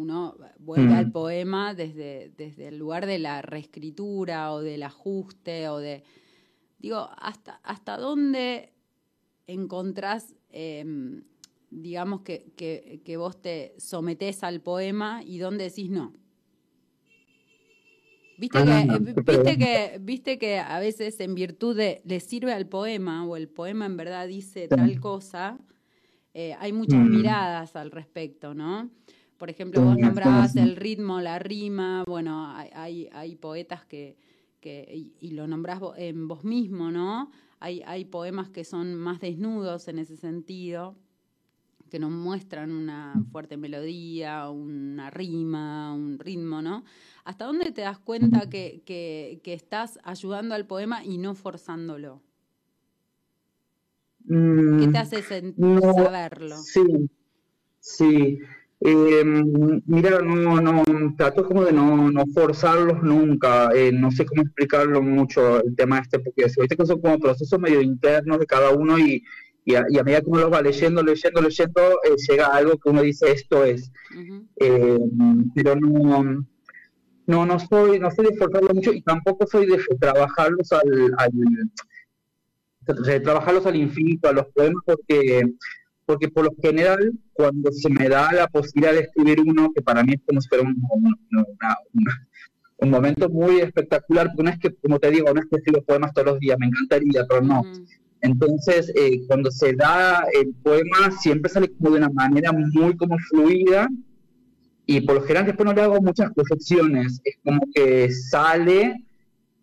uno 0.00 0.36
vuelve 0.58 0.94
al 0.94 1.10
poema 1.12 1.74
desde, 1.74 2.32
desde 2.36 2.68
el 2.68 2.78
lugar 2.78 3.06
de 3.06 3.18
la 3.18 3.42
reescritura 3.42 4.52
o 4.52 4.60
del 4.60 4.82
ajuste 4.82 5.68
o 5.68 5.78
de... 5.78 6.02
Digo, 6.78 7.10
¿hasta, 7.18 7.60
hasta 7.62 7.96
dónde 7.98 8.72
encontrás 9.46 10.34
em, 10.50 11.22
digamos, 11.70 12.22
que, 12.22 12.52
que, 12.56 13.16
vos 13.16 13.40
te 13.40 13.74
sometés 13.78 14.42
al 14.42 14.60
poema 14.60 15.22
y 15.24 15.38
dónde 15.38 15.64
decís 15.64 15.90
no. 15.90 16.12
Viste, 18.36 18.58
que, 18.64 19.22
viste, 19.22 19.58
que, 19.58 19.98
viste 20.00 20.38
que 20.38 20.58
a 20.58 20.80
veces 20.80 21.20
en 21.20 21.34
virtud 21.34 21.76
de 21.76 22.00
le 22.04 22.20
sirve 22.20 22.54
al 22.54 22.66
poema 22.66 23.26
o 23.26 23.36
el 23.36 23.48
poema 23.48 23.84
en 23.84 23.98
verdad 23.98 24.26
dice 24.26 24.66
tal 24.66 24.98
cosa, 24.98 25.58
eh, 26.32 26.54
hay 26.58 26.72
muchas 26.72 27.00
mm. 27.00 27.10
miradas 27.10 27.76
al 27.76 27.90
respecto, 27.90 28.54
¿no? 28.54 28.90
Por 29.40 29.48
ejemplo, 29.48 29.82
vos 29.82 29.96
nombrabas 29.96 30.54
el 30.54 30.76
ritmo, 30.76 31.18
la 31.22 31.38
rima, 31.38 32.04
bueno, 32.06 32.46
hay, 32.54 33.08
hay 33.10 33.36
poetas 33.36 33.86
que, 33.86 34.18
que 34.60 35.10
y, 35.18 35.30
lo 35.30 35.46
nombrás 35.46 35.80
en 35.96 36.28
vos 36.28 36.44
mismo, 36.44 36.90
¿no? 36.90 37.30
Hay, 37.58 37.80
hay 37.86 38.04
poemas 38.04 38.50
que 38.50 38.64
son 38.64 38.96
más 38.96 39.18
desnudos 39.18 39.88
en 39.88 39.98
ese 39.98 40.18
sentido, 40.18 40.94
que 41.88 41.98
nos 41.98 42.10
muestran 42.10 42.70
una 42.70 43.14
fuerte 43.32 43.56
melodía, 43.56 44.50
una 44.50 45.08
rima, 45.08 45.94
un 45.94 46.18
ritmo, 46.18 46.60
¿no? 46.60 46.84
¿Hasta 47.24 47.46
dónde 47.46 47.72
te 47.72 47.80
das 47.80 47.98
cuenta 47.98 48.50
que, 48.50 48.82
que, 48.84 49.54
estás 49.54 49.98
ayudando 50.04 50.54
al 50.54 50.66
poema 50.66 51.02
y 51.02 51.16
no 51.16 51.34
forzándolo? 51.34 52.20
¿Qué 54.28 54.88
te 54.92 54.98
hace 54.98 55.22
sentir 55.22 55.80
saberlo? 55.80 56.58
Sí, 56.58 57.08
sí. 57.80 58.38
Eh, 58.82 59.24
mira, 59.24 60.20
no, 60.20 60.60
no, 60.60 60.84
trato 61.16 61.44
como 61.44 61.64
de 61.64 61.72
no, 61.72 62.10
no 62.10 62.24
forzarlos 62.32 63.02
nunca, 63.02 63.70
eh, 63.74 63.92
no 63.92 64.10
sé 64.10 64.24
cómo 64.24 64.40
explicarlo 64.40 65.02
mucho 65.02 65.62
el 65.62 65.76
tema 65.76 65.98
este, 65.98 66.18
porque 66.18 66.44
ahorita 66.44 66.76
que 66.76 66.86
son 66.86 67.00
como 67.00 67.18
procesos 67.18 67.60
medio 67.60 67.82
internos 67.82 68.38
de 68.38 68.46
cada 68.46 68.70
uno 68.70 68.98
y, 68.98 69.22
y 69.66 69.74
a, 69.74 70.02
medida 70.02 70.22
que 70.22 70.30
uno 70.30 70.40
lo 70.40 70.50
va 70.50 70.62
leyendo, 70.62 71.02
leyendo, 71.02 71.42
leyendo, 71.42 71.82
eh, 72.04 72.16
llega 72.26 72.46
algo 72.46 72.78
que 72.78 72.88
uno 72.88 73.02
dice 73.02 73.30
esto 73.32 73.64
es. 73.64 73.92
Eh, 74.56 74.98
pero 75.54 75.76
no, 75.76 76.46
no, 77.26 77.46
no 77.46 77.58
soy, 77.58 77.98
no 77.98 78.10
soy 78.10 78.26
de 78.26 78.36
forzarlo 78.36 78.74
mucho 78.74 78.92
y 78.92 79.02
tampoco 79.02 79.46
soy 79.46 79.66
de 79.66 79.78
trabajarlos 80.00 80.72
al, 80.72 81.14
al 81.18 81.30
de 83.04 83.20
trabajarlos 83.20 83.66
al 83.66 83.76
infinito, 83.76 84.28
a 84.28 84.32
los 84.32 84.46
poemas, 84.46 84.82
porque, 84.84 85.42
porque 86.10 86.28
por 86.28 86.44
lo 86.44 86.50
general, 86.60 87.12
cuando 87.32 87.70
se 87.70 87.88
me 87.88 88.08
da 88.08 88.32
la 88.32 88.48
posibilidad 88.48 88.92
de 88.92 89.02
escribir 89.02 89.38
uno, 89.46 89.70
que 89.72 89.80
para 89.80 90.02
mí 90.02 90.14
es 90.14 90.20
como 90.26 90.40
si 90.40 90.48
fuera 90.48 90.64
un, 90.64 90.74
un, 92.78 92.90
momento 92.90 93.28
muy 93.28 93.60
espectacular, 93.60 94.26
porque 94.26 94.42
no 94.42 94.50
es 94.50 94.58
que, 94.58 94.74
como 94.74 94.98
te 94.98 95.08
digo, 95.12 95.32
no 95.32 95.40
es 95.40 95.46
que 95.48 95.58
escribo 95.58 95.84
poemas 95.84 96.12
todos 96.12 96.32
los 96.32 96.40
días, 96.40 96.56
me 96.58 96.66
encantaría, 96.66 97.24
pero 97.28 97.42
no. 97.42 97.62
Entonces, 98.22 98.92
eh, 98.96 99.20
cuando 99.28 99.52
se 99.52 99.72
da 99.74 100.24
el 100.32 100.52
poema, 100.64 101.12
siempre 101.12 101.48
sale 101.48 101.70
como 101.70 101.90
de 101.90 101.98
una 101.98 102.10
manera 102.10 102.50
muy 102.50 102.96
como 102.96 103.16
fluida 103.30 103.86
y 104.86 105.02
por 105.02 105.14
lo 105.14 105.22
general 105.22 105.46
después 105.46 105.64
no 105.64 105.72
le 105.72 105.82
hago 105.82 106.02
muchas 106.02 106.32
reflexiones, 106.34 107.20
es 107.22 107.36
como 107.44 107.60
que 107.72 108.10
sale, 108.10 108.96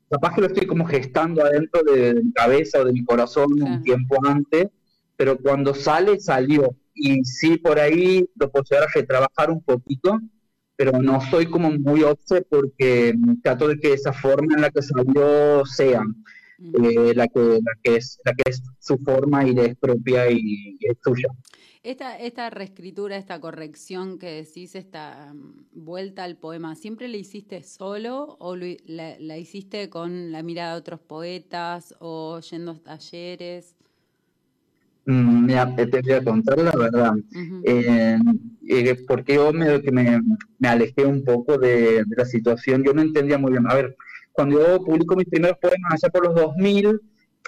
capaz 0.09 0.33
que 0.33 0.39
lo 0.39 0.47
estoy 0.47 0.65
como 0.65 0.85
gestando 0.85 1.43
adentro 1.43 1.81
de, 1.83 2.21
mi 2.23 2.31
cabeza 2.31 2.79
o 2.79 2.85
de 2.85 2.93
mi 2.93 3.03
corazón 3.03 3.61
un 3.61 3.83
tiempo 3.83 4.15
antes, 4.25 4.69
pero 5.17 5.37
cuando 5.37 5.73
sale, 5.73 6.19
salió. 6.19 6.75
Y 6.93 7.23
sí, 7.25 7.57
por 7.57 7.79
ahí 7.79 8.29
lo 8.35 8.49
puedo 8.49 8.63
llegar 8.63 8.87
a 8.87 8.91
retrabajar 8.93 9.51
un 9.51 9.61
poquito, 9.61 10.19
pero 10.75 10.93
no 11.01 11.19
soy 11.29 11.47
como 11.47 11.71
muy 11.71 12.03
obse 12.03 12.43
porque 12.43 13.13
trato 13.43 13.67
de 13.67 13.77
que 13.79 13.93
esa 13.93 14.13
forma 14.13 14.55
en 14.55 14.61
la 14.61 14.69
que 14.69 14.81
salió 14.81 15.65
sea. 15.65 16.03
Eh, 16.59 17.13
la, 17.13 17.27
que, 17.27 17.39
la, 17.39 17.71
que 17.83 17.97
es, 17.97 18.19
la 18.25 18.33
que 18.33 18.49
es 18.49 18.63
su 18.79 18.97
forma 18.97 19.47
y 19.47 19.57
es 19.59 19.75
propia 19.77 20.29
y, 20.31 20.75
es 20.79 20.97
suya. 21.03 21.27
Esta, 21.83 22.17
esta 22.17 22.49
reescritura, 22.49 23.15
esta 23.15 23.39
corrección 23.39 24.17
que 24.17 24.43
decís, 24.43 24.73
esta 24.73 25.33
mm, 25.33 25.67
vuelta 25.71 26.23
al 26.23 26.35
poema, 26.35 26.75
¿siempre 26.75 27.07
la 27.09 27.17
hiciste 27.17 27.61
solo 27.61 28.37
o 28.39 28.55
la, 28.55 29.37
hiciste 29.37 29.89
con 29.91 30.31
la 30.31 30.41
mirada 30.41 30.73
de 30.73 30.79
otros 30.79 30.99
poetas 30.99 31.93
o 31.99 32.39
yendo 32.39 32.71
a 32.71 32.79
talleres? 32.79 33.76
Mm, 35.09 35.47
te 35.47 36.01
voy 36.01 36.11
a 36.11 36.21
contar 36.21 36.57
la 36.57 36.73
verdad, 36.75 37.13
eh, 37.63 38.17
eh, 38.67 39.05
porque 39.07 39.35
yo 39.35 39.53
me, 39.53 39.79
me, 39.79 40.21
me, 40.59 40.67
alejé 40.67 41.05
un 41.05 41.23
poco 41.23 41.57
de, 41.57 42.03
de, 42.03 42.15
la 42.17 42.25
situación, 42.25 42.83
yo 42.83 42.93
no 42.93 43.01
entendía 43.01 43.37
muy 43.37 43.53
bien, 43.53 43.71
a 43.71 43.73
ver, 43.73 43.95
cuando 44.33 44.59
yo 44.59 44.83
publico 44.83 45.15
mis 45.15 45.29
primeros 45.29 45.57
poemas 45.59 45.93
allá 45.93 46.11
por 46.11 46.25
los 46.25 46.35
2000, 46.35 46.99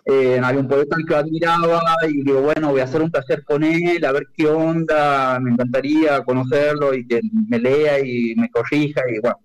eh, 0.05 0.39
había 0.41 0.61
un 0.61 0.69
poeta 0.69 0.95
que 0.95 1.03
yo 1.09 1.17
admiraba 1.17 1.81
y 2.07 2.23
digo, 2.23 2.41
bueno, 2.43 2.71
voy 2.71 2.79
a 2.79 2.85
hacer 2.85 3.01
un 3.01 3.11
taller 3.11 3.43
con 3.43 3.61
él, 3.61 4.05
a 4.05 4.13
ver 4.13 4.27
qué 4.37 4.47
onda, 4.47 5.37
me 5.41 5.51
encantaría 5.51 6.23
conocerlo 6.23 6.93
y 6.93 7.05
que 7.05 7.19
me 7.49 7.59
lea 7.59 7.99
y 7.99 8.35
me 8.37 8.49
corrija 8.49 9.01
y 9.13 9.19
bueno. 9.19 9.37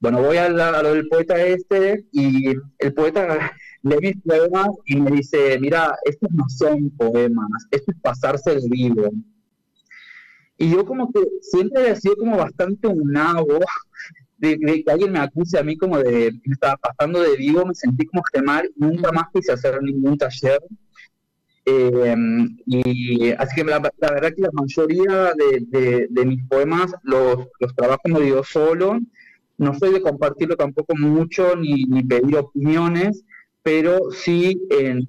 Bueno, 0.00 0.22
voy 0.22 0.36
a, 0.36 0.48
lo 0.48 0.94
del 0.94 1.08
poeta 1.08 1.36
este 1.42 2.06
y 2.12 2.54
el 2.78 2.94
poeta 2.94 3.52
lee 3.82 3.98
mis 4.00 4.22
poemas 4.22 4.68
y 4.86 4.96
me 4.96 5.10
dice, 5.10 5.58
mira, 5.60 5.96
estos 6.04 6.30
no 6.32 6.48
son 6.48 6.90
poemas, 6.90 7.66
esto 7.70 7.92
es 7.92 7.98
pasarse 8.00 8.52
el 8.52 8.68
vivo. 8.68 9.10
Y 10.56 10.70
yo 10.70 10.84
como 10.84 11.12
que 11.12 11.20
siempre 11.40 11.90
he 11.90 11.96
sido 11.96 12.16
como 12.16 12.36
bastante 12.36 12.88
un 12.88 13.12
nabo 13.12 13.60
de, 14.38 14.58
que 14.58 14.84
alguien 14.90 15.12
me 15.12 15.20
acuse 15.20 15.58
a 15.58 15.62
mí 15.62 15.76
como 15.76 15.98
de 15.98 16.32
que 16.32 16.48
me 16.48 16.54
estaba 16.54 16.76
pasando 16.76 17.22
de 17.22 17.36
vivo, 17.36 17.64
me 17.64 17.74
sentí 17.74 18.06
como 18.06 18.22
gemar, 18.32 18.68
nunca 18.76 19.12
más 19.12 19.26
quise 19.32 19.52
hacer 19.52 19.80
ningún 19.82 20.18
taller. 20.18 20.60
Eh, 21.70 22.16
y 22.64 23.30
así 23.32 23.56
que 23.56 23.64
la, 23.64 23.78
verdad 23.78 24.32
que 24.34 24.40
la 24.40 24.50
mayoría 24.52 25.32
de, 25.34 26.06
de, 26.08 26.24
mis 26.24 26.42
poemas 26.48 26.94
los, 27.02 27.46
los 27.60 27.76
trabajo 27.76 28.00
medio 28.06 28.42
solo, 28.42 28.98
no 29.58 29.74
soy 29.74 29.92
de 29.92 30.00
compartirlo 30.00 30.56
tampoco 30.56 30.96
mucho 30.96 31.54
ni, 31.56 31.84
ni 31.84 32.02
pedir 32.02 32.36
opiniones, 32.38 33.22
pero 33.62 34.10
sí 34.10 34.60
en, 34.70 35.04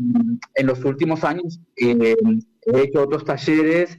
en 0.56 0.68
los 0.68 0.84
últimos 0.84 1.24
años 1.24 1.60
eh, 1.78 2.16
he 2.66 2.82
hecho 2.82 3.04
otros 3.04 3.24
talleres 3.26 3.98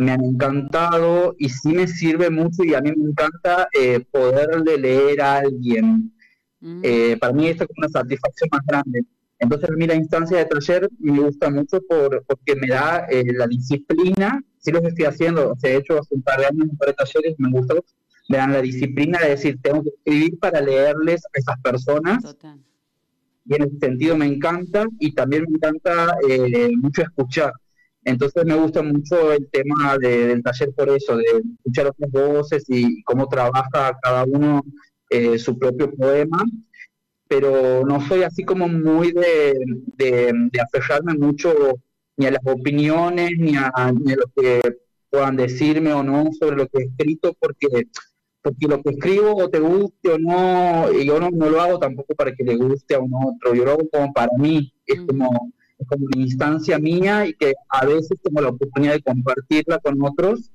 me 0.00 0.12
han 0.12 0.24
encantado 0.24 1.34
y 1.38 1.50
sí 1.50 1.68
me 1.74 1.86
sirve 1.86 2.30
mucho 2.30 2.64
y 2.64 2.72
a 2.72 2.80
mí 2.80 2.90
me 2.96 3.10
encanta 3.10 3.68
eh, 3.78 4.00
poderle 4.10 4.78
leer 4.78 5.20
a 5.20 5.38
alguien. 5.40 6.10
Mm. 6.60 6.80
Eh, 6.82 7.16
para 7.20 7.34
mí 7.34 7.48
esto 7.48 7.64
es 7.64 7.70
una 7.76 7.88
satisfacción 7.88 8.48
más 8.50 8.62
grande. 8.66 9.04
Entonces 9.38 9.68
a 9.68 9.72
mí 9.74 9.86
la 9.86 9.94
instancia 9.94 10.38
de 10.38 10.46
taller 10.46 10.88
me 10.98 11.20
gusta 11.20 11.50
mucho 11.50 11.82
por, 11.86 12.24
porque 12.26 12.56
me 12.56 12.68
da 12.68 13.06
eh, 13.10 13.24
la 13.34 13.46
disciplina, 13.46 14.42
sí 14.58 14.70
lo 14.70 14.80
estoy 14.80 15.04
haciendo, 15.04 15.52
o 15.52 15.56
sea, 15.58 15.70
he 15.70 15.76
hecho 15.76 15.98
hace 15.98 16.14
un 16.14 16.22
par 16.22 16.40
de 16.40 16.46
años 16.46 16.68
un 16.70 16.78
par 16.78 16.88
de 16.88 16.94
talleres, 16.94 17.34
me 17.36 17.50
gusta, 17.50 17.74
me 18.30 18.38
dan 18.38 18.54
la 18.54 18.62
disciplina 18.62 19.18
de 19.18 19.30
decir, 19.30 19.58
tengo 19.60 19.82
que 19.82 19.90
escribir 19.90 20.38
para 20.38 20.62
leerles 20.62 21.22
a 21.26 21.38
esas 21.38 21.60
personas. 21.60 22.24
Y 23.44 23.54
en 23.54 23.62
ese 23.62 23.78
sentido 23.78 24.16
me 24.16 24.26
encanta 24.26 24.86
y 24.98 25.12
también 25.14 25.44
me 25.48 25.56
encanta 25.56 26.14
eh, 26.28 26.70
mucho 26.76 27.02
escuchar. 27.02 27.52
Entonces 28.04 28.44
me 28.44 28.54
gusta 28.54 28.82
mucho 28.82 29.32
el 29.32 29.48
tema 29.50 29.98
del 29.98 30.42
taller 30.42 30.72
por 30.74 30.88
eso, 30.88 31.16
de 31.16 31.24
escuchar 31.58 31.88
otras 31.88 32.10
voces 32.10 32.64
y 32.68 33.02
cómo 33.02 33.28
trabaja 33.28 33.96
cada 34.02 34.24
uno 34.24 34.62
eh, 35.10 35.38
su 35.38 35.58
propio 35.58 35.92
poema, 35.94 36.42
pero 37.28 37.84
no 37.84 38.00
soy 38.06 38.22
así 38.22 38.44
como 38.44 38.68
muy 38.68 39.12
de, 39.12 39.54
de, 39.96 40.60
aferrarme 40.60 41.14
mucho 41.14 41.54
ni 42.16 42.26
a 42.26 42.30
las 42.30 42.42
opiniones, 42.44 43.32
ni 43.38 43.56
a 43.56 43.70
lo 43.92 44.24
que 44.34 44.60
puedan 45.10 45.36
decirme 45.36 45.92
o 45.92 46.02
no 46.02 46.30
sobre 46.38 46.56
lo 46.56 46.66
que 46.68 46.78
he 46.78 46.84
escrito, 46.86 47.34
porque 47.38 47.66
porque 48.42 48.66
lo 48.66 48.82
que 48.82 48.90
escribo 48.90 49.36
o 49.36 49.48
te 49.50 49.60
guste 49.60 50.12
o 50.12 50.18
no, 50.18 50.90
yo 50.92 51.20
no, 51.20 51.30
no, 51.30 51.50
lo 51.50 51.60
hago 51.60 51.78
tampoco 51.78 52.14
para 52.14 52.34
que 52.34 52.44
le 52.44 52.56
guste 52.56 52.94
a 52.94 53.00
un 53.00 53.12
otro, 53.14 53.54
yo 53.54 53.64
lo 53.64 53.72
hago 53.72 53.88
como 53.90 54.12
para 54.12 54.32
mí, 54.38 54.72
es 54.86 55.00
como, 55.02 55.52
es 55.78 55.86
como 55.86 56.06
una 56.06 56.22
instancia 56.22 56.78
mía 56.78 57.26
y 57.26 57.34
que 57.34 57.52
a 57.68 57.84
veces 57.84 58.18
tengo 58.22 58.40
la 58.40 58.48
oportunidad 58.48 58.94
de 58.94 59.02
compartirla 59.02 59.78
con 59.78 60.02
otros, 60.02 60.50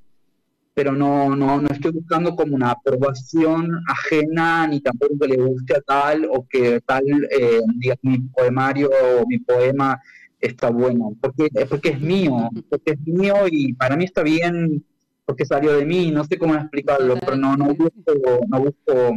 pero 0.73 0.91
no, 0.91 1.35
no, 1.35 1.61
no 1.61 1.67
estoy 1.69 1.91
buscando 1.91 2.35
como 2.35 2.55
una 2.55 2.71
aprobación 2.71 3.71
ajena, 3.87 4.67
ni 4.67 4.81
tampoco 4.81 5.17
que 5.19 5.27
le 5.27 5.37
guste 5.37 5.77
a 5.77 5.81
tal 5.81 6.27
o 6.29 6.45
que 6.49 6.81
tal, 6.81 7.03
eh, 7.31 7.61
diga, 7.77 7.95
mi 8.01 8.19
poemario 8.19 8.89
o 8.89 9.25
mi 9.27 9.39
poema 9.39 10.01
está 10.41 10.69
bueno, 10.69 11.15
porque, 11.21 11.47
porque 11.69 11.89
es 11.89 12.01
mío, 12.01 12.49
porque 12.69 12.91
es 12.91 12.99
mío 13.05 13.35
y 13.49 13.73
para 13.73 13.95
mí 13.95 14.05
está 14.05 14.21
bien 14.21 14.83
porque 15.25 15.45
salió 15.45 15.73
de 15.73 15.85
mí, 15.85 16.11
no 16.11 16.23
sé 16.23 16.37
cómo 16.37 16.55
explicarlo, 16.55 17.15
pero 17.19 17.35
no, 17.35 17.57
no, 17.57 17.73
busco, 17.73 18.13
no 18.47 18.59
busco 18.59 19.13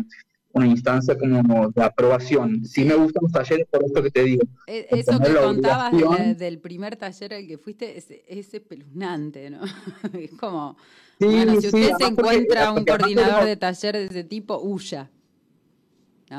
una 0.53 0.67
instancia 0.67 1.17
como 1.19 1.71
de 1.71 1.83
aprobación. 1.83 2.65
Sí 2.65 2.85
me 2.85 2.95
gustan 2.95 3.23
los 3.23 3.33
talleres 3.33 3.67
por 3.71 3.85
esto 3.85 4.03
que 4.03 4.11
te 4.11 4.25
digo. 4.25 4.43
E, 4.67 4.87
eso 4.91 5.21
que 5.21 5.35
contabas 5.35 5.93
del 6.39 6.59
primer 6.59 6.97
taller 6.97 7.35
al 7.35 7.47
que 7.47 7.59
fuiste 7.59 7.99
es, 7.99 8.07
es 8.27 8.55
espeluznante, 8.55 9.51
¿no? 9.51 9.61
es 10.19 10.33
como, 10.33 10.77
bueno, 11.21 11.61
si 11.61 11.67
usted 11.67 11.93
se 11.99 12.07
encuentra 12.07 12.73
un 12.73 12.85
coordinador 12.85 13.45
de 13.45 13.57
taller 13.57 13.97
de 13.97 14.05
ese 14.07 14.25
tipo, 14.25 14.59
huya. 14.59 15.11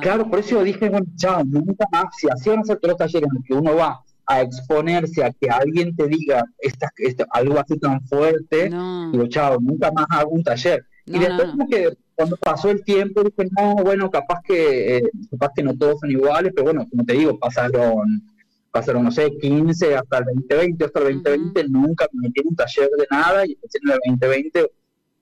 Claro, 0.02 0.30
por 0.30 0.40
eso 0.40 0.52
yo 0.52 0.64
dije, 0.64 0.88
bueno, 0.88 1.06
chao, 1.16 1.44
nunca 1.44 1.86
más, 1.92 2.06
si 2.16 2.28
así 2.30 2.50
van 2.50 2.60
a 2.60 2.64
ser 2.64 2.78
todos 2.78 2.92
los 2.92 2.98
talleres 2.98 3.28
en 3.28 3.36
los 3.36 3.44
que 3.44 3.54
uno 3.54 3.76
va 3.76 4.04
a 4.30 4.42
exponerse 4.42 5.24
a 5.24 5.34
que 5.34 5.50
alguien 5.50 5.96
te 5.96 6.08
diga 6.08 6.46
esta, 6.60 6.88
algo 7.32 7.60
así 7.60 7.80
tan 7.80 8.00
fuerte, 8.06 8.70
digo, 9.12 9.28
chao, 9.28 9.58
nunca 9.60 9.92
más 9.92 10.06
hago 10.12 10.30
un 10.30 10.44
taller. 10.44 10.86
y 11.08 11.18
después 11.18 11.50
como 11.50 11.68
que 11.68 11.98
cuando 12.14 12.38
pasó 12.38 12.70
el 12.70 12.84
tiempo 12.84 13.24
dije, 13.24 13.50
no, 13.58 13.76
bueno, 13.78 14.12
capaz 14.12 14.42
que, 14.44 14.98
eh, 14.98 15.10
capaz 15.32 15.52
que 15.56 15.64
no 15.64 15.76
todos 15.76 16.00
son 16.02 16.12
iguales, 16.12 16.52
pero 16.56 16.66
bueno, 16.66 16.88
como 16.88 17.04
te 17.06 17.14
digo, 17.14 17.40
pasaron, 17.40 18.22
pasaron, 18.70 19.04
no 19.06 19.12
sé, 19.12 19.32
15 19.42 19.96
hasta 19.96 20.20
el 20.20 20.26
2020, 20.26 20.86
hasta 20.86 21.00
el 21.00 21.24
2020 21.24 21.64
nunca 21.70 22.06
me 22.14 22.28
metí 22.28 22.42
en 22.42 22.50
un 22.50 22.56
taller 22.56 22.90
de 23.00 23.08
nada 23.10 23.48
y 23.48 23.54
en 23.54 23.92
el 23.92 24.00
2020 24.06 24.72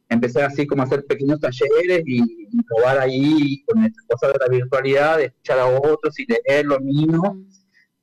empecé 0.10 0.42
así 0.42 0.68
como 0.68 0.82
a 0.82 0.86
hacer 0.86 1.06
pequeños 1.06 1.40
talleres 1.40 2.04
y, 2.06 2.48
probar 2.68 3.00
ahí 3.00 3.64
con 3.66 3.86
estas 3.86 4.06
cosas 4.06 4.34
de 4.34 4.40
la 4.40 4.48
virtualidad, 4.50 5.18
de 5.18 5.26
escuchar 5.26 5.60
a 5.60 5.68
otros 5.68 6.20
y 6.20 6.26
leer 6.26 6.66
lo 6.66 6.80
mismo 6.82 7.46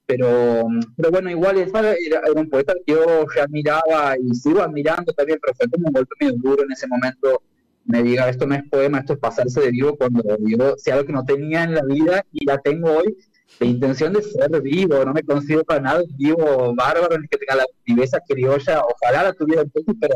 pero, 0.06 0.66
pero 0.96 1.10
bueno, 1.10 1.30
igual 1.30 1.56
era, 1.58 1.94
era, 1.94 2.32
un 2.34 2.50
poeta 2.50 2.74
que 2.86 2.92
yo 2.92 3.24
ya 3.34 3.44
admiraba 3.44 4.16
y 4.18 4.34
sigo 4.34 4.60
admirando 4.60 5.12
también, 5.12 5.38
pero 5.40 5.54
fue 5.54 5.68
como 5.68 5.88
un 5.88 5.92
golpe 5.92 6.14
medio 6.20 6.34
duro 6.38 6.62
en 6.62 6.72
ese 6.72 6.86
momento. 6.86 7.42
Me 7.86 8.02
diga, 8.02 8.28
esto 8.28 8.46
no 8.46 8.54
es 8.54 8.62
poema, 8.68 8.98
esto 8.98 9.12
es 9.14 9.18
pasarse 9.18 9.60
de 9.60 9.70
vivo 9.70 9.96
cuando 9.96 10.22
yo, 10.46 10.74
si 10.78 10.90
algo 10.90 11.06
que 11.06 11.12
no 11.12 11.24
tenía 11.24 11.64
en 11.64 11.74
la 11.74 11.84
vida 11.84 12.24
y 12.32 12.46
la 12.46 12.58
tengo 12.58 12.90
hoy, 12.90 13.16
la 13.60 13.66
intención 13.66 14.12
de 14.14 14.22
ser 14.22 14.60
vivo, 14.62 15.04
no 15.04 15.12
me 15.12 15.22
considero 15.22 15.64
para 15.64 15.80
nada 15.80 16.02
vivo 16.16 16.74
bárbaro, 16.74 17.18
ni 17.18 17.28
que 17.28 17.36
tenga 17.36 17.56
la 17.56 17.66
viveza 17.86 18.18
criolla, 18.26 18.82
ojalá 18.82 19.24
la 19.24 19.32
tuviera 19.34 19.62
entonces, 19.62 19.94
pero 20.00 20.14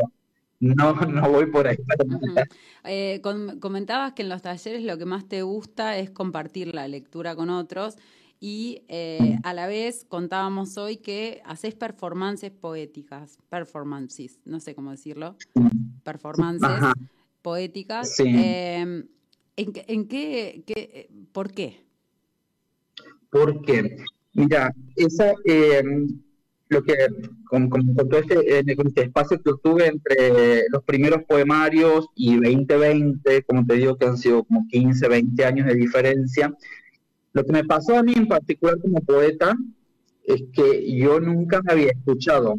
no, 0.59 0.93
no 0.93 1.29
voy 1.29 1.45
por 1.45 1.67
ahí. 1.67 1.77
eh, 2.83 3.21
comentabas 3.21 4.13
que 4.13 4.23
en 4.23 4.29
los 4.29 4.41
talleres 4.41 4.83
lo 4.83 4.97
que 4.97 5.05
más 5.05 5.27
te 5.27 5.43
gusta 5.43 5.97
es 5.97 6.09
compartir 6.09 6.73
la 6.73 6.87
lectura 6.87 7.35
con 7.35 7.49
otros 7.49 7.97
y 8.39 8.83
eh, 8.87 9.37
a 9.43 9.53
la 9.53 9.67
vez 9.67 10.05
contábamos 10.07 10.77
hoy 10.77 10.97
que 10.97 11.41
haces 11.45 11.75
performances 11.75 12.51
poéticas, 12.51 13.37
performances, 13.49 14.39
no 14.45 14.59
sé 14.59 14.75
cómo 14.75 14.91
decirlo, 14.91 15.35
performances 16.03 16.69
poéticas. 17.41 18.17
Em, 18.19 19.07
¿en, 19.57 19.73
¿en, 19.87 20.07
qué, 20.07 20.63
qué, 20.65 21.09
por 21.33 21.51
qué? 21.51 21.83
Porque, 23.29 23.97
mira, 24.33 24.73
esa, 24.95 25.33
em, 25.43 26.07
lo 26.69 26.83
que, 26.83 26.93
con, 27.49 27.69
con, 27.69 27.95
todo 27.95 28.19
este, 28.19 28.59
este, 28.59 29.01
espacio 29.03 29.41
que 29.41 29.51
tuve 29.61 29.87
entre 29.87 30.63
los 30.71 30.83
primeros 30.83 31.23
poemarios 31.25 32.07
y 32.15 32.35
2020, 32.35 33.43
como 33.43 33.65
te 33.65 33.75
digo 33.75 33.97
que 33.97 34.05
han 34.05 34.17
sido 34.17 34.45
como 34.45 34.65
15, 34.69 35.07
20 35.09 35.45
años 35.45 35.67
de 35.67 35.75
diferencia, 35.75 36.55
lo 37.33 37.43
que 37.43 37.51
me 37.51 37.63
pasó 37.63 37.97
a 37.97 38.03
mí 38.03 38.13
en 38.15 38.27
particular 38.27 38.79
como 38.81 39.01
poeta 39.01 39.55
es 40.23 40.43
que 40.53 40.97
yo 40.97 41.19
nunca 41.19 41.61
me 41.63 41.71
había 41.71 41.91
escuchado. 41.91 42.55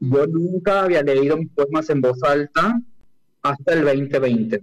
Yo 0.00 0.26
nunca 0.26 0.82
había 0.82 1.02
leído 1.02 1.36
mis 1.36 1.50
poemas 1.50 1.90
en 1.90 2.00
voz 2.00 2.22
alta 2.22 2.80
hasta 3.42 3.72
el 3.74 3.84
2020. 3.84 4.60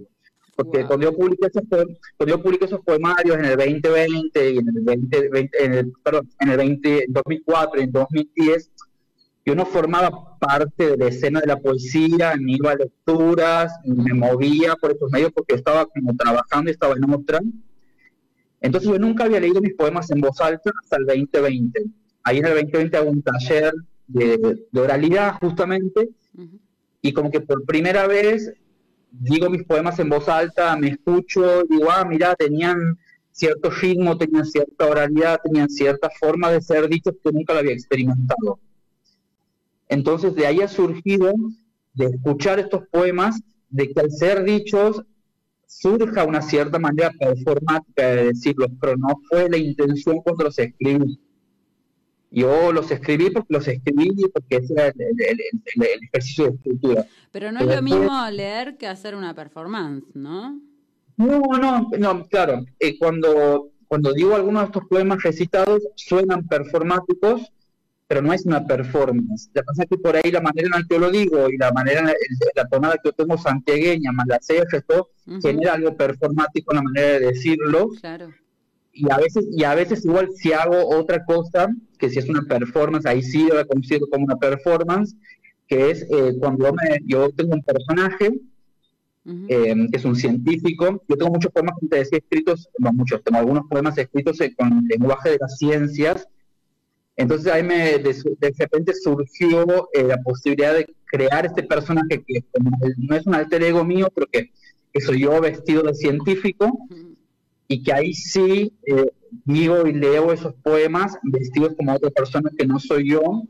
Porque 0.55 0.85
cuando, 0.85 1.11
yo 1.11 1.15
publiqué 1.15 1.47
esos, 1.47 1.63
cuando 1.69 2.35
yo 2.35 2.41
publiqué 2.41 2.65
esos 2.65 2.81
poemarios 2.81 3.37
en 3.37 3.45
el 3.45 3.57
2020 3.57 4.51
y 4.51 4.57
en 4.57 4.67
el, 4.67 4.85
2020, 4.85 5.63
en 5.65 5.73
el, 5.75 5.93
perdón, 6.03 6.27
en 6.39 6.49
el 6.49 6.57
20, 6.57 7.05
2004 7.09 7.79
y 7.79 7.83
en 7.83 7.91
2010, 7.91 8.71
yo 9.45 9.55
no 9.55 9.65
formaba 9.65 10.37
parte 10.39 10.89
de 10.89 10.97
la 10.97 11.07
escena 11.07 11.39
de 11.39 11.47
la 11.47 11.59
poesía, 11.59 12.35
ni 12.35 12.55
iba 12.55 12.71
a 12.71 12.75
lecturas, 12.75 13.71
ni 13.85 13.95
me 13.95 14.13
movía 14.13 14.75
por 14.75 14.91
estos 14.91 15.11
medios 15.11 15.31
porque 15.31 15.55
estaba 15.55 15.85
como 15.85 16.15
trabajando 16.15 16.69
y 16.69 16.73
estaba 16.73 16.95
en 16.95 17.13
otra. 17.13 17.39
Entonces 18.61 18.89
yo 18.89 18.99
nunca 18.99 19.25
había 19.25 19.39
leído 19.39 19.61
mis 19.61 19.75
poemas 19.75 20.09
en 20.11 20.21
voz 20.21 20.39
alta 20.41 20.71
hasta 20.81 20.97
el 20.97 21.05
2020. 21.05 21.83
Ahí 22.23 22.39
en 22.39 22.45
el 22.45 22.53
2020 22.55 22.97
hago 22.97 23.09
un 23.09 23.21
taller 23.21 23.73
de, 24.07 24.65
oralidad 24.73 25.35
justamente 25.39 26.09
y 27.01 27.13
como 27.13 27.29
que 27.29 27.41
por 27.41 27.65
primera 27.65 28.07
vez 28.07 28.51
digo 29.11 29.49
mis 29.49 29.63
poemas 29.63 29.99
en 29.99 30.09
voz 30.09 30.27
alta, 30.27 30.75
me 30.75 30.89
escucho, 30.89 31.63
digo, 31.63 31.89
ah, 31.89 32.05
mira, 32.05 32.35
tenían 32.35 32.97
cierto 33.31 33.69
ritmo, 33.69 34.17
tenían 34.17 34.45
cierta 34.45 34.87
oralidad, 34.87 35.39
tenían 35.43 35.69
cierta 35.69 36.09
forma 36.19 36.51
de 36.51 36.61
ser 36.61 36.89
dichos 36.89 37.15
que 37.23 37.31
nunca 37.31 37.53
lo 37.53 37.59
había 37.59 37.73
experimentado. 37.73 38.59
Entonces 39.87 40.35
de 40.35 40.47
ahí 40.47 40.61
ha 40.61 40.67
surgido 40.67 41.33
de 41.93 42.05
escuchar 42.05 42.59
estos 42.59 42.87
poemas, 42.91 43.39
de 43.69 43.89
que 43.89 43.99
al 43.99 44.11
ser 44.11 44.43
dichos 44.43 45.03
surja 45.67 46.23
una 46.23 46.41
cierta 46.41 46.79
manera 46.79 47.11
performática 47.19 48.07
de 48.07 48.25
decirlo, 48.27 48.67
pero 48.81 48.95
no 48.97 49.09
fue 49.29 49.49
la 49.49 49.57
intención 49.57 50.21
cuando 50.23 50.45
los 50.45 50.57
escribí. 50.57 51.19
Yo 52.31 52.73
los 52.73 52.89
escribí 52.91 53.29
porque 53.29 53.53
los 53.53 53.67
escribí 53.67 54.09
porque 54.33 54.57
ese 54.57 54.73
era 54.73 54.87
el, 54.87 56.03
ejercicio 56.11 56.45
de 56.45 56.55
escritura. 56.55 57.05
Pero 57.31 57.51
no 57.51 57.59
es 57.59 57.67
lo 57.67 57.81
mismo 57.81 58.29
leer 58.31 58.77
que 58.77 58.87
hacer 58.87 59.15
una 59.15 59.33
performance, 59.33 60.03
¿no? 60.13 60.59
No, 61.17 61.41
no, 61.59 61.89
no, 61.97 62.25
claro. 62.27 62.65
Eh, 62.79 62.97
cuando, 62.97 63.71
cuando 63.87 64.13
digo 64.13 64.35
algunos 64.35 64.63
de 64.63 64.65
estos 64.67 64.85
poemas 64.89 65.23
recitados, 65.23 65.83
suenan 65.95 66.47
performáticos, 66.47 67.51
pero 68.07 68.21
no 68.21 68.31
es 68.31 68.45
una 68.45 68.65
performance. 68.65 69.49
La 69.53 69.63
cosa 69.63 69.83
es 69.83 69.89
que 69.89 69.97
por 69.97 70.15
ahí 70.15 70.31
la 70.31 70.41
manera 70.41 70.67
en 70.67 70.71
la 70.71 70.87
que 70.87 70.95
yo 70.95 70.99
lo 70.99 71.11
digo 71.11 71.49
y 71.49 71.57
la 71.57 71.71
manera, 71.71 72.13
la 72.55 72.67
tonada 72.67 72.95
que 72.95 73.09
yo 73.09 73.13
tengo 73.13 73.37
santiagueña, 73.37 74.11
más 74.13 74.27
la 74.27 74.39
C, 74.41 74.63
esto 74.71 75.09
genera 75.41 75.73
algo 75.73 75.95
performático 75.95 76.71
en 76.71 76.77
la 76.77 76.83
manera 76.83 77.07
de 77.07 77.19
decirlo. 77.19 77.89
Claro. 77.99 78.33
Y 78.93 79.11
a 79.11 79.17
veces, 79.17 79.45
y 79.51 79.63
a 79.63 79.75
veces 79.75 80.05
igual 80.05 80.29
si 80.35 80.53
hago 80.53 80.87
otra 80.87 81.23
cosa, 81.25 81.67
que 81.99 82.09
si 82.09 82.19
es 82.19 82.29
una 82.29 82.41
performance, 82.43 83.05
ahí 83.05 83.21
sí 83.21 83.45
yo 83.47 83.55
la 83.55 83.65
considero 83.65 84.07
como 84.07 84.25
una 84.25 84.37
performance, 84.37 85.15
que 85.67 85.91
es 85.91 86.03
eh, 86.09 86.33
cuando 86.39 86.71
me, 86.73 86.99
yo 87.05 87.29
tengo 87.31 87.53
un 87.53 87.61
personaje, 87.61 88.31
eh, 89.49 89.75
que 89.91 89.97
es 89.97 90.05
un 90.05 90.15
científico. 90.15 91.03
Yo 91.09 91.17
tengo 91.17 91.31
muchos 91.31 91.51
poemas, 91.51 91.75
como 91.75 91.89
te 91.89 91.97
decía, 91.97 92.19
escritos, 92.19 92.69
no 92.79 92.93
muchos, 92.93 93.21
tengo 93.21 93.39
algunos 93.39 93.67
poemas 93.67 93.97
escritos 93.97 94.37
con 94.57 94.71
el 94.71 94.85
lenguaje 94.85 95.31
de 95.31 95.37
las 95.41 95.57
ciencias, 95.57 96.27
entonces 97.17 97.51
ahí 97.51 97.63
me, 97.63 97.97
de, 97.97 98.53
repente 98.57 98.93
surgió 98.93 99.89
eh, 99.93 100.03
la 100.03 100.21
posibilidad 100.21 100.75
de 100.75 100.87
crear 101.05 101.47
este 101.47 101.63
personaje 101.63 102.23
que 102.25 102.45
no 102.97 103.15
es 103.15 103.25
un 103.25 103.33
alter 103.33 103.63
ego 103.63 103.83
mío, 103.83 104.07
pero 104.13 104.27
que, 104.31 104.51
soy 105.01 105.21
yo 105.21 105.39
vestido 105.41 105.83
de 105.83 105.93
científico 105.93 106.71
y 107.67 107.83
que 107.83 107.93
ahí 107.93 108.13
sí 108.15 108.73
eh, 108.87 109.11
digo 109.45 109.85
y 109.85 109.93
leo 109.93 110.31
esos 110.31 110.55
poemas 110.55 111.17
vestidos 111.21 111.73
como 111.77 111.93
otra 111.93 112.09
persona 112.09 112.49
que 112.57 112.65
no 112.65 112.79
soy 112.79 113.11
yo, 113.11 113.43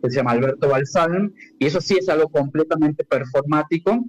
que 0.00 0.10
se 0.10 0.16
llama 0.16 0.32
Alberto 0.32 0.68
Balsam, 0.68 1.32
y 1.58 1.66
eso 1.66 1.80
sí 1.80 1.96
es 1.98 2.08
algo 2.08 2.28
completamente 2.28 3.04
performático, 3.04 4.04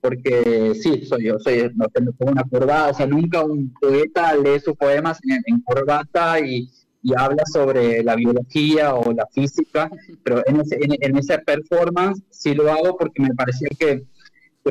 porque 0.00 0.74
sí, 0.80 1.04
soy 1.06 1.24
yo, 1.24 1.38
soy, 1.38 1.70
no 1.74 1.86
tengo 1.88 2.12
una 2.20 2.44
corbata, 2.44 2.90
o 2.90 2.94
sea, 2.94 3.06
nunca 3.06 3.44
un 3.44 3.72
poeta 3.80 4.34
lee 4.36 4.60
sus 4.60 4.74
poemas 4.74 5.20
en 5.24 5.60
corbata 5.60 6.40
y 6.40 6.68
y 7.04 7.12
habla 7.16 7.44
sobre 7.44 8.02
la 8.02 8.16
biología 8.16 8.94
o 8.94 9.12
la 9.12 9.26
física, 9.26 9.90
pero 10.24 10.42
en, 10.46 10.60
ese, 10.62 10.78
en, 10.80 11.16
esa 11.18 11.38
performance 11.38 12.22
sí 12.30 12.54
lo 12.54 12.72
hago 12.72 12.96
porque 12.96 13.20
me 13.20 13.34
parecía 13.34 13.68
que, 13.78 14.02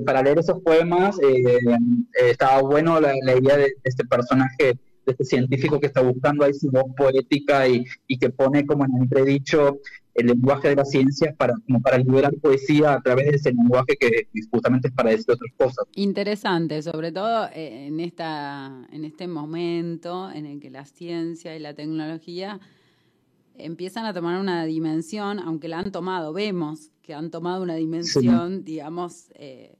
para 0.03 0.23
leer 0.23 0.39
esos 0.39 0.59
poemas 0.63 1.19
eh, 1.21 1.43
eh, 1.45 2.31
estaba 2.31 2.63
bueno 2.63 2.99
la, 2.99 3.13
idea 3.15 3.57
de, 3.57 3.73
este 3.83 4.03
personaje, 4.05 4.73
de 5.05 5.11
este 5.11 5.23
científico 5.23 5.79
que 5.79 5.85
está 5.85 6.01
buscando 6.01 6.43
ahí 6.43 6.55
su 6.55 6.71
voz 6.71 6.85
poética 6.97 7.67
y, 7.67 7.85
y 8.07 8.17
que 8.17 8.31
pone 8.31 8.65
como 8.65 8.83
en 8.85 9.03
entredicho 9.03 9.77
el 10.15 10.27
lenguaje 10.27 10.69
de 10.69 10.75
la 10.75 10.85
ciencia 10.85 11.33
para, 11.37 11.53
como 11.65 11.81
para 11.81 11.97
liberar 11.97 12.33
poesía 12.35 12.93
a 12.93 13.01
través 13.01 13.25
de 13.29 13.35
ese 13.37 13.51
lenguaje 13.51 13.97
que 13.99 14.27
justamente 14.51 14.89
es 14.89 14.93
para 14.93 15.09
decir 15.09 15.31
otras 15.31 15.51
cosas. 15.57 15.85
Interesante, 15.95 16.81
sobre 16.81 17.11
todo 17.11 17.47
eh, 17.47 17.87
en, 17.87 17.99
esta, 17.99 18.87
en 18.91 19.05
este 19.05 19.27
momento 19.27 20.29
en 20.31 20.45
el 20.45 20.59
que 20.59 20.69
la 20.69 20.85
ciencia 20.85 21.55
y 21.55 21.59
la 21.59 21.73
tecnología 21.73 22.59
empiezan 23.57 24.05
a 24.05 24.13
tomar 24.13 24.39
una 24.39 24.65
dimensión, 24.65 25.39
aunque 25.39 25.67
la 25.67 25.79
han 25.79 25.91
tomado, 25.91 26.33
vemos 26.33 26.91
que 27.01 27.13
han 27.13 27.31
tomado 27.31 27.61
una 27.63 27.75
dimensión, 27.75 28.63
digamos, 28.63 29.27
eh, 29.35 29.75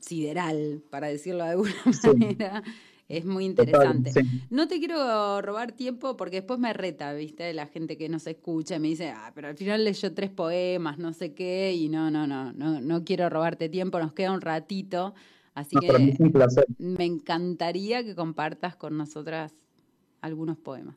sideral, 0.00 0.82
para 0.90 1.08
decirlo 1.08 1.44
de 1.44 1.50
alguna 1.50 1.74
manera. 2.04 2.62
Es 3.08 3.24
muy 3.24 3.44
interesante. 3.44 4.10
No 4.50 4.66
te 4.66 4.78
quiero 4.78 5.40
robar 5.40 5.72
tiempo 5.72 6.16
porque 6.16 6.36
después 6.36 6.58
me 6.58 6.72
reta, 6.72 7.12
¿viste? 7.12 7.52
La 7.54 7.66
gente 7.66 7.96
que 7.96 8.08
nos 8.08 8.26
escucha 8.26 8.76
y 8.76 8.80
me 8.80 8.88
dice, 8.88 9.10
ah, 9.10 9.30
pero 9.32 9.46
al 9.46 9.56
final 9.56 9.84
leyó 9.84 10.12
tres 10.12 10.30
poemas, 10.30 10.98
no 10.98 11.12
sé 11.12 11.32
qué, 11.32 11.72
y 11.72 11.88
no, 11.88 12.10
no, 12.10 12.26
no, 12.26 12.52
no, 12.52 12.80
no 12.80 13.04
quiero 13.04 13.28
robarte 13.30 13.68
tiempo, 13.68 14.00
nos 14.00 14.12
queda 14.12 14.32
un 14.32 14.40
ratito. 14.40 15.14
Así 15.54 15.76
que 15.76 16.16
me 16.78 17.04
encantaría 17.04 18.04
que 18.04 18.14
compartas 18.16 18.74
con 18.74 18.96
nosotras 18.96 19.54
algunos 20.20 20.58
poemas. 20.58 20.96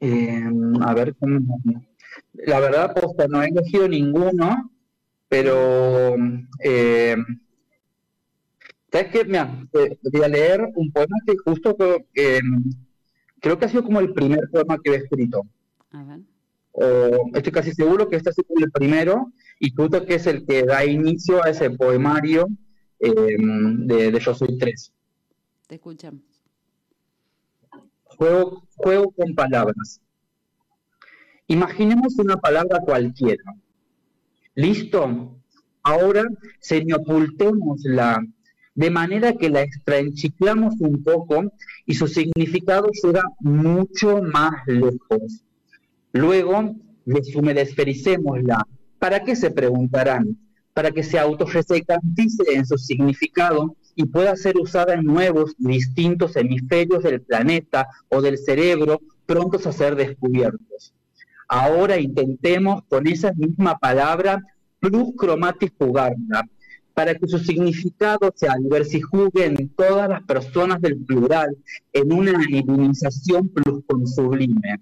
Eh, 0.00 0.44
a 0.80 0.94
ver, 0.94 1.14
la 2.32 2.60
verdad, 2.60 2.94
posta, 2.94 3.28
no 3.28 3.42
he 3.42 3.48
elegido 3.48 3.86
ninguno, 3.86 4.72
pero 5.28 6.16
eh, 6.62 7.16
¿sabes 8.96 9.12
qué? 9.12 9.24
Mira, 9.24 9.68
voy 9.72 10.22
a 10.22 10.28
leer 10.28 10.72
un 10.74 10.90
poema 10.90 11.16
que 11.26 11.36
justo 11.44 11.76
creo, 11.76 11.98
creo 13.40 13.58
que 13.58 13.64
ha 13.66 13.68
sido 13.68 13.84
como 13.84 14.00
el 14.00 14.12
primer 14.14 14.48
poema 14.50 14.78
que 14.82 14.92
he 14.92 14.96
escrito. 14.96 15.42
estoy 17.34 17.52
casi 17.52 17.72
seguro 17.72 18.08
que 18.08 18.16
este 18.16 18.30
ha 18.30 18.32
sido 18.32 18.48
el 18.56 18.70
primero 18.70 19.32
y 19.58 19.70
justo 19.74 20.04
que 20.06 20.14
es 20.14 20.26
el 20.26 20.46
que 20.46 20.64
da 20.64 20.84
inicio 20.84 21.44
a 21.44 21.50
ese 21.50 21.70
poemario 21.70 22.48
eh, 23.00 23.36
de, 23.38 24.12
de 24.12 24.20
Yo 24.20 24.34
Soy 24.34 24.56
Tres. 24.58 24.92
Te 25.66 25.74
escuchamos. 25.74 26.22
Juego, 28.04 28.66
juego 28.76 29.10
con 29.10 29.34
palabras. 29.34 30.00
Imaginemos 31.48 32.18
una 32.18 32.36
palabra 32.36 32.80
cualquiera. 32.80 33.44
¿Listo? 34.54 35.36
Ahora 35.82 36.24
señopultémosla 36.60 38.24
de 38.76 38.90
manera 38.90 39.32
que 39.32 39.48
la 39.48 39.62
extraenchiclamos 39.62 40.74
un 40.80 41.02
poco 41.02 41.50
y 41.86 41.94
su 41.94 42.06
significado 42.06 42.88
llega 43.02 43.24
mucho 43.40 44.22
más 44.22 44.52
lejos. 44.66 45.44
Luego 46.12 46.76
deshumedesfericémosla. 47.06 48.66
¿Para 48.98 49.24
qué 49.24 49.34
se 49.34 49.50
preguntarán? 49.50 50.38
Para 50.74 50.90
que 50.90 51.02
se 51.02 51.18
autorresecantice 51.18 52.54
en 52.54 52.66
su 52.66 52.76
significado 52.76 53.76
y 53.94 54.04
pueda 54.04 54.36
ser 54.36 54.58
usada 54.58 54.92
en 54.92 55.04
nuevos 55.04 55.54
distintos 55.56 56.36
hemisferios 56.36 57.02
del 57.02 57.22
planeta 57.22 57.88
o 58.10 58.20
del 58.20 58.36
cerebro 58.36 59.00
prontos 59.24 59.66
a 59.66 59.72
ser 59.72 59.96
descubiertos. 59.96 60.92
Ahora 61.48 61.98
intentemos 61.98 62.82
con 62.88 63.06
esa 63.06 63.32
misma 63.32 63.78
palabra 63.78 64.42
plus 64.80 65.14
cromatis 65.16 65.72
jugarla, 65.78 66.46
para 66.96 67.14
que 67.14 67.28
su 67.28 67.38
significado 67.38 68.32
se 68.34 68.48
alversijugue 68.48 69.44
en 69.44 69.68
todas 69.68 70.08
las 70.08 70.22
personas 70.22 70.80
del 70.80 70.96
plural 70.96 71.54
en 71.92 72.10
una 72.10 72.38
divinización 72.38 73.52
sublime. 74.06 74.80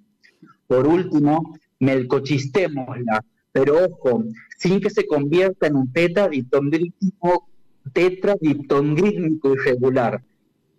Por 0.68 0.86
último, 0.86 1.58
melcochistémosla, 1.80 3.24
pero 3.50 3.86
ojo, 3.86 4.22
sin 4.56 4.80
que 4.80 4.90
se 4.90 5.08
convierta 5.08 5.66
en 5.66 5.74
un 5.74 5.92
tetradiptongrítmico 5.92 7.48
irregular. 9.54 10.22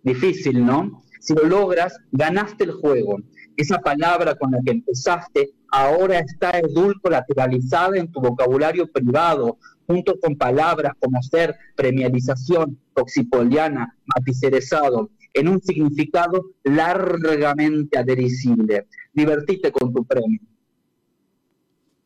Difícil, 0.02 0.64
¿no? 0.64 1.02
Si 1.20 1.34
lo 1.34 1.44
logras, 1.44 1.98
ganaste 2.12 2.64
el 2.64 2.72
juego. 2.72 3.18
Esa 3.58 3.80
palabra 3.80 4.36
con 4.36 4.52
la 4.52 4.60
que 4.64 4.70
empezaste 4.70 5.50
ahora 5.70 6.18
está 6.18 6.58
edulcolateralizada 6.58 7.98
en 7.98 8.10
tu 8.10 8.22
vocabulario 8.22 8.90
privado, 8.90 9.58
junto 9.86 10.18
con 10.20 10.36
palabras 10.36 10.94
como 11.00 11.22
ser, 11.22 11.54
premialización, 11.74 12.78
toxipoliana, 12.94 13.96
maticerezado, 14.04 15.10
en 15.32 15.48
un 15.48 15.60
significado 15.60 16.46
largamente 16.64 17.98
adherisible. 17.98 18.86
Divertite 19.12 19.70
con 19.70 19.92
tu 19.92 20.04
premio. 20.04 20.40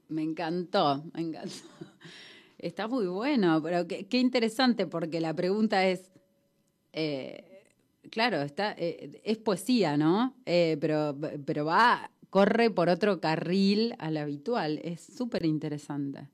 Me 0.09 0.23
encantó, 0.23 1.05
me 1.15 1.23
encantó. 1.23 1.55
Está 2.59 2.89
muy 2.89 3.07
bueno, 3.07 3.63
pero 3.63 3.87
qué, 3.87 4.19
interesante 4.19 4.87
porque 4.87 5.21
la 5.21 5.33
pregunta 5.33 5.87
es, 5.87 6.11
eh, 6.93 7.65
claro, 8.11 8.43
está, 8.43 8.75
eh, 8.77 9.21
es 9.25 9.39
poesía, 9.39 9.97
¿no? 9.97 10.35
Eh, 10.45 10.77
pero, 10.81 11.17
pero 11.47 11.65
va, 11.65 12.11
corre 12.29 12.71
por 12.71 12.89
otro 12.89 13.21
carril 13.21 13.95
al 13.99 14.17
habitual. 14.17 14.81
Es 14.83 15.01
súper 15.01 15.47
interesante. 15.47 16.29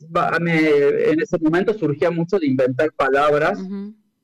En 0.00 1.20
ese 1.20 1.38
momento 1.38 1.74
surgía 1.74 2.10
mucho 2.10 2.38
de 2.38 2.46
inventar 2.46 2.92
palabras. 2.92 3.58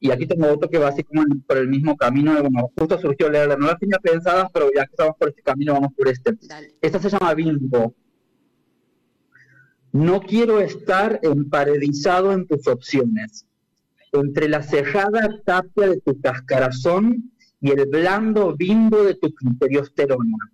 Y 0.01 0.11
aquí 0.11 0.27
tengo 0.27 0.53
otro 0.53 0.69
que 0.69 0.79
va 0.79 0.89
así 0.89 1.03
como 1.03 1.25
por 1.47 1.57
el 1.57 1.69
mismo 1.69 1.97
camino. 1.97 2.35
Bueno, 2.43 2.71
justo 2.77 2.99
surgió 2.99 3.31
leerla. 3.31 3.57
No 3.57 3.67
la 3.69 3.79
tenía 3.79 3.99
pensadas, 3.99 4.51
pero 4.53 4.69
ya 4.75 4.85
que 4.85 4.91
estamos 4.93 5.17
por 5.19 5.31
este 5.31 5.43
camino, 5.43 5.73
vamos 5.73 5.93
por 5.97 6.09
este. 6.09 6.37
Esta 6.83 6.99
se 6.99 7.09
llama 7.09 7.33
Bimbo. 7.35 7.95
No 9.93 10.21
quiero 10.21 10.59
estar 10.59 11.21
emparedizado 11.23 12.33
en 12.33 12.47
tus 12.49 12.67
opciones, 12.67 13.47
entre 14.13 14.49
la 14.49 14.63
cerrada 14.63 15.41
tapia 15.45 15.89
de 15.89 16.01
tu 16.01 16.21
cascarazón 16.21 17.31
y 17.61 17.71
el 17.71 17.87
blando 17.87 18.55
bimbo 18.57 19.05
de 19.05 19.15
tu 19.15 19.33
criteriosterona. 19.33 20.53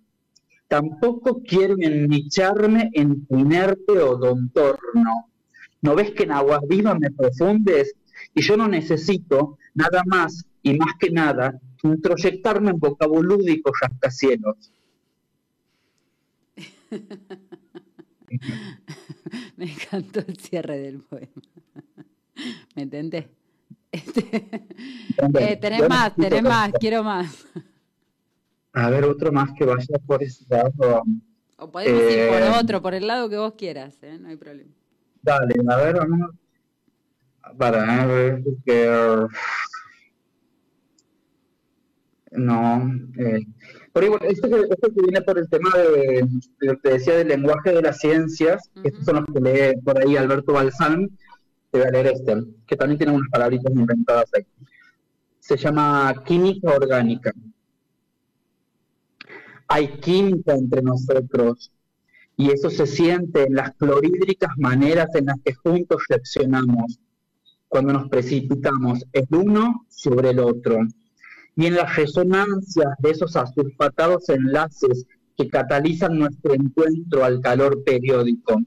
Tampoco 0.71 1.43
quiero 1.43 1.75
ennicharme 1.77 2.89
en 2.93 3.25
tu 3.25 3.37
inerte 3.37 3.91
odontorno. 3.91 5.29
¿No 5.81 5.95
ves 5.95 6.11
que 6.11 6.23
en 6.23 6.31
aguas 6.31 6.61
vivas 6.65 6.97
me 6.97 7.11
profundes? 7.11 7.93
Y 8.33 8.41
yo 8.41 8.55
no 8.55 8.69
necesito 8.69 9.57
nada 9.73 10.01
más 10.05 10.45
y 10.63 10.77
más 10.77 10.93
que 10.97 11.11
nada 11.11 11.59
introyectarme 11.83 12.71
en 12.71 12.79
vocabulúdicos 12.79 13.73
rascacielos. 13.81 14.71
Me 19.57 19.73
encantó 19.73 20.21
el 20.25 20.37
cierre 20.37 20.79
del 20.79 21.01
poema. 21.01 21.41
¿Me 22.75 22.83
entendés? 22.83 23.25
Este, 23.91 24.61
eh, 25.37 25.57
tenés 25.57 25.89
más, 25.89 26.15
tenés 26.15 26.43
más, 26.43 26.71
quiero 26.79 27.03
más. 27.03 27.45
A 28.73 28.89
ver, 28.89 29.03
otro 29.03 29.31
más 29.31 29.51
que 29.57 29.65
vaya 29.65 29.99
por 30.05 30.23
ese 30.23 30.45
lado. 30.49 31.03
O 31.57 31.69
podemos 31.69 32.01
ir 32.01 32.27
por 32.29 32.41
eh, 32.41 32.51
otro, 32.59 32.81
por 32.81 32.93
el 32.93 33.05
lado 33.05 33.29
que 33.29 33.37
vos 33.37 33.53
quieras, 33.53 34.01
¿eh? 34.01 34.17
no 34.19 34.29
hay 34.29 34.37
problema. 34.37 34.71
Dale, 35.21 35.55
a 35.69 35.77
ver, 35.77 35.95
vamos. 35.95 36.31
Para 37.57 38.05
ver 38.05 38.43
que. 38.65 39.27
No. 42.31 42.91
Eh, 43.17 43.45
pero 43.93 44.05
igual, 44.05 44.21
esto 44.23 44.49
que, 44.49 44.61
esto 44.61 44.93
que 44.93 45.01
viene 45.01 45.21
por 45.21 45.37
el 45.37 45.49
tema 45.49 45.69
de, 45.77 46.25
lo 46.59 46.79
que 46.79 46.89
decía 46.89 47.17
del 47.17 47.27
lenguaje 47.27 47.73
de 47.73 47.81
las 47.81 47.99
ciencias, 47.99 48.71
estos 48.83 49.03
son 49.03 49.17
los 49.17 49.25
que 49.25 49.41
lee 49.41 49.81
por 49.83 49.99
ahí 49.99 50.15
Alberto 50.15 50.53
Balsán, 50.53 51.09
te 51.71 51.79
voy 51.79 51.87
a 51.87 51.91
leer 51.91 52.07
este, 52.07 52.37
que 52.65 52.77
también 52.77 52.97
tiene 52.97 53.13
unas 53.13 53.29
palabritas 53.29 53.71
inventadas 53.73 54.29
ahí. 54.33 54.45
Se 55.39 55.57
llama 55.57 56.23
química 56.25 56.71
orgánica. 56.71 57.33
Hay 59.73 59.87
química 60.01 60.53
entre 60.53 60.81
nosotros 60.81 61.71
y 62.35 62.51
eso 62.51 62.69
se 62.69 62.85
siente 62.85 63.43
en 63.43 63.53
las 63.53 63.73
clorhídricas 63.75 64.51
maneras 64.57 65.07
en 65.15 65.27
las 65.27 65.37
que 65.45 65.53
juntos 65.53 66.03
reaccionamos 66.09 66.99
cuando 67.69 67.93
nos 67.93 68.09
precipitamos 68.09 69.05
el 69.13 69.27
uno 69.31 69.85
sobre 69.87 70.31
el 70.31 70.39
otro. 70.39 70.77
Y 71.55 71.67
en 71.67 71.75
las 71.75 71.95
resonancias 71.95 72.89
de 72.99 73.11
esos 73.11 73.37
asulfatados 73.37 74.27
enlaces 74.27 75.05
que 75.37 75.47
catalizan 75.47 76.19
nuestro 76.19 76.53
encuentro 76.53 77.23
al 77.23 77.39
calor 77.39 77.81
periódico, 77.85 78.59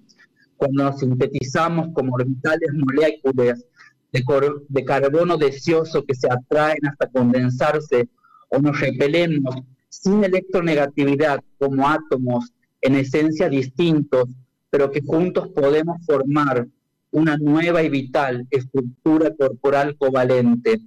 cuando 0.57 0.85
nos 0.85 1.01
sintetizamos 1.01 1.89
como 1.93 2.15
orbitales 2.15 2.71
moléculas 2.73 3.63
de, 4.11 4.25
de 4.69 4.85
carbono 4.87 5.37
deseoso 5.37 6.03
que 6.03 6.15
se 6.15 6.29
atraen 6.33 6.87
hasta 6.87 7.11
condensarse 7.11 8.09
o 8.49 8.59
nos 8.59 8.81
repelemos 8.81 9.55
sin 10.03 10.25
electronegatividad 10.25 11.41
como 11.59 11.89
átomos 11.89 12.53
en 12.81 12.97
esencia 12.97 13.49
distintos, 13.49 14.29
pero 14.71 14.91
que 14.91 15.01
juntos 15.01 15.49
podemos 15.49 16.05
formar 16.05 16.67
una 17.11 17.37
nueva 17.37 17.83
y 17.83 17.89
vital 17.89 18.47
estructura 18.51 19.33
corporal 19.35 19.97
covalente 19.97 20.81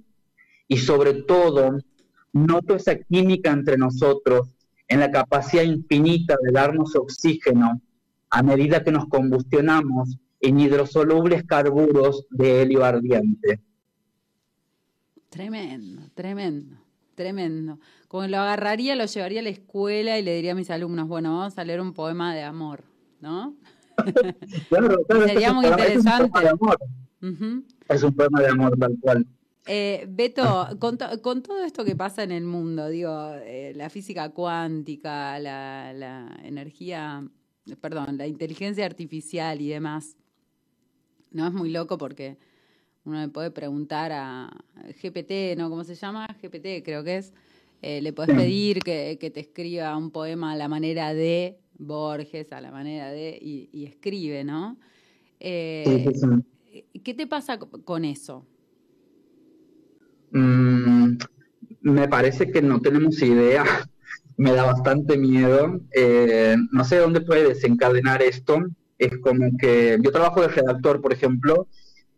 y 0.68 0.76
sobre 0.76 1.22
todo 1.22 1.78
noto 2.32 2.76
esa 2.76 2.96
química 2.96 3.50
entre 3.50 3.78
nosotros 3.78 4.48
en 4.86 5.00
la 5.00 5.10
capacidad 5.10 5.62
infinita 5.62 6.36
de 6.42 6.52
darnos 6.52 6.94
oxígeno 6.94 7.80
a 8.30 8.42
medida 8.42 8.84
que 8.84 8.92
nos 8.92 9.06
combustionamos 9.08 10.18
en 10.40 10.60
hidrosolubles 10.60 11.44
carburos 11.44 12.26
de 12.30 12.62
helio 12.62 12.84
ardiente. 12.84 13.60
Tremendo, 15.30 16.02
tremendo, 16.14 16.76
tremendo. 17.18 17.78
Como 18.08 18.26
lo 18.26 18.38
agarraría, 18.38 18.96
lo 18.96 19.04
llevaría 19.04 19.40
a 19.40 19.42
la 19.42 19.48
escuela 19.50 20.18
y 20.18 20.22
le 20.22 20.34
diría 20.36 20.52
a 20.52 20.54
mis 20.54 20.70
alumnos, 20.70 21.06
bueno, 21.08 21.36
vamos 21.36 21.58
a 21.58 21.64
leer 21.64 21.80
un 21.82 21.92
poema 21.92 22.34
de 22.34 22.42
amor, 22.44 22.84
¿no? 23.20 23.54
Claro, 24.70 25.02
claro, 25.08 25.26
Sería 25.26 25.52
muy 25.52 25.66
poema- 25.66 25.82
es 25.84 25.90
un 25.90 25.98
interesante. 25.98 26.30
poema 26.30 26.40
de 26.40 26.48
amor. 26.50 26.78
Es 27.88 28.02
un 28.04 28.14
poema 28.14 28.40
de 28.40 28.48
amor 28.48 28.78
tal 28.78 28.96
cual. 29.00 29.26
Eh, 29.66 30.06
Beto, 30.08 30.68
con, 30.78 30.96
to- 30.96 31.20
con 31.20 31.42
todo 31.42 31.62
esto 31.64 31.84
que 31.84 31.94
pasa 31.96 32.22
en 32.22 32.30
el 32.32 32.44
mundo, 32.44 32.88
digo, 32.88 33.34
eh, 33.42 33.72
la 33.74 33.90
física 33.90 34.30
cuántica, 34.30 35.38
la, 35.40 35.92
la 35.92 36.38
energía, 36.44 37.22
perdón, 37.80 38.16
la 38.16 38.26
inteligencia 38.28 38.86
artificial 38.86 39.60
y 39.60 39.68
demás, 39.68 40.16
no 41.32 41.46
es 41.48 41.52
muy 41.52 41.70
loco 41.70 41.98
porque 41.98 42.38
uno 43.08 43.20
le 43.20 43.28
puede 43.28 43.50
preguntar 43.50 44.12
a 44.12 44.50
GPT, 45.02 45.54
¿no? 45.56 45.70
¿Cómo 45.70 45.84
se 45.84 45.94
llama? 45.94 46.26
GPT 46.42 46.82
creo 46.84 47.04
que 47.04 47.16
es. 47.18 47.34
Eh, 47.82 48.00
le 48.02 48.12
puedes 48.12 48.32
pedir 48.32 48.82
que, 48.82 49.18
que 49.20 49.30
te 49.30 49.40
escriba 49.40 49.96
un 49.96 50.10
poema 50.10 50.52
a 50.52 50.56
la 50.56 50.68
manera 50.68 51.14
de 51.14 51.60
Borges, 51.74 52.52
a 52.52 52.60
la 52.60 52.72
manera 52.72 53.10
de, 53.12 53.38
y, 53.40 53.70
y 53.72 53.86
escribe, 53.86 54.44
¿no? 54.44 54.78
Eh, 55.40 55.98
Sí, 56.04 56.12
sí, 56.14 56.14
sí. 56.14 56.26
¿Qué 57.04 57.14
te 57.14 57.26
pasa 57.26 57.58
co- 57.58 57.70
con 57.84 58.04
eso? 58.04 58.46
Mm, 60.30 61.16
me 61.82 62.08
parece 62.08 62.50
que 62.50 62.62
no 62.62 62.80
tenemos 62.80 63.20
idea. 63.22 63.64
Me 64.36 64.52
da 64.52 64.64
bastante 64.64 65.16
miedo. 65.18 65.80
Eh, 65.92 66.56
no 66.72 66.84
sé 66.84 66.98
dónde 66.98 67.20
puede 67.22 67.48
desencadenar 67.48 68.22
esto. 68.22 68.58
Es 68.98 69.18
como 69.18 69.50
que 69.58 69.98
yo 70.02 70.12
trabajo 70.12 70.40
de 70.42 70.48
redactor, 70.48 71.00
por 71.00 71.12
ejemplo, 71.12 71.68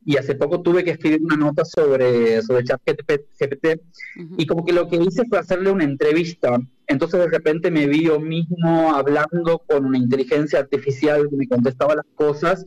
y 0.05 0.17
hace 0.17 0.35
poco 0.35 0.63
tuve 0.63 0.83
que 0.83 0.93
escribir 0.93 1.21
una 1.23 1.37
nota 1.37 1.65
sobre, 1.65 2.41
sobre 2.43 2.65
ChatGPT 2.65 3.81
Ujú. 4.19 4.35
y 4.39 4.47
como 4.47 4.65
que 4.65 4.73
lo 4.73 4.89
que 4.89 4.97
hice 4.97 5.25
fue 5.29 5.39
hacerle 5.39 5.71
una 5.71 5.85
entrevista. 5.85 6.59
Entonces 6.87 7.21
de 7.21 7.29
repente 7.29 7.71
me 7.71 7.87
vi 7.87 8.05
yo 8.05 8.19
mismo 8.19 8.95
hablando 8.95 9.63
con 9.67 9.85
una 9.85 9.99
inteligencia 9.99 10.59
artificial 10.59 11.29
que 11.29 11.37
me 11.37 11.49
contestaba 11.49 11.95
las 11.95 12.07
cosas 12.15 12.65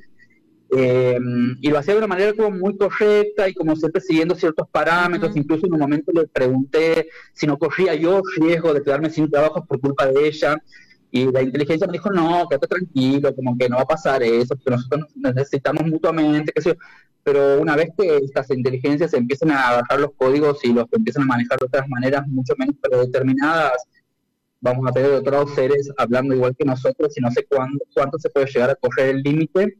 eh, 0.75 1.19
y 1.61 1.69
lo 1.69 1.77
hacía 1.77 1.93
de 1.93 1.99
una 1.99 2.07
manera 2.07 2.33
como 2.33 2.51
muy 2.51 2.77
correcta 2.77 3.47
y 3.47 3.53
como 3.53 3.75
siempre 3.75 4.01
siguiendo 4.01 4.35
ciertos 4.35 4.67
parámetros. 4.69 5.31
Ujú. 5.31 5.39
Incluso 5.39 5.65
en 5.67 5.73
un 5.73 5.79
momento 5.79 6.11
le 6.11 6.27
pregunté 6.27 7.09
si 7.33 7.47
no 7.47 7.57
corría 7.57 7.95
yo 7.95 8.21
riesgo 8.37 8.73
de 8.73 8.81
quedarme 8.81 9.09
sin 9.09 9.29
trabajo 9.29 9.65
por 9.65 9.79
culpa 9.79 10.07
de 10.07 10.27
ella. 10.27 10.57
Y 11.11 11.31
la 11.31 11.43
inteligencia 11.43 11.85
me 11.85 11.93
dijo, 11.93 12.09
no, 12.09 12.47
quédate 12.49 12.65
tranquilo, 12.65 13.35
como 13.35 13.55
que 13.55 13.69
no 13.69 13.75
va 13.75 13.83
a 13.83 13.87
pasar 13.87 14.23
eso, 14.23 14.55
porque 14.55 14.71
nosotros 14.71 15.05
nos 15.15 15.35
necesitamos 15.35 15.85
mutuamente, 15.85 16.51
qué 16.51 16.61
sé 16.61 16.69
yo. 16.69 16.75
Pero 17.23 17.61
una 17.61 17.75
vez 17.75 17.89
que 17.97 18.17
estas 18.17 18.49
inteligencias 18.51 19.13
empiezan 19.13 19.51
a 19.51 19.69
agarrar 19.69 19.99
los 20.01 20.11
códigos 20.17 20.63
y 20.65 20.73
los 20.73 20.85
empiezan 20.91 21.23
a 21.23 21.27
manejar 21.27 21.59
de 21.59 21.65
otras 21.65 21.87
maneras 21.87 22.27
mucho 22.27 22.53
menos 22.57 22.75
predeterminadas, 22.81 23.73
vamos 24.61 24.85
a 24.89 24.93
tener 24.93 25.11
otros 25.11 25.53
seres 25.55 25.89
hablando 25.97 26.35
igual 26.35 26.55
que 26.57 26.65
nosotros 26.65 27.13
y 27.17 27.21
no 27.21 27.31
sé 27.31 27.45
cuándo, 27.45 27.79
cuánto 27.93 28.17
se 28.19 28.29
puede 28.29 28.47
llegar 28.47 28.69
a 28.71 28.75
correr 28.75 29.09
el 29.15 29.21
límite. 29.21 29.77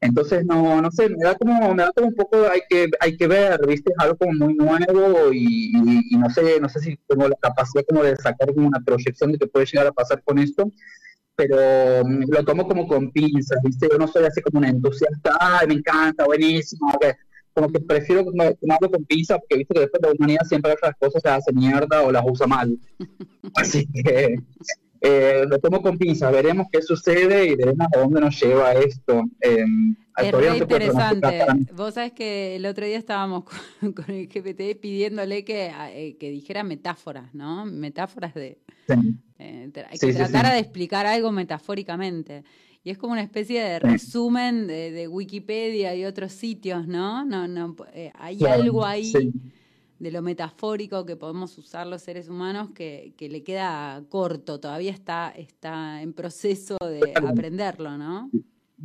Entonces, 0.00 0.44
no, 0.44 0.80
no 0.82 0.90
sé, 0.90 1.08
me 1.08 1.24
da 1.24 1.34
como, 1.36 1.74
me 1.74 1.82
da 1.82 1.92
como 1.92 2.08
un 2.08 2.14
poco, 2.14 2.36
hay 2.50 2.60
que, 2.68 2.86
hay 3.00 3.16
que 3.16 3.26
ver, 3.26 3.58
viste, 3.66 3.90
es 3.90 3.96
algo 3.98 4.16
como 4.16 4.32
muy 4.32 4.54
nuevo 4.54 5.32
y, 5.32 5.72
y- 5.74 6.14
y 6.14 6.18
no 6.18 6.28
sé, 6.30 6.60
no 6.60 6.68
sé 6.68 6.80
si 6.80 6.98
tengo 7.08 7.26
la 7.28 7.36
capacidad 7.40 7.84
como 7.88 8.02
de 8.02 8.14
sacar 8.16 8.52
como 8.54 8.68
una 8.68 8.80
proyección 8.80 9.32
de 9.32 9.38
qué 9.38 9.46
puede 9.46 9.66
llegar 9.66 9.86
a 9.86 9.92
pasar 9.92 10.22
con 10.22 10.38
esto, 10.38 10.70
pero 11.36 12.04
mm, 12.04 12.24
lo 12.30 12.44
tomo 12.44 12.66
como 12.66 12.88
con 12.88 13.12
pinzas, 13.12 13.58
viste, 13.62 13.88
yo 13.90 13.98
no 13.98 14.08
soy 14.08 14.24
así 14.24 14.40
como 14.40 14.58
un 14.58 14.64
entusiasta, 14.64 15.36
ay, 15.38 15.66
me 15.68 15.74
encanta, 15.74 16.24
buenísimo, 16.24 16.92
que- 17.00 17.14
como 17.52 17.70
que 17.72 17.80
prefiero 17.80 18.22
tomarlo 18.24 18.90
con 18.90 19.04
pinzas 19.06 19.38
porque 19.38 19.56
viste 19.58 19.72
que 19.74 19.80
después 19.80 20.02
la 20.02 20.12
humanidad 20.12 20.42
siempre 20.46 20.72
otras 20.72 20.94
cosas 20.98 21.22
se 21.22 21.28
hace 21.30 21.52
mierda 21.54 22.02
o 22.02 22.12
las 22.12 22.22
usa 22.26 22.46
mal. 22.46 22.78
Así 23.54 23.86
que 23.86 24.40
eh, 25.00 25.44
lo 25.48 25.58
tomo 25.58 25.80
con 25.80 25.96
pinzas, 25.96 26.32
veremos 26.32 26.66
qué 26.70 26.82
sucede 26.82 27.46
y 27.48 27.56
veremos 27.56 27.86
a 27.94 27.98
dónde 28.00 28.20
nos 28.20 28.38
lleva 28.42 28.72
esto. 28.74 29.22
Eh, 29.40 29.64
Es 30.18 30.32
re 30.32 30.48
no 30.50 30.56
interesante. 30.56 31.46
Vos 31.74 31.94
sabés 31.94 32.12
que 32.12 32.56
el 32.56 32.66
otro 32.66 32.84
día 32.84 32.98
estábamos 32.98 33.44
con, 33.80 33.92
con 33.94 34.10
el 34.14 34.26
GPT 34.28 34.78
pidiéndole 34.78 35.42
que, 35.44 35.70
eh, 35.94 36.16
que 36.20 36.28
dijera 36.30 36.62
metáforas, 36.62 37.34
¿no? 37.34 37.64
Metáforas 37.64 38.34
de... 38.34 38.58
Sí. 38.86 39.14
Eh, 39.38 39.68
tra- 39.72 39.88
que 39.90 39.98
Sí, 39.98 40.06
sí, 40.12 40.18
tratara 40.18 40.48
sí. 40.50 40.54
de 40.54 40.60
explicar 40.60 41.06
algo 41.06 41.32
metafóricamente. 41.32 42.44
Y 42.84 42.90
es 42.90 42.98
como 42.98 43.12
una 43.14 43.22
especie 43.22 43.60
de 43.62 43.78
resumen 43.80 44.66
de, 44.68 44.92
de 44.92 45.08
Wikipedia 45.08 45.94
y 45.96 46.04
otros 46.04 46.32
sitios, 46.32 46.86
¿no? 46.86 47.24
no, 47.24 47.48
no 47.48 47.74
eh, 47.92 48.12
hay 48.14 48.38
Claro, 48.38 48.62
algo 48.62 48.84
ahí 48.84 49.32
de 49.98 50.10
lo 50.12 50.22
metafórico 50.22 51.04
que 51.04 51.16
podemos 51.16 51.56
usar 51.58 51.86
los 51.86 52.02
seres 52.02 52.28
humanos 52.28 52.70
que, 52.74 53.12
que 53.16 53.28
le 53.28 53.42
queda 53.42 54.04
corto, 54.08 54.60
todavía 54.60 54.92
está, 54.92 55.30
está 55.30 56.00
en 56.02 56.12
proceso 56.12 56.76
de 56.80 57.12
aprenderlo, 57.26 57.96
¿no? 57.98 58.30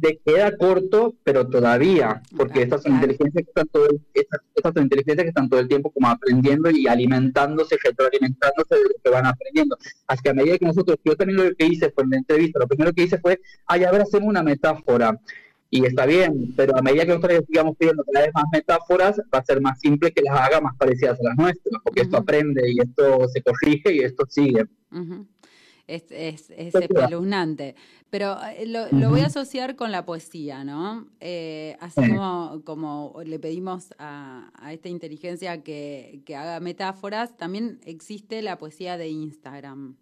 De 0.01 0.19
queda 0.25 0.57
corto, 0.57 1.13
pero 1.23 1.47
todavía, 1.47 2.21
porque 2.35 2.63
estas 2.63 2.81
son 2.81 2.93
claro. 2.93 3.05
inteligencias 3.05 3.43
que 3.45 3.49
están 3.51 3.67
todo 3.67 3.85
el, 3.87 4.01
estas, 4.15 4.41
estas 4.55 4.83
inteligencias 4.83 5.23
que 5.23 5.29
están 5.29 5.49
todo 5.49 5.59
el 5.59 5.67
tiempo 5.67 5.91
como 5.91 6.09
aprendiendo 6.09 6.71
y 6.71 6.87
alimentándose, 6.87 7.77
retroalimentándose 7.83 8.75
de 8.75 8.81
lo 8.81 8.95
que 9.03 9.09
van 9.11 9.27
aprendiendo. 9.27 9.77
Así 10.07 10.23
que 10.23 10.29
a 10.31 10.33
medida 10.33 10.57
que 10.57 10.65
nosotros, 10.65 10.97
yo 11.05 11.15
también 11.15 11.37
lo 11.37 11.55
que 11.55 11.67
hice 11.67 11.91
fue 11.91 12.03
en 12.03 12.09
la 12.09 12.17
entrevista, 12.17 12.59
lo 12.59 12.67
primero 12.67 12.93
que 12.93 13.03
hice 13.03 13.19
fue, 13.19 13.39
ay, 13.67 13.83
a 13.83 13.91
ver, 13.91 14.01
hacemos 14.01 14.27
una 14.27 14.41
metáfora. 14.41 15.19
Y 15.69 15.85
está 15.85 16.05
bien, 16.05 16.53
pero 16.57 16.75
a 16.75 16.81
medida 16.81 17.03
que 17.03 17.13
nosotros 17.13 17.43
sigamos 17.47 17.77
pidiendo 17.77 18.03
cada 18.11 18.25
vez 18.25 18.33
más 18.33 18.43
metáforas, 18.51 19.21
va 19.33 19.39
a 19.39 19.45
ser 19.45 19.61
más 19.61 19.79
simple 19.79 20.11
que 20.11 20.21
las 20.21 20.37
haga 20.37 20.59
más 20.59 20.75
parecidas 20.77 21.17
a 21.19 21.23
las 21.23 21.37
nuestras, 21.37 21.81
porque 21.83 22.01
esto 22.01 22.17
aprende 22.17 22.69
y 22.69 22.79
esto 22.79 23.29
se 23.29 23.41
corrige 23.41 23.93
y 23.95 23.99
esto 23.99 24.25
sigue. 24.27 24.65
Es, 25.87 26.03
es, 26.11 26.49
es 26.51 26.73
espeluznante. 26.75 27.75
Pero 28.09 28.37
eh, 28.43 28.65
lo, 28.65 28.87
lo 28.91 29.09
voy 29.09 29.21
a 29.21 29.27
asociar 29.27 29.75
con 29.75 29.91
la 29.91 30.05
poesía, 30.05 30.63
¿no? 30.63 31.07
Eh, 31.19 31.75
así 31.79 32.01
Sí. 32.01 32.09
como, 32.09 32.61
como 32.63 33.15
le 33.25 33.39
pedimos 33.39 33.93
a, 33.97 34.51
a 34.55 34.73
esta 34.73 34.89
inteligencia 34.89 35.63
que, 35.63 36.21
que 36.25 36.35
haga 36.35 36.59
metáforas, 36.59 37.35
también 37.37 37.79
existe 37.85 38.41
la 38.41 38.57
poesía 38.57 38.97
de 38.97 39.09
Instagram. 39.09 39.95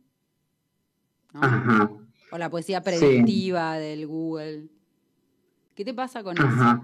¿no? 1.33 1.41
Ajá. 1.43 1.89
O 2.31 2.37
la 2.37 2.49
poesía 2.49 2.79
Sí. 2.79 2.83
predictiva 2.85 3.77
del 3.77 4.07
Google. 4.07 4.67
¿Qué 5.75 5.85
te 5.85 5.93
pasa 5.93 6.23
con 6.23 6.35
eso? 6.37 6.81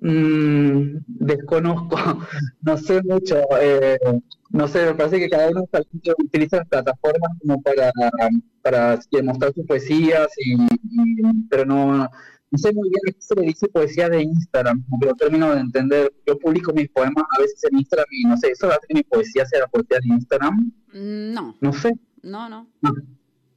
Mm, 0.00 0.98
desconozco, 1.06 1.96
no 2.62 2.76
sé 2.76 3.00
mucho, 3.02 3.36
eh, 3.60 3.98
no 4.50 4.68
sé, 4.68 4.84
me 4.84 4.94
parece 4.94 5.18
que 5.18 5.30
cada 5.30 5.48
uno 5.50 5.64
utiliza 6.18 6.58
las 6.58 6.68
plataformas 6.68 7.30
como 7.40 7.62
para, 7.62 7.90
para 8.62 8.98
mostrar 9.22 9.52
sus 9.54 9.66
poesías, 9.66 10.28
y, 10.44 10.54
y- 10.54 11.46
pero 11.48 11.64
no, 11.64 11.96
no 11.96 12.58
sé 12.58 12.72
muy 12.74 12.90
bien 12.90 13.00
qué 13.06 13.14
se 13.18 13.34
le 13.36 13.42
dice 13.46 13.68
poesía 13.68 14.08
de 14.10 14.22
Instagram, 14.22 14.84
lo 15.00 15.14
termino 15.14 15.52
de 15.54 15.60
entender. 15.60 16.12
Yo 16.26 16.38
publico 16.38 16.72
mis 16.72 16.88
poemas 16.90 17.24
a 17.36 17.40
veces 17.40 17.64
en 17.70 17.78
Instagram 17.78 18.06
y 18.10 18.24
no 18.24 18.36
sé, 18.36 18.50
¿eso 18.52 18.68
hace 18.68 18.80
que 18.88 18.94
mi 18.94 19.02
poesía 19.02 19.46
sea 19.46 19.60
la 19.60 19.66
poesía 19.68 19.98
de 20.00 20.08
Instagram? 20.14 20.72
Mm, 20.92 21.32
No, 21.32 21.56
No 21.60 21.72
sé. 21.72 21.90
no, 22.22 22.48
no. 22.48 22.68
No. 22.82 22.92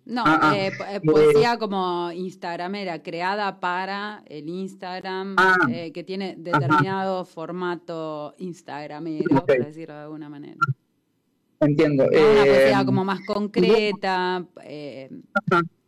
No, 0.10 0.24
Ah, 0.26 0.40
ah. 0.42 0.58
eh, 0.58 0.72
po- 0.76 0.86
eh, 0.86 1.02
poesía 1.02 1.58
como 1.60 2.12
Instagramera, 2.12 3.04
creada 3.04 3.60
para 3.60 4.24
el 4.26 4.50
Instagram, 4.50 5.36
Ah. 5.38 5.56
eh, 5.72 5.92
que 5.92 6.04
tiene 6.04 6.36
determinado 6.36 7.26
formato 7.26 8.34
Instagramero, 8.40 9.46
por 9.46 9.66
decirlo 9.66 9.94
de 9.94 10.02
alguna 10.02 10.28
manera. 10.28 10.58
Entiendo. 11.60 12.06
Una 12.08 12.44
Eh, 12.44 12.46
poesía 12.48 12.86
como 12.86 13.06
más 13.06 13.20
concreta, 13.28 14.46
eh, 14.64 15.12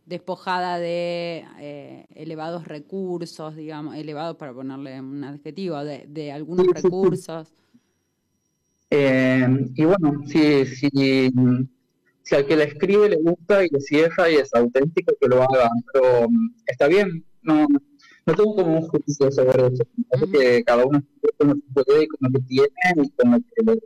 despojada 0.06 0.78
de 0.78 1.44
eh, 1.58 2.06
elevados 2.14 2.68
recursos, 2.68 3.56
digamos, 3.56 3.96
elevados 3.96 4.36
para 4.36 4.52
ponerle 4.54 5.00
un 5.00 5.24
adjetivo, 5.24 5.82
de, 5.82 6.04
de 6.08 6.30
algunos 6.30 6.64
Sí, 6.66 6.70
sí, 6.74 6.80
sí. 6.80 6.82
recursos. 6.84 7.48
Eh, 8.90 9.66
y 9.74 9.84
bueno, 9.84 10.20
si, 10.26 10.66
si, 10.66 11.32
si 12.22 12.34
al 12.34 12.46
que 12.46 12.56
le 12.56 12.64
escribe 12.64 13.08
le 13.08 13.16
gusta 13.16 13.64
y 13.64 13.68
le 13.68 13.80
cierra 13.80 14.30
y 14.30 14.36
es 14.36 14.54
auténtico, 14.54 15.14
que 15.20 15.28
lo 15.28 15.42
haga. 15.42 15.70
Pero 15.92 16.28
mm, 16.28 16.54
está 16.66 16.88
bien, 16.88 17.24
no, 17.42 17.66
no 18.26 18.34
tengo 18.34 18.54
como 18.54 18.78
un 18.78 18.88
juicio 18.88 19.30
sobre 19.30 19.66
eso. 19.66 19.84
Que 20.32 20.62
cada 20.64 20.84
uno 20.84 21.02
con 21.38 21.48
lo 21.48 21.54
que 21.54 21.60
puede 21.74 22.04
y 22.04 22.06
con 22.06 22.18
lo 22.20 22.30
que 22.38 22.46
tiene 22.46 22.68
y 22.96 23.10
con 23.10 23.32
lo 23.32 23.38
que 23.38 23.62
le, 23.64 23.78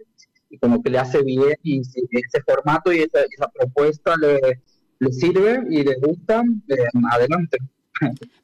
y 0.51 0.59
con 0.59 0.71
lo 0.73 0.83
que 0.83 0.91
le 0.91 0.99
hace 0.99 1.23
bien. 1.23 1.57
Y 1.63 1.85
si 1.85 2.01
ese 2.11 2.43
formato 2.45 2.93
y 2.93 3.01
esa, 3.01 3.21
esa 3.21 3.49
propuesta 3.49 4.17
le, 4.17 4.61
le 4.99 5.13
sirve 5.13 5.63
y 5.71 5.83
le 5.83 5.97
gusta, 5.97 6.45
eh, 6.69 6.77
adelante. 7.11 7.59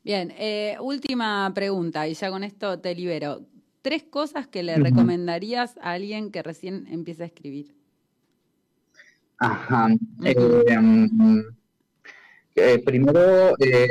Bien, 0.03 0.33
eh, 0.39 0.77
última 0.81 1.51
pregunta, 1.55 2.09
y 2.09 2.15
ya 2.15 2.31
con 2.31 2.43
esto 2.45 2.79
te 2.81 2.95
libero. 2.95 3.43
Tres 3.83 4.05
cosas 4.05 4.47
que 4.47 4.63
le 4.63 4.77
recomendarías 4.77 5.77
a 5.79 5.93
alguien 5.93 6.31
que 6.31 6.43
recién 6.43 6.87
empieza 6.89 7.25
a 7.25 7.27
escribir. 7.27 7.75
Ajá. 9.43 9.89
Eh, 10.25 10.79
mm, 10.81 11.41
eh, 12.55 12.83
primero, 12.85 13.55
eh, 13.59 13.89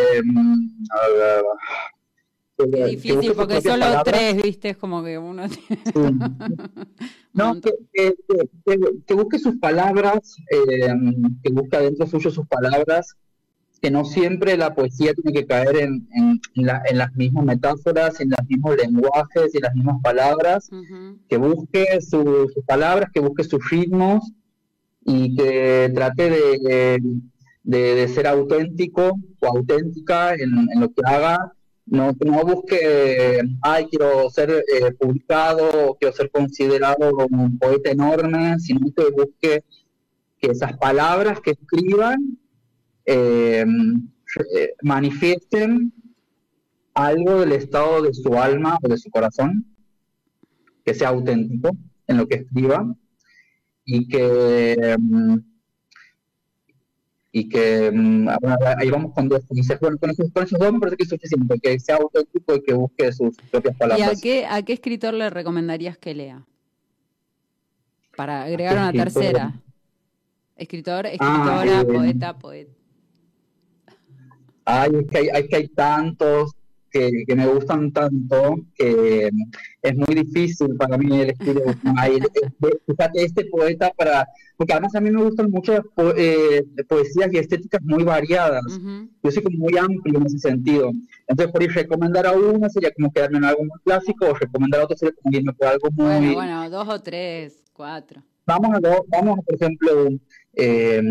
Qué 2.57 2.85
difícil 2.85 3.13
busque 3.15 3.27
sus 3.27 3.35
porque 3.35 3.61
solo 3.61 3.79
palabras. 3.85 4.03
tres, 4.05 4.43
viste, 4.43 4.69
es 4.69 4.77
como 4.77 5.03
que 5.03 5.17
uno 5.17 5.43
tiene 5.49 5.81
Sí. 5.85 5.91
No, 7.33 7.59
que, 7.61 7.71
que- 7.93 8.13
que- 8.65 8.79
que 9.07 9.13
busque 9.13 9.39
sus 9.39 9.55
palabras, 9.57 10.35
eh, 10.51 10.93
que 11.43 11.51
busque 11.51 11.77
adentro 11.77 12.05
suyo 12.07 12.29
sus 12.29 12.45
palabras, 12.47 13.15
que 13.81 13.89
no 13.89 14.05
siempre 14.05 14.57
la 14.57 14.75
poesía 14.75 15.13
tiene 15.13 15.33
que 15.33 15.47
caer 15.47 15.77
en, 15.77 16.07
en- 16.13 16.39
en 16.55 16.65
la- 16.65 16.83
en 16.87 16.97
las 16.97 17.13
mismas 17.15 17.45
metáforas, 17.45 18.19
en 18.21 18.29
los 18.29 18.39
mismos 18.47 18.75
lenguajes 18.77 19.55
y 19.55 19.59
las 19.59 19.73
mismas 19.73 19.97
palabras, 20.03 20.69
que 21.29 21.37
busque 21.37 21.99
su- 22.01 22.49
sus 22.53 22.63
palabras, 22.65 23.09
que 23.13 23.21
busque 23.21 23.43
sus 23.43 23.67
ritmos 23.69 24.31
y 25.05 25.35
que 25.35 25.91
trate 25.93 26.29
de, 26.29 26.99
de- 27.63 28.07
ser 28.07 28.27
auténtico 28.27 29.11
o 29.39 29.47
auténtica 29.47 30.33
en, 30.35 30.67
lo 30.79 30.89
que 30.89 31.01
haga. 31.05 31.53
No, 31.85 32.15
no 32.25 32.43
busque, 32.45 33.41
ay, 33.61 33.87
quiero 33.89 34.29
ser 34.29 34.49
eh, 34.51 34.91
publicado, 34.97 35.97
quiero 35.99 36.15
ser 36.15 36.29
considerado 36.31 37.11
como 37.11 37.43
un 37.43 37.57
poeta 37.57 37.89
enorme, 37.91 38.57
sino 38.59 38.91
que 38.95 39.09
busque 39.11 39.63
que 40.39 40.51
esas 40.51 40.77
palabras 40.77 41.41
que 41.41 41.51
escriban 41.51 42.37
eh, 43.05 43.65
eh, 44.55 44.73
manifiesten 44.83 45.91
algo 46.93 47.39
del 47.41 47.51
estado 47.53 48.03
de 48.03 48.13
su 48.13 48.37
alma 48.37 48.77
o 48.81 48.87
de 48.87 48.97
su 48.97 49.09
corazón, 49.09 49.65
que 50.85 50.93
sea 50.93 51.09
auténtico 51.09 51.71
en 52.07 52.17
lo 52.17 52.27
que 52.27 52.35
escriba 52.35 52.85
y 53.93 54.07
que 54.07 54.95
mm, 54.97 55.37
y 57.33 57.49
que 57.49 57.91
mm, 57.93 58.27
ahí 58.77 58.89
vamos 58.89 59.13
con 59.13 59.27
dos 59.27 59.45
dices, 59.49 59.79
bueno, 59.81 59.97
con 59.97 60.09
esos, 60.11 60.31
con 60.31 60.43
esos 60.43 60.59
dos 60.59 60.71
me 60.73 60.79
parece 60.79 60.97
que 60.97 61.03
es 61.03 61.09
suficiente, 61.09 61.59
que 61.59 61.79
sea 61.79 61.95
auténtico 61.97 62.55
y 62.55 62.61
que 62.63 62.73
busque 62.73 63.11
sus 63.11 63.35
propias 63.51 63.73
¿Y 63.73 63.75
a 63.75 63.79
palabras. 63.79 64.21
qué, 64.21 64.45
a 64.45 64.61
qué 64.63 64.73
escritor 64.73 65.13
le 65.13 65.29
recomendarías 65.29 65.97
que 65.97 66.13
lea? 66.13 66.45
Para 68.15 68.43
agregar 68.43 68.73
una 68.77 68.91
escritor? 68.91 69.13
tercera. 69.13 69.61
Escritor, 70.55 71.05
Ah, 71.07 71.09
escritora, 71.09 71.81
eh, 71.81 71.85
poeta, 71.85 72.37
poeta. 72.39 72.71
Ay, 74.65 74.91
es 75.01 75.07
que 75.09 75.17
hay, 75.17 75.29
hay 75.29 75.47
que 75.47 75.55
hay 75.55 75.67
tantos 75.69 76.51
que, 76.91 77.23
que 77.27 77.35
me 77.35 77.47
gustan 77.47 77.91
tanto 77.91 78.57
que 78.75 79.29
es 79.81 79.95
muy 79.95 80.13
difícil 80.15 80.75
para 80.75 80.97
mí 80.97 81.21
elegir 81.21 81.61
fíjate, 82.87 83.23
este 83.23 83.45
poeta 83.45 83.91
para... 83.97 84.27
Porque 84.57 84.73
además 84.73 84.93
a 84.95 85.01
mí 85.01 85.09
me 85.09 85.23
gustan 85.23 85.49
mucho 85.49 85.71
las 85.73 85.81
po- 85.95 86.13
eh, 86.15 86.63
poesías 86.87 87.33
y 87.33 87.37
estéticas 87.37 87.81
muy 87.83 88.03
variadas. 88.03 88.61
Ujú. 88.67 89.09
Yo 89.23 89.31
soy 89.31 89.41
como 89.43 89.57
muy 89.57 89.75
amplio 89.77 90.19
en 90.19 90.25
ese 90.27 90.37
sentido. 90.37 90.91
Entonces, 91.27 91.51
por 91.51 91.63
ir 91.63 91.71
recomendar 91.71 92.27
a 92.27 92.33
uno 92.33 92.69
sería 92.69 92.91
como 92.91 93.11
quedarme 93.11 93.39
en 93.39 93.45
algo 93.45 93.61
muy 93.61 93.79
clásico, 93.83 94.27
o 94.27 94.33
recomendar 94.35 94.81
a 94.81 94.83
otro 94.83 94.97
sería 94.97 95.15
como 95.21 95.35
irme 95.35 95.53
por 95.53 95.67
algo 95.67 95.89
muy... 95.95 96.05
Bueno, 96.05 96.33
bueno, 96.35 96.69
dos 96.69 96.87
o 96.89 97.01
tres, 97.01 97.63
cuatro. 97.73 98.21
Vamos 98.45 98.71
a, 98.75 98.79
vamos 99.07 99.39
a, 99.39 99.41
por 99.41 99.55
ejemplo, 99.55 100.09
eh, 100.53 101.01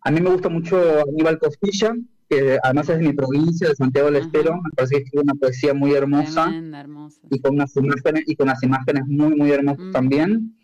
a 0.00 0.10
mí 0.10 0.20
me 0.20 0.30
gusta 0.30 0.48
mucho 0.48 0.76
Aníbal 1.08 1.38
Costilla, 1.38 1.94
que 2.36 2.58
además 2.62 2.88
es 2.88 2.98
de 2.98 3.06
mi 3.08 3.12
provincia, 3.12 3.68
de 3.68 3.74
Santiago 3.76 4.06
del 4.10 4.16
Ajá. 4.16 4.26
Estero, 4.26 4.54
me 4.56 4.70
parece 4.76 4.94
que 4.96 5.02
escribe 5.02 5.22
una 5.24 5.34
poesía 5.34 5.74
muy 5.74 5.92
hermosa 5.92 6.44
Tremenda, 6.44 6.80
hermosa. 6.80 7.20
y 7.30 7.38
con 7.40 7.54
unas 7.54 7.76
imágenes, 7.76 8.24
y 8.26 8.36
con 8.36 8.48
unas 8.48 8.62
imágenes 8.62 9.06
muy, 9.06 9.34
muy 9.36 9.50
hermosas 9.50 9.84
Mm. 9.86 9.92
también. 9.92 10.56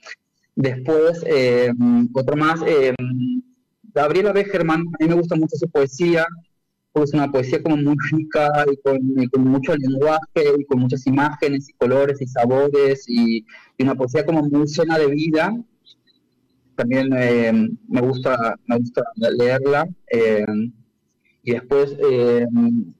Después, 0.55 1.23
eh, 1.27 1.71
otro 2.15 2.37
más, 2.37 2.61
eh, 2.67 2.95
Gabriela 3.95 4.33
Begerman, 4.33 4.81
a 4.81 5.05
mí 5.05 5.09
me 5.09 5.15
gusta 5.15 5.37
mucho 5.37 5.57
su 5.57 5.69
poesía, 5.69 6.27
porque 6.93 7.11
es 7.11 7.15
una 7.15 7.31
poesía 7.31 7.63
como 7.63 7.77
muy 7.77 7.97
rica 8.11 8.51
y 8.73 8.77
con, 8.79 8.99
y 9.23 9.29
con 9.29 9.45
mucho 9.45 9.77
lenguaje 9.77 10.43
y 10.59 10.65
con 10.65 10.81
muchas 10.81 11.07
imágenes 11.07 11.69
y 11.69 11.73
colores 11.75 12.21
y 12.21 12.27
sabores 12.27 13.05
y, 13.09 13.45
y 13.77 13.83
una 13.83 13.95
poesía 13.95 14.25
como 14.25 14.43
muy 14.43 14.67
llena 14.67 14.99
de 14.99 15.07
vida. 15.09 15.53
También 16.77 17.09
eh, 17.17 17.53
me 17.89 18.01
gusta 18.01 18.55
me 18.67 18.79
gusta 18.79 19.03
leerla. 19.17 19.87
Y 21.49 21.53
después, 21.53 21.97
eh, 21.99 22.47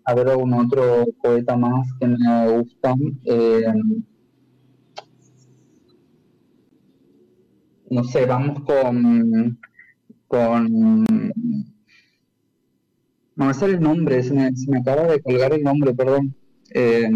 a 0.05 0.15
ver 0.15 0.29
algún 0.29 0.55
otro 0.55 1.05
poeta 1.23 1.55
más 1.55 1.87
que 2.01 2.07
me 2.09 2.49
gusta. 2.51 2.95
eh, 3.27 3.67
no 7.91 8.05
sé, 8.05 8.25
vamos 8.25 8.61
con, 8.65 9.59
con, 10.29 10.67
no 13.37 13.45
me 13.47 13.53
sale 13.53 13.75
el 13.75 13.81
nombre, 13.81 14.23
se 14.23 14.33
me, 14.33 14.57
se 14.57 14.71
me 14.71 14.79
acaba 14.79 15.03
de 15.03 15.21
colgar 15.21 15.53
el 15.53 15.63
nombre, 15.63 15.93
perdón. 15.93 16.35
Eh, 16.71 17.11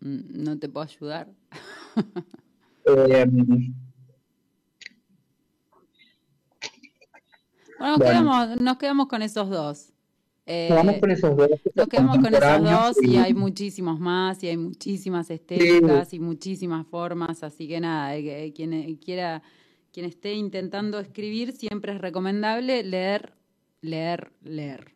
Mm, 0.00 0.44
No 0.44 0.58
te 0.58 0.68
puedo 0.68 0.86
ayudar. 0.86 1.28
eh, 2.86 3.26
Bueno, 7.78 7.96
nos, 7.96 7.98
Bueno. 7.98 8.10
Quedamos, 8.10 8.60
nos 8.60 8.78
quedamos 8.78 9.08
con 9.08 9.22
esos 9.22 9.48
dos. 9.48 9.92
Eh, 10.50 10.70
vamos 10.74 10.96
con 10.98 11.10
esos 11.10 11.36
dos. 11.36 11.48
nos 11.74 11.88
quedamos 11.88 12.18
con 12.18 12.34
esos 12.34 12.62
dos 12.62 13.02
y 13.02 13.16
hay 13.16 13.34
muchísimos 13.34 14.00
más 14.00 14.42
y 14.42 14.48
hay 14.48 14.56
muchísimas 14.56 15.30
estéticas 15.30 16.14
y 16.14 16.20
muchísimas 16.20 16.86
formas, 16.86 17.42
así 17.42 17.68
que 17.68 17.80
nada, 17.80 18.16
eh, 18.16 18.22
que 18.22 18.52
quien 18.54 18.72
eh, 18.72 18.98
quiera, 18.98 19.42
quien 19.92 20.06
esté 20.06 20.32
intentando 20.32 21.00
escribir, 21.00 21.52
siempre 21.52 21.92
es 21.92 22.00
recomendable 22.00 22.82
leer, 22.82 23.34
leer, 23.82 24.32
leer, 24.42 24.94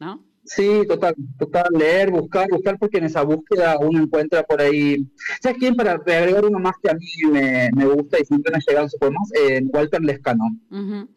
¿no? 0.00 0.24
Sí, 0.44 0.82
total, 0.88 1.14
total, 1.38 1.66
leer, 1.78 2.10
buscar, 2.10 2.48
buscar, 2.50 2.76
porque 2.76 2.98
en 2.98 3.04
esa 3.04 3.22
búsqueda 3.22 3.78
uno 3.78 4.02
encuentra 4.02 4.42
por 4.42 4.60
ahí. 4.60 4.96
¿Sabes 5.40 5.58
quién? 5.58 5.76
Para 5.76 5.92
agregar 5.92 6.44
uno 6.44 6.58
más 6.58 6.74
que 6.82 6.90
a 6.90 6.94
mí 6.94 7.06
me, 7.30 7.70
me 7.76 7.86
gusta 7.86 8.18
y 8.20 8.24
siempre 8.24 8.52
me 8.52 8.58
llegan 8.66 8.90
sus 8.90 8.98
poemas, 8.98 9.30
eh, 9.40 9.62
Walter 9.72 10.02
Lescano, 10.02 10.44
Ujú. 10.72 11.08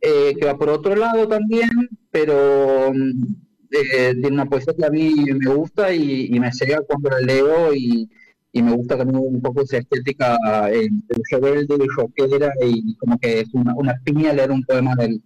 Eh, 0.00 0.34
que 0.38 0.46
va 0.46 0.56
por 0.56 0.68
otro 0.70 0.96
lado 0.96 1.28
también, 1.28 1.70
pero 2.10 2.92
eh, 2.92 4.14
tiene 4.14 4.28
una 4.28 4.46
poesía 4.46 4.74
que 4.74 4.84
a 4.84 4.90
mí 4.90 5.14
me 5.38 5.54
gusta 5.54 5.92
y, 5.92 6.26
y 6.26 6.40
me 6.40 6.50
llega 6.50 6.82
cuando 6.82 7.10
la 7.10 7.20
leo 7.20 7.74
y, 7.74 8.08
y 8.52 8.62
me 8.62 8.72
gusta 8.72 8.96
también 8.96 9.22
un 9.22 9.40
poco 9.40 9.62
esa 9.62 9.78
estética 9.78 10.36
eh, 10.70 10.88
rebelde 11.30 11.76
y 11.84 11.88
rockera 11.88 12.52
y 12.64 12.96
como 12.96 13.18
que 13.18 13.40
es 13.40 13.54
una, 13.54 13.74
una 13.74 13.94
piña 14.04 14.32
leer 14.32 14.50
un 14.50 14.64
poema 14.64 14.94
de 14.96 15.04
él. 15.06 15.22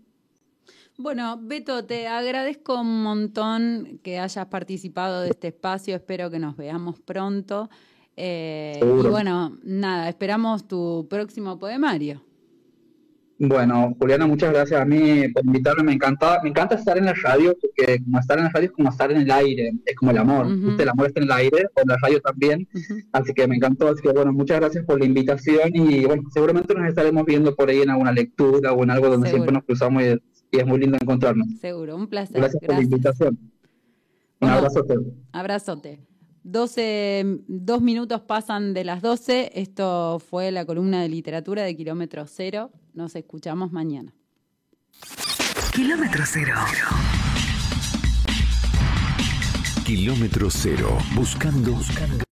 Bueno, 0.97 1.39
Beto, 1.43 1.85
te 1.85 2.07
agradezco 2.07 2.81
un 2.81 3.03
montón 3.03 3.99
que 4.03 4.21
hayas 4.21 4.47
participado 4.47 5.23
de 5.23 5.31
este 5.31 5.49
espacio. 5.49 5.97
Espero 5.97 6.31
que 6.31 6.39
nos 6.39 6.57
veamos 6.57 7.01
pronto. 7.01 7.69
Eh, 8.17 8.79
y 8.81 9.09
bueno, 9.09 9.59
nada, 9.65 10.09
esperamos 10.09 10.69
tu 10.69 11.09
próximo 11.11 11.59
poemario. 11.59 12.23
Bueno, 13.49 13.95
Juliana, 13.99 14.27
muchas 14.27 14.53
gracias 14.53 14.81
a 14.81 14.85
mí 14.85 15.29
por 15.33 15.45
invitarme. 15.45 15.83
Me 15.85 15.93
encanta, 15.93 16.39
me 16.43 16.51
encanta 16.51 16.75
estar 16.77 16.97
en 16.99 17.05
la 17.07 17.15
radio, 17.15 17.57
porque 17.61 18.03
como 18.03 18.19
estar 18.19 18.39
en 18.39 18.45
la 18.45 18.51
radio 18.51 18.67
es 18.67 18.73
como 18.73 18.89
estar 18.91 19.11
en 19.11 19.21
el 19.23 19.31
aire, 19.31 19.73
es 19.85 19.97
como 19.97 20.11
el 20.13 20.19
amor. 20.19 20.47
El 20.79 20.89
amor 20.89 21.07
está 21.09 21.21
en 21.21 21.25
el 21.25 21.33
aire, 21.33 21.67
o 21.75 21.81
en 21.83 21.89
la 21.89 21.97
radio 22.03 22.21
también. 22.21 22.69
Así 23.13 23.33
que 23.35 23.47
me 23.47 23.57
encantó. 23.57 23.89
Así 23.89 24.03
que 24.03 24.11
bueno, 24.13 24.33
muchas 24.33 24.61
gracias 24.61 24.85
por 24.85 24.99
la 24.99 25.07
invitación 25.07 25.71
y 25.75 26.05
bueno, 26.07 26.23
seguramente 26.33 26.75
nos 26.75 26.89
estaremos 26.89 27.25
viendo 27.25 27.55
por 27.55 27.69
ahí 27.69 27.83
en 27.83 27.91
alguna 27.91 28.13
lectura 28.13 28.73
o 28.73 28.83
en 28.83 28.91
algo 28.91 29.09
donde 29.09 29.29
Seguro. 29.29 29.45
siempre 29.45 29.53
nos 29.55 29.65
cruzamos 29.65 30.03
y, 30.03 30.57
y 30.57 30.61
es 30.61 30.67
muy 30.67 30.79
lindo 30.79 30.97
encontrarnos. 31.01 31.47
Seguro, 31.61 31.97
un 31.97 32.07
placer. 32.09 32.37
Gracias, 32.37 32.63
por 32.65 32.75
la 32.75 32.83
invitación. 32.83 33.39
Un 33.41 33.51
Bueno. 34.41 34.57
abrazo. 34.57 34.85
Abrazote. 35.33 36.14
12, 36.45 37.41
dos 37.49 37.81
minutos 37.83 38.21
pasan 38.21 38.75
de 38.75 38.85
las 38.85 39.03
12. 39.03 39.53
Esto 39.55 40.19
fue 40.21 40.53
la 40.53 40.65
columna 40.65 41.03
de 41.03 41.09
literatura 41.09 41.63
de 41.63 41.75
Kilómetro 41.75 42.27
Cero. 42.27 42.71
Nos 42.93 43.17
escuchamos 43.17 43.73
mañana. 43.73 44.15
Kilómetro 45.75 46.23
cero. 46.25 46.55
Kilómetro 49.85 50.49
cero. 50.51 50.99
Buscando, 51.17 51.73
buscando 51.73 52.25